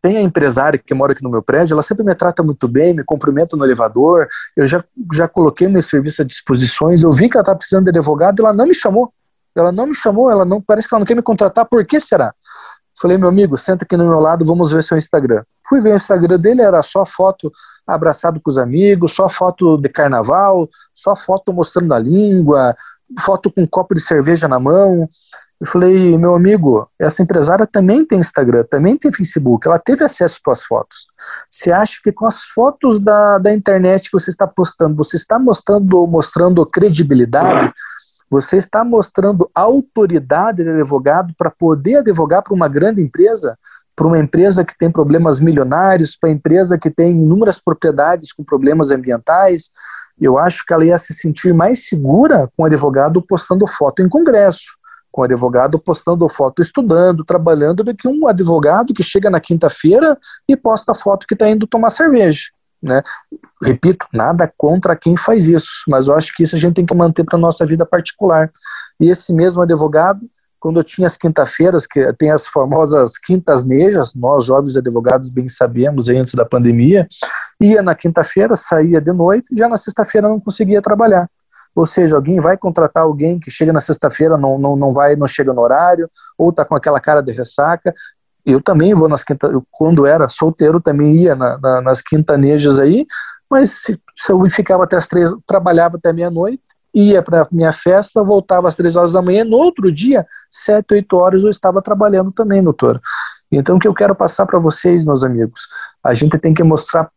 tem 0.00 0.16
a 0.16 0.22
empresária 0.22 0.78
que 0.78 0.94
mora 0.94 1.12
aqui 1.12 1.22
no 1.22 1.30
meu 1.30 1.42
prédio, 1.42 1.74
ela 1.74 1.82
sempre 1.82 2.04
me 2.04 2.14
trata 2.14 2.42
muito 2.42 2.68
bem, 2.68 2.94
me 2.94 3.02
cumprimenta 3.02 3.56
no 3.56 3.64
elevador, 3.64 4.28
eu 4.56 4.66
já, 4.66 4.84
já 5.12 5.26
coloquei 5.26 5.66
meu 5.66 5.82
serviço 5.82 6.22
à 6.22 6.24
disposição, 6.24 6.90
eu 6.92 7.10
vi 7.10 7.28
que 7.28 7.36
ela 7.36 7.42
está 7.42 7.54
precisando 7.54 7.84
de 7.84 7.90
advogado, 7.90 8.40
ela 8.40 8.52
não 8.52 8.66
me 8.66 8.74
chamou. 8.74 9.12
Ela 9.54 9.72
não 9.72 9.86
me 9.86 9.94
chamou, 9.94 10.30
ela 10.30 10.44
não 10.44 10.60
parece 10.60 10.88
que 10.88 10.94
ela 10.94 11.00
não 11.00 11.06
quer 11.06 11.14
me 11.14 11.22
contratar, 11.22 11.64
por 11.66 11.84
que 11.86 12.00
será? 12.00 12.34
Falei, 13.00 13.18
meu 13.18 13.28
amigo, 13.28 13.58
senta 13.58 13.84
aqui 13.84 13.96
no 13.96 14.08
meu 14.08 14.20
lado, 14.20 14.44
vamos 14.44 14.70
ver 14.70 14.82
seu 14.82 14.96
Instagram. 14.96 15.42
Fui 15.68 15.80
ver 15.80 15.92
o 15.92 15.96
Instagram 15.96 16.38
dele, 16.38 16.62
era 16.62 16.82
só 16.82 17.04
foto 17.04 17.52
abraçado 17.86 18.40
com 18.40 18.50
os 18.50 18.56
amigos, 18.56 19.12
só 19.12 19.28
foto 19.28 19.76
de 19.76 19.88
carnaval, 19.88 20.68
só 20.94 21.16
foto 21.16 21.52
mostrando 21.52 21.92
a 21.92 21.98
língua, 21.98 22.74
foto 23.20 23.50
com 23.50 23.62
um 23.62 23.66
copo 23.66 23.94
de 23.94 24.00
cerveja 24.00 24.46
na 24.46 24.60
mão. 24.60 25.08
Eu 25.60 25.66
falei, 25.66 26.16
meu 26.18 26.34
amigo, 26.34 26.88
essa 26.98 27.22
empresária 27.22 27.66
também 27.66 28.04
tem 28.04 28.18
Instagram, 28.18 28.64
também 28.64 28.96
tem 28.96 29.12
Facebook, 29.12 29.66
ela 29.66 29.78
teve 29.78 30.04
acesso 30.04 30.36
às 30.36 30.42
suas 30.42 30.64
fotos. 30.64 31.06
Você 31.50 31.72
acha 31.72 31.98
que 32.02 32.12
com 32.12 32.26
as 32.26 32.42
fotos 32.44 33.00
da, 33.00 33.38
da 33.38 33.52
internet 33.52 34.10
que 34.10 34.18
você 34.18 34.30
está 34.30 34.46
postando, 34.46 34.96
você 34.96 35.16
está 35.16 35.38
mostrando, 35.38 36.06
mostrando 36.06 36.64
credibilidade? 36.66 37.72
Você 38.34 38.56
está 38.56 38.82
mostrando 38.82 39.48
autoridade 39.54 40.64
de 40.64 40.68
advogado 40.68 41.32
para 41.38 41.52
poder 41.52 41.98
advogar 41.98 42.42
para 42.42 42.52
uma 42.52 42.66
grande 42.66 43.00
empresa? 43.00 43.56
Para 43.94 44.08
uma 44.08 44.18
empresa 44.18 44.64
que 44.64 44.76
tem 44.76 44.90
problemas 44.90 45.38
milionários, 45.38 46.16
para 46.16 46.30
empresa 46.30 46.76
que 46.76 46.90
tem 46.90 47.12
inúmeras 47.12 47.60
propriedades 47.60 48.32
com 48.32 48.42
problemas 48.42 48.90
ambientais, 48.90 49.70
eu 50.20 50.36
acho 50.36 50.66
que 50.66 50.72
ela 50.72 50.84
ia 50.84 50.98
se 50.98 51.14
sentir 51.14 51.54
mais 51.54 51.86
segura 51.86 52.50
com 52.56 52.64
o 52.64 52.66
advogado 52.66 53.22
postando 53.22 53.68
foto 53.68 54.02
em 54.02 54.08
congresso, 54.08 54.76
com 55.12 55.20
o 55.20 55.24
advogado 55.24 55.78
postando 55.78 56.28
foto 56.28 56.60
estudando, 56.60 57.24
trabalhando, 57.24 57.84
do 57.84 57.94
que 57.94 58.08
um 58.08 58.26
advogado 58.26 58.92
que 58.92 59.04
chega 59.04 59.30
na 59.30 59.38
quinta-feira 59.38 60.18
e 60.48 60.56
posta 60.56 60.92
foto 60.92 61.24
que 61.24 61.34
está 61.34 61.48
indo 61.48 61.68
tomar 61.68 61.90
cerveja. 61.90 62.46
Né? 62.84 63.02
Repito, 63.62 64.06
nada 64.12 64.52
contra 64.56 64.94
quem 64.94 65.16
faz 65.16 65.48
isso, 65.48 65.84
mas 65.88 66.06
eu 66.06 66.14
acho 66.14 66.32
que 66.34 66.42
isso 66.42 66.54
a 66.54 66.58
gente 66.58 66.74
tem 66.74 66.86
que 66.86 66.94
manter 66.94 67.24
para 67.24 67.38
nossa 67.38 67.64
vida 67.64 67.86
particular. 67.86 68.50
E 69.00 69.08
esse 69.08 69.32
mesmo 69.32 69.62
advogado 69.62 70.20
quando 70.64 70.80
eu 70.80 70.84
tinha 70.84 71.04
as 71.06 71.14
quinta-feiras, 71.14 71.86
que 71.86 72.10
tem 72.14 72.30
as 72.30 72.48
famosas 72.48 73.18
quintas 73.18 73.64
nejas, 73.64 74.14
nós 74.14 74.46
jovens 74.46 74.78
advogados 74.78 75.28
bem 75.28 75.46
sabemos 75.46 76.08
antes 76.08 76.32
da 76.32 76.46
pandemia, 76.46 77.06
ia 77.60 77.82
na 77.82 77.94
quinta-feira, 77.94 78.56
saía 78.56 78.98
de 78.98 79.12
noite, 79.12 79.54
já 79.54 79.68
na 79.68 79.76
sexta-feira 79.76 80.26
não 80.26 80.40
conseguia 80.40 80.80
trabalhar. 80.80 81.28
Ou 81.74 81.84
seja, 81.84 82.16
alguém 82.16 82.40
vai 82.40 82.56
contratar 82.56 83.02
alguém 83.02 83.38
que 83.38 83.50
chega 83.50 83.74
na 83.74 83.80
sexta-feira, 83.80 84.38
não, 84.38 84.58
não, 84.58 84.74
não 84.74 84.90
vai, 84.90 85.16
não 85.16 85.26
chega 85.26 85.52
no 85.52 85.60
horário, 85.60 86.08
ou 86.38 86.48
está 86.48 86.64
com 86.64 86.74
aquela 86.74 86.98
cara 86.98 87.20
de 87.20 87.32
ressaca. 87.32 87.92
Eu 88.44 88.60
também 88.60 88.94
vou 88.94 89.08
nas 89.08 89.24
quinta, 89.24 89.46
eu, 89.46 89.64
quando 89.70 90.06
era 90.06 90.28
solteiro, 90.28 90.80
também 90.80 91.16
ia 91.16 91.34
na, 91.34 91.58
na, 91.58 91.80
nas 91.80 92.02
quintanejas 92.02 92.78
aí, 92.78 93.06
mas 93.50 93.70
se, 93.70 93.98
se 94.14 94.32
eu 94.32 94.50
ficava 94.50 94.84
até 94.84 94.96
as 94.96 95.06
três, 95.06 95.32
trabalhava 95.46 95.96
até 95.96 96.12
meia-noite, 96.12 96.62
ia 96.94 97.22
para 97.22 97.48
minha 97.50 97.72
festa, 97.72 98.22
voltava 98.22 98.68
às 98.68 98.76
três 98.76 98.94
horas 98.94 99.12
da 99.12 99.22
manhã, 99.22 99.44
no 99.44 99.56
outro 99.56 99.90
dia, 99.90 100.26
sete, 100.50 100.94
oito 100.94 101.16
horas, 101.16 101.42
eu 101.42 101.50
estava 101.50 101.82
trabalhando 101.82 102.30
também, 102.30 102.62
doutor. 102.62 103.00
Então, 103.50 103.76
o 103.76 103.78
que 103.80 103.88
eu 103.88 103.94
quero 103.94 104.14
passar 104.14 104.46
para 104.46 104.58
vocês, 104.58 105.04
meus 105.04 105.24
amigos, 105.24 105.68
a 106.02 106.14
gente 106.14 106.38
tem 106.38 106.54
que 106.54 106.62
mostrar 106.62 107.10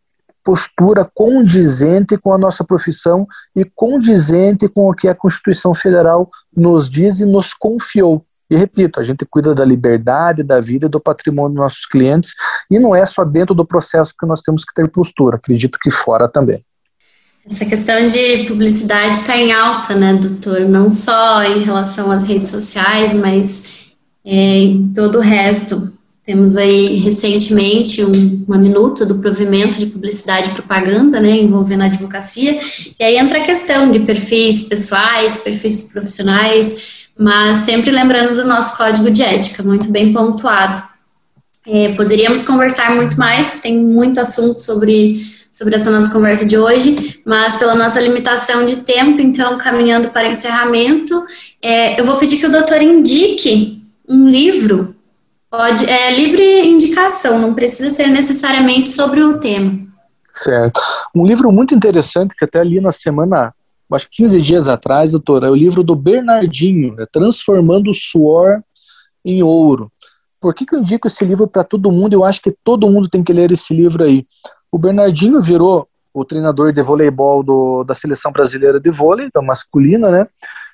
postura 0.44 1.10
condizente 1.14 2.18
com 2.18 2.34
a 2.34 2.38
nossa 2.38 2.64
profissão 2.64 3.28
e 3.54 3.66
condizente 3.66 4.68
com 4.70 4.90
o 4.90 4.94
que 4.94 5.10
a 5.10 5.16
Constituição 5.16 5.74
Federal 5.74 6.30
nos 6.56 6.90
diz 6.90 7.20
e 7.20 7.26
nos 7.26 7.54
confiou. 7.54 8.26
E 8.50 8.56
repito, 8.56 9.00
a 9.00 9.04
gente 9.04 9.26
cuida 9.26 9.54
da 9.54 9.66
liberdade, 9.66 10.42
da 10.42 10.60
vida 10.60 10.86
e 10.86 10.90
do 10.90 11.00
patrimônio 11.00 11.56
dos 11.56 11.64
nossos 11.64 11.86
clientes, 11.86 12.34
e 12.72 12.80
não 12.80 12.96
é 12.96 13.06
só 13.06 13.26
dentro 13.26 13.54
do 13.54 13.66
processo 13.66 14.14
que 14.18 14.26
nós 14.26 14.42
temos 14.42 14.64
que 14.64 14.74
ter 14.74 14.90
postura, 14.90 15.36
acredito 15.36 15.78
que 15.82 15.90
fora 15.90 16.28
também. 16.28 16.64
Essa 17.50 17.66
questão 17.66 18.08
de 18.08 18.46
publicidade 18.46 19.14
está 19.14 19.38
em 19.38 19.54
alta, 19.54 19.96
né, 19.96 20.14
doutor? 20.14 20.62
Não 20.62 20.90
só 20.90 21.44
em 21.44 21.60
relação 21.60 22.12
às 22.12 22.26
redes 22.26 22.52
sociais, 22.52 23.14
mas 23.14 23.88
é, 24.26 24.60
em 24.60 24.92
todo 24.94 25.20
o 25.20 25.22
resto. 25.22 25.96
Temos 26.26 26.58
aí 26.58 26.96
recentemente 26.96 28.04
um, 28.04 28.44
uma 28.46 28.58
minuta 28.58 29.06
do 29.06 29.20
provimento 29.20 29.80
de 29.80 29.86
publicidade 29.86 30.50
e 30.50 30.54
propaganda, 30.54 31.22
né, 31.22 31.38
envolvendo 31.38 31.84
a 31.84 31.86
advocacia, 31.86 32.60
e 33.00 33.02
aí 33.02 33.18
entra 33.18 33.38
a 33.38 33.46
questão 33.46 33.90
de 33.90 34.02
perfis 34.02 34.64
pessoais, 34.64 35.38
perfis 35.38 35.90
profissionais, 35.90 36.97
mas 37.18 37.58
sempre 37.58 37.92
lembrando 37.92 38.36
do 38.36 38.46
nosso 38.46 38.78
código 38.78 39.10
de 39.10 39.24
ética, 39.24 39.64
muito 39.64 39.90
bem 39.90 40.14
pontuado. 40.14 40.84
É, 41.66 41.94
poderíamos 41.96 42.46
conversar 42.46 42.96
muito 42.96 43.18
mais, 43.18 43.60
tem 43.62 43.78
muito 43.78 44.20
assunto 44.20 44.60
sobre 44.60 45.38
sobre 45.58 45.74
essa 45.74 45.90
nossa 45.90 46.12
conversa 46.12 46.46
de 46.46 46.56
hoje, 46.56 47.20
mas 47.26 47.56
pela 47.56 47.74
nossa 47.74 48.00
limitação 48.00 48.64
de 48.64 48.76
tempo, 48.78 49.20
então, 49.20 49.58
caminhando 49.58 50.10
para 50.10 50.28
encerramento, 50.28 51.26
é, 51.60 52.00
eu 52.00 52.06
vou 52.06 52.18
pedir 52.18 52.38
que 52.38 52.46
o 52.46 52.52
doutor 52.52 52.80
indique 52.80 53.82
um 54.08 54.30
livro, 54.30 54.94
pode, 55.50 55.84
é 55.90 56.16
livre 56.16 56.68
indicação, 56.68 57.40
não 57.40 57.56
precisa 57.56 57.90
ser 57.90 58.06
necessariamente 58.08 58.92
sobre 58.92 59.24
o 59.24 59.40
tema. 59.40 59.80
Certo. 60.32 60.80
Um 61.16 61.26
livro 61.26 61.52
muito 61.52 61.74
interessante 61.74 62.36
que 62.38 62.46
até 62.46 62.64
li 62.64 62.80
na 62.80 62.92
semana, 62.92 63.52
acho 63.96 64.10
que 64.10 64.18
15 64.24 64.42
dias 64.42 64.68
atrás, 64.68 65.12
doutor, 65.12 65.44
é 65.44 65.50
o 65.50 65.56
livro 65.56 65.84
do 65.84 65.96
Bernardinho, 65.96 66.96
é 67.00 67.06
Transformando 67.06 67.90
o 67.90 67.94
Suor 67.94 68.62
em 69.24 69.42
Ouro. 69.42 69.92
Por 70.40 70.54
que, 70.54 70.66
que 70.66 70.76
eu 70.76 70.80
indico 70.80 71.08
esse 71.08 71.24
livro 71.26 71.48
para 71.48 71.64
todo 71.64 71.92
mundo? 71.92 72.14
Eu 72.14 72.24
acho 72.24 72.42
que 72.42 72.56
todo 72.64 72.90
mundo 72.90 73.10
tem 73.10 73.24
que 73.24 73.34
ler 73.34 73.52
esse 73.52 73.74
livro 73.74 74.04
aí. 74.04 74.26
O 74.72 74.78
Bernardinho 74.78 75.42
virou 75.42 75.88
o 76.14 76.26
treinador 76.26 76.72
de 76.72 76.82
voleibol 76.82 77.44
do, 77.44 77.84
da 77.84 77.94
seleção 77.94 78.32
brasileira 78.32 78.80
de 78.80 78.90
vôlei, 78.90 79.30
da 79.34 79.42
masculina, 79.42 80.10
né? 80.10 80.28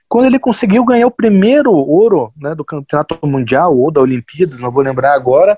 Quando 0.07 0.25
ele 0.25 0.37
conseguiu 0.37 0.85
ganhar 0.85 1.07
o 1.07 1.11
primeiro 1.11 1.71
ouro 1.71 2.31
né, 2.37 2.53
do 2.53 2.63
campeonato 2.63 3.17
mundial 3.25 3.75
ou 3.75 3.91
da 3.91 3.99
Olimpíadas, 3.99 4.59
não 4.59 4.69
vou 4.69 4.83
lembrar 4.83 5.15
agora, 5.15 5.57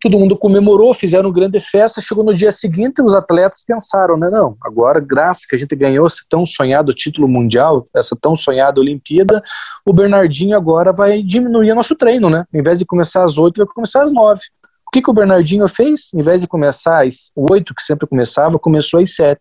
todo 0.00 0.18
mundo 0.18 0.36
comemorou, 0.36 0.94
fizeram 0.94 1.30
grande 1.30 1.60
festa. 1.60 2.00
Chegou 2.00 2.24
no 2.24 2.34
dia 2.34 2.50
seguinte, 2.50 3.02
os 3.02 3.14
atletas 3.14 3.62
pensaram, 3.64 4.16
né? 4.16 4.30
Não, 4.30 4.56
agora, 4.62 4.98
graças 4.98 5.44
que 5.44 5.54
a 5.54 5.58
gente 5.58 5.76
ganhou 5.76 6.06
esse 6.06 6.26
tão 6.28 6.46
sonhado 6.46 6.94
título 6.94 7.28
mundial, 7.28 7.86
essa 7.94 8.16
tão 8.20 8.34
sonhada 8.34 8.80
Olimpíada, 8.80 9.42
o 9.84 9.92
Bernardinho 9.92 10.56
agora 10.56 10.92
vai 10.92 11.22
diminuir 11.22 11.74
nosso 11.74 11.94
treino, 11.94 12.30
né? 12.30 12.44
Em 12.52 12.62
vez 12.62 12.78
de 12.78 12.86
começar 12.86 13.22
às 13.24 13.36
oito, 13.36 13.58
vai 13.58 13.66
começar 13.66 14.02
às 14.02 14.10
nove. 14.10 14.42
O 14.86 14.90
que, 14.90 15.00
que 15.00 15.10
o 15.10 15.14
Bernardinho 15.14 15.68
fez? 15.68 16.10
Em 16.12 16.20
vez 16.20 16.40
de 16.40 16.48
começar 16.48 17.06
às 17.06 17.30
8, 17.36 17.72
que 17.76 17.80
sempre 17.80 18.08
começava, 18.08 18.58
começou 18.58 18.98
às 18.98 19.14
7. 19.14 19.40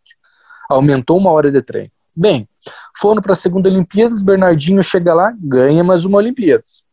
Aumentou 0.70 1.18
uma 1.18 1.32
hora 1.32 1.52
de 1.52 1.60
treino. 1.60 1.90
Bem, 2.16 2.48
foram 3.00 3.20
para 3.20 3.32
a 3.32 3.36
segunda 3.36 3.68
Olimpíadas, 3.68 4.22
Bernardinho 4.22 4.84
chega 4.84 5.12
lá, 5.12 5.34
ganha 5.40 5.84
mais 5.84 6.06
uma 6.06 6.20
Olimpíadas. 6.20 6.84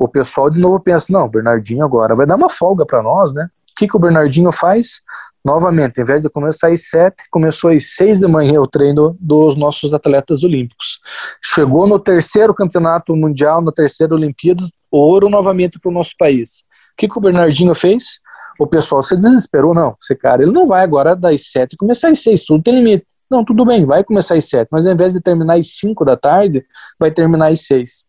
O 0.00 0.08
pessoal 0.08 0.48
de 0.48 0.58
novo 0.58 0.80
pensa, 0.80 1.06
não, 1.10 1.28
Bernardinho 1.28 1.84
agora 1.84 2.14
vai 2.14 2.26
dar 2.26 2.36
uma 2.36 2.48
folga 2.48 2.86
para 2.86 3.02
nós, 3.02 3.32
né? 3.32 3.44
O 3.44 3.74
que, 3.76 3.86
que 3.86 3.96
o 3.96 4.00
Bernardinho 4.00 4.50
faz? 4.50 5.00
Novamente, 5.44 6.00
em 6.00 6.04
vez 6.04 6.20
de 6.20 6.28
começar 6.28 6.68
às 6.68 6.88
7, 6.88 7.24
começou 7.30 7.70
às 7.70 7.94
6 7.94 8.20
da 8.20 8.28
manhã 8.28 8.60
o 8.60 8.66
treino 8.66 9.16
dos 9.20 9.56
nossos 9.56 9.94
atletas 9.94 10.42
olímpicos. 10.42 10.98
Chegou 11.42 11.86
no 11.86 11.98
terceiro 11.98 12.54
campeonato 12.54 13.14
mundial, 13.14 13.62
na 13.62 13.72
terceira 13.72 14.14
Olimpíadas, 14.14 14.72
ouro 14.90 15.28
novamente 15.28 15.78
para 15.78 15.90
o 15.90 15.94
nosso 15.94 16.14
país 16.18 16.64
que, 17.00 17.08
que 17.08 17.18
o 17.18 17.20
Bernardinho 17.20 17.74
fez? 17.74 18.20
O 18.58 18.66
pessoal 18.66 19.02
se 19.02 19.16
desesperou, 19.16 19.72
não, 19.72 19.96
esse 20.00 20.14
cara, 20.14 20.42
ele 20.42 20.52
não 20.52 20.66
vai 20.66 20.82
agora 20.82 21.16
das 21.16 21.50
sete 21.50 21.76
começar 21.76 22.10
às 22.10 22.22
seis, 22.22 22.44
tudo 22.44 22.62
tem 22.62 22.74
limite. 22.74 23.06
Não, 23.30 23.44
tudo 23.44 23.64
bem, 23.64 23.86
vai 23.86 24.04
começar 24.04 24.34
às 24.34 24.48
sete, 24.48 24.68
mas 24.70 24.86
ao 24.86 24.92
invés 24.92 25.14
de 25.14 25.20
terminar 25.20 25.58
às 25.58 25.78
cinco 25.78 26.04
da 26.04 26.16
tarde, 26.16 26.64
vai 26.98 27.10
terminar 27.10 27.50
às 27.50 27.64
seis. 27.64 28.04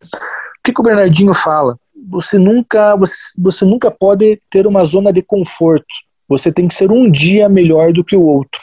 O 0.62 0.64
que, 0.64 0.72
que 0.72 0.80
o 0.80 0.84
Bernardinho 0.84 1.34
fala? 1.34 1.76
Você 2.08 2.38
nunca, 2.38 2.94
você, 2.94 3.14
você 3.36 3.64
nunca 3.64 3.90
pode 3.90 4.40
ter 4.48 4.64
uma 4.64 4.84
zona 4.84 5.12
de 5.12 5.20
conforto. 5.20 5.84
Você 6.28 6.52
tem 6.52 6.68
que 6.68 6.74
ser 6.74 6.92
um 6.92 7.10
dia 7.10 7.48
melhor 7.48 7.92
do 7.92 8.04
que 8.04 8.14
o 8.14 8.22
outro. 8.22 8.60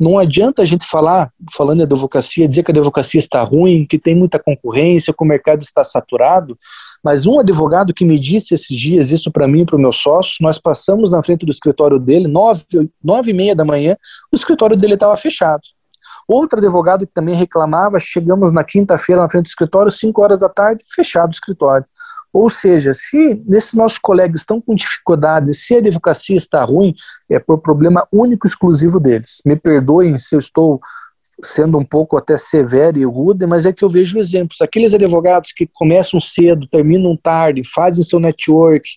Não 0.00 0.18
adianta 0.18 0.62
a 0.62 0.64
gente 0.64 0.86
falar, 0.86 1.30
falando 1.54 1.78
de 1.78 1.84
advocacia, 1.84 2.48
dizer 2.48 2.62
que 2.62 2.70
a 2.70 2.74
advocacia 2.74 3.18
está 3.18 3.42
ruim, 3.42 3.86
que 3.86 3.98
tem 3.98 4.14
muita 4.14 4.38
concorrência, 4.38 5.12
que 5.12 5.22
o 5.22 5.26
mercado 5.26 5.60
está 5.60 5.84
saturado, 5.84 6.58
mas 7.02 7.26
um 7.26 7.38
advogado 7.38 7.92
que 7.92 8.06
me 8.06 8.18
disse 8.18 8.54
esses 8.54 8.80
dias, 8.80 9.10
isso 9.10 9.30
para 9.30 9.46
mim 9.46 9.60
e 9.60 9.66
para 9.66 9.76
o 9.76 9.78
meu 9.78 9.92
sócio, 9.92 10.38
nós 10.40 10.58
passamos 10.58 11.12
na 11.12 11.22
frente 11.22 11.44
do 11.44 11.52
escritório 11.52 11.98
dele, 11.98 12.26
nove, 12.26 12.64
nove 13.02 13.30
e 13.32 13.34
meia 13.34 13.54
da 13.54 13.66
manhã, 13.66 13.98
o 14.32 14.36
escritório 14.36 14.76
dele 14.76 14.94
estava 14.94 15.14
fechado. 15.14 15.62
Outro 16.26 16.58
advogado 16.58 17.06
que 17.06 17.12
também 17.12 17.34
reclamava, 17.34 17.98
chegamos 17.98 18.52
na 18.52 18.64
quinta-feira 18.64 19.22
na 19.22 19.28
frente 19.28 19.44
do 19.44 19.48
escritório, 19.48 19.90
cinco 19.90 20.22
horas 20.22 20.40
da 20.40 20.48
tarde, 20.48 20.84
fechado 20.94 21.28
o 21.28 21.34
escritório. 21.34 21.86
Ou 22.32 22.50
seja, 22.50 22.92
se 22.92 23.40
nesses 23.46 23.74
nossos 23.74 23.98
colegas 23.98 24.40
estão 24.40 24.60
com 24.60 24.74
dificuldade, 24.74 25.54
se 25.54 25.76
a 25.76 25.78
advocacia 25.78 26.36
está 26.36 26.64
ruim, 26.64 26.92
é 27.30 27.38
por 27.38 27.58
problema 27.58 28.08
único 28.12 28.46
exclusivo 28.46 28.98
deles. 28.98 29.40
Me 29.46 29.54
perdoem 29.54 30.18
se 30.18 30.34
eu 30.34 30.40
estou 30.40 30.80
sendo 31.42 31.78
um 31.78 31.84
pouco 31.84 32.16
até 32.16 32.36
severo 32.36 32.98
e 32.98 33.04
rude, 33.04 33.46
mas 33.46 33.66
é 33.66 33.72
que 33.72 33.84
eu 33.84 33.88
vejo 33.88 34.18
exemplos. 34.18 34.60
Aqueles 34.60 34.94
advogados 34.94 35.52
que 35.52 35.66
começam 35.72 36.20
cedo, 36.20 36.66
terminam 36.66 37.16
tarde, 37.16 37.62
fazem 37.64 38.04
seu 38.04 38.20
network, 38.20 38.88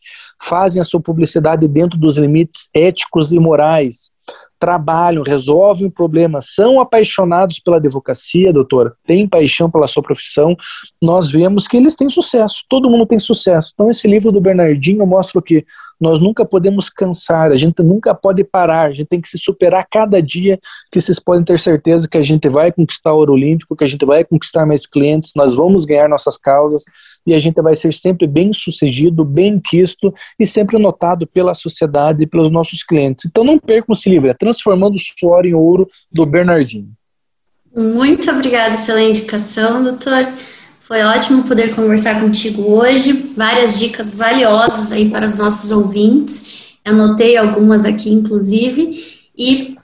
fazem 0.41 0.81
a 0.81 0.85
sua 0.85 0.99
publicidade 0.99 1.67
dentro 1.67 1.97
dos 1.97 2.17
limites 2.17 2.69
éticos 2.73 3.31
e 3.31 3.39
morais, 3.39 4.11
trabalham, 4.59 5.23
resolvem 5.23 5.87
o 5.87 5.91
problema, 5.91 6.39
são 6.41 6.79
apaixonados 6.79 7.59
pela 7.59 7.77
advocacia, 7.77 8.51
doutora, 8.51 8.93
têm 9.05 9.27
paixão 9.27 9.69
pela 9.69 9.87
sua 9.87 10.01
profissão, 10.01 10.55
nós 11.01 11.29
vemos 11.29 11.67
que 11.67 11.77
eles 11.77 11.95
têm 11.95 12.09
sucesso, 12.09 12.63
todo 12.69 12.89
mundo 12.89 13.05
tem 13.05 13.19
sucesso. 13.19 13.71
Então, 13.73 13.89
esse 13.89 14.07
livro 14.07 14.31
do 14.31 14.41
Bernardinho 14.41 15.05
mostra 15.05 15.39
o 15.39 15.43
que 15.43 15.65
nós 15.99 16.19
nunca 16.19 16.45
podemos 16.45 16.89
cansar, 16.89 17.51
a 17.51 17.55
gente 17.55 17.81
nunca 17.81 18.13
pode 18.13 18.43
parar, 18.43 18.83
a 18.83 18.91
gente 18.91 19.07
tem 19.07 19.21
que 19.21 19.29
se 19.29 19.37
superar 19.39 19.85
cada 19.89 20.21
dia, 20.21 20.59
que 20.91 21.01
vocês 21.01 21.19
podem 21.19 21.43
ter 21.43 21.57
certeza 21.57 22.07
que 22.07 22.17
a 22.17 22.21
gente 22.21 22.47
vai 22.47 22.71
conquistar 22.71 23.13
o 23.13 23.17
ouro 23.17 23.33
olímpico, 23.33 23.75
que 23.75 23.83
a 23.83 23.87
gente 23.87 24.05
vai 24.05 24.23
conquistar 24.23 24.65
mais 24.65 24.85
clientes, 24.85 25.31
nós 25.35 25.55
vamos 25.55 25.85
ganhar 25.85 26.07
nossas 26.07 26.37
causas, 26.37 26.83
e 27.27 27.33
a 27.33 27.39
gente 27.39 27.61
vai 27.61 27.75
ser 27.75 27.93
sempre 27.93 28.25
bem 28.25 28.53
sucedido, 28.53 29.25
bem 29.25 29.59
quisto 29.59 30.13
e 30.39 30.45
sempre 30.45 30.79
notado 30.79 31.27
pela 31.27 31.53
sociedade 31.53 32.23
e 32.23 32.25
pelos 32.25 32.49
nossos 32.49 32.81
clientes. 32.83 33.25
Então 33.25 33.43
não 33.43 33.59
percam 33.59 33.93
esse 33.93 34.09
livro, 34.09 34.29
é 34.29 34.33
Transformando 34.33 34.95
o 34.95 34.97
Suor 34.97 35.45
em 35.45 35.53
Ouro, 35.53 35.89
do 36.09 36.25
Bernardinho. 36.25 36.89
Muito 37.75 38.31
obrigada 38.31 38.77
pela 38.77 39.01
indicação, 39.01 39.83
doutor. 39.83 40.25
Foi 40.79 41.03
ótimo 41.03 41.43
poder 41.43 41.75
conversar 41.75 42.21
contigo 42.21 42.61
hoje. 42.63 43.11
Várias 43.35 43.77
dicas 43.77 44.17
valiosas 44.17 44.93
aí 44.93 45.09
para 45.09 45.25
os 45.25 45.37
nossos 45.37 45.69
ouvintes. 45.69 46.77
Anotei 46.85 47.35
algumas 47.35 47.83
aqui, 47.83 48.09
inclusive. 48.09 49.03
E 49.37 49.75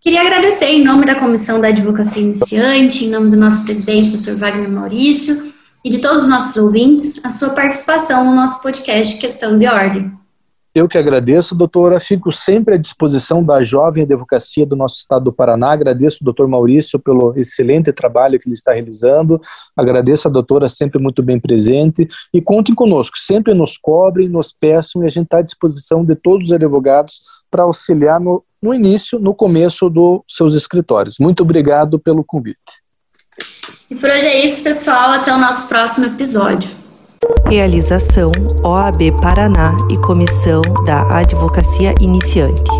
queria 0.00 0.20
agradecer 0.20 0.66
em 0.66 0.84
nome 0.84 1.06
da 1.06 1.14
Comissão 1.14 1.60
da 1.60 1.68
Advocacia 1.68 2.20
Iniciante, 2.20 3.04
em 3.04 3.08
nome 3.08 3.30
do 3.30 3.36
nosso 3.36 3.64
presidente, 3.64 4.16
Dr. 4.16 4.32
Wagner 4.32 4.68
Maurício, 4.68 5.51
e 5.84 5.90
de 5.90 6.00
todos 6.00 6.22
os 6.22 6.28
nossos 6.28 6.56
ouvintes, 6.56 7.24
a 7.24 7.30
sua 7.30 7.50
participação 7.50 8.24
no 8.24 8.34
nosso 8.34 8.62
podcast 8.62 9.20
Questão 9.20 9.58
de 9.58 9.66
Ordem. 9.66 10.22
Eu 10.74 10.88
que 10.88 10.96
agradeço, 10.96 11.54
doutora. 11.54 12.00
Fico 12.00 12.32
sempre 12.32 12.74
à 12.74 12.78
disposição 12.78 13.44
da 13.44 13.60
jovem 13.60 14.04
advocacia 14.04 14.64
do 14.64 14.74
nosso 14.74 14.96
estado 15.00 15.24
do 15.24 15.32
Paraná. 15.32 15.72
Agradeço 15.72 16.18
o 16.22 16.24
doutor 16.24 16.48
Maurício 16.48 16.98
pelo 16.98 17.38
excelente 17.38 17.92
trabalho 17.92 18.40
que 18.40 18.48
ele 18.48 18.54
está 18.54 18.72
realizando. 18.72 19.38
Agradeço 19.76 20.28
a 20.28 20.30
doutora 20.30 20.70
sempre 20.70 20.98
muito 20.98 21.22
bem 21.22 21.38
presente. 21.38 22.08
E 22.32 22.40
contem 22.40 22.74
conosco, 22.74 23.18
sempre 23.18 23.52
nos 23.52 23.76
cobrem, 23.76 24.30
nos 24.30 24.50
peçam 24.50 25.02
e 25.02 25.06
a 25.06 25.10
gente 25.10 25.24
está 25.24 25.38
à 25.38 25.42
disposição 25.42 26.02
de 26.02 26.16
todos 26.16 26.48
os 26.48 26.54
advogados 26.54 27.20
para 27.50 27.64
auxiliar 27.64 28.18
no, 28.18 28.42
no 28.62 28.72
início, 28.72 29.18
no 29.18 29.34
começo 29.34 29.90
dos 29.90 30.22
seus 30.26 30.54
escritórios. 30.54 31.16
Muito 31.20 31.42
obrigado 31.42 31.98
pelo 31.98 32.24
convite. 32.24 32.82
E 33.92 33.94
por 33.94 34.08
hoje 34.08 34.26
é 34.26 34.42
isso, 34.42 34.62
pessoal. 34.62 35.10
Até 35.10 35.34
o 35.34 35.38
nosso 35.38 35.68
próximo 35.68 36.06
episódio. 36.06 36.70
Realização 37.46 38.32
OAB 38.64 39.12
Paraná 39.20 39.76
e 39.90 39.98
Comissão 39.98 40.62
da 40.86 41.02
Advocacia 41.18 41.94
Iniciante. 42.00 42.70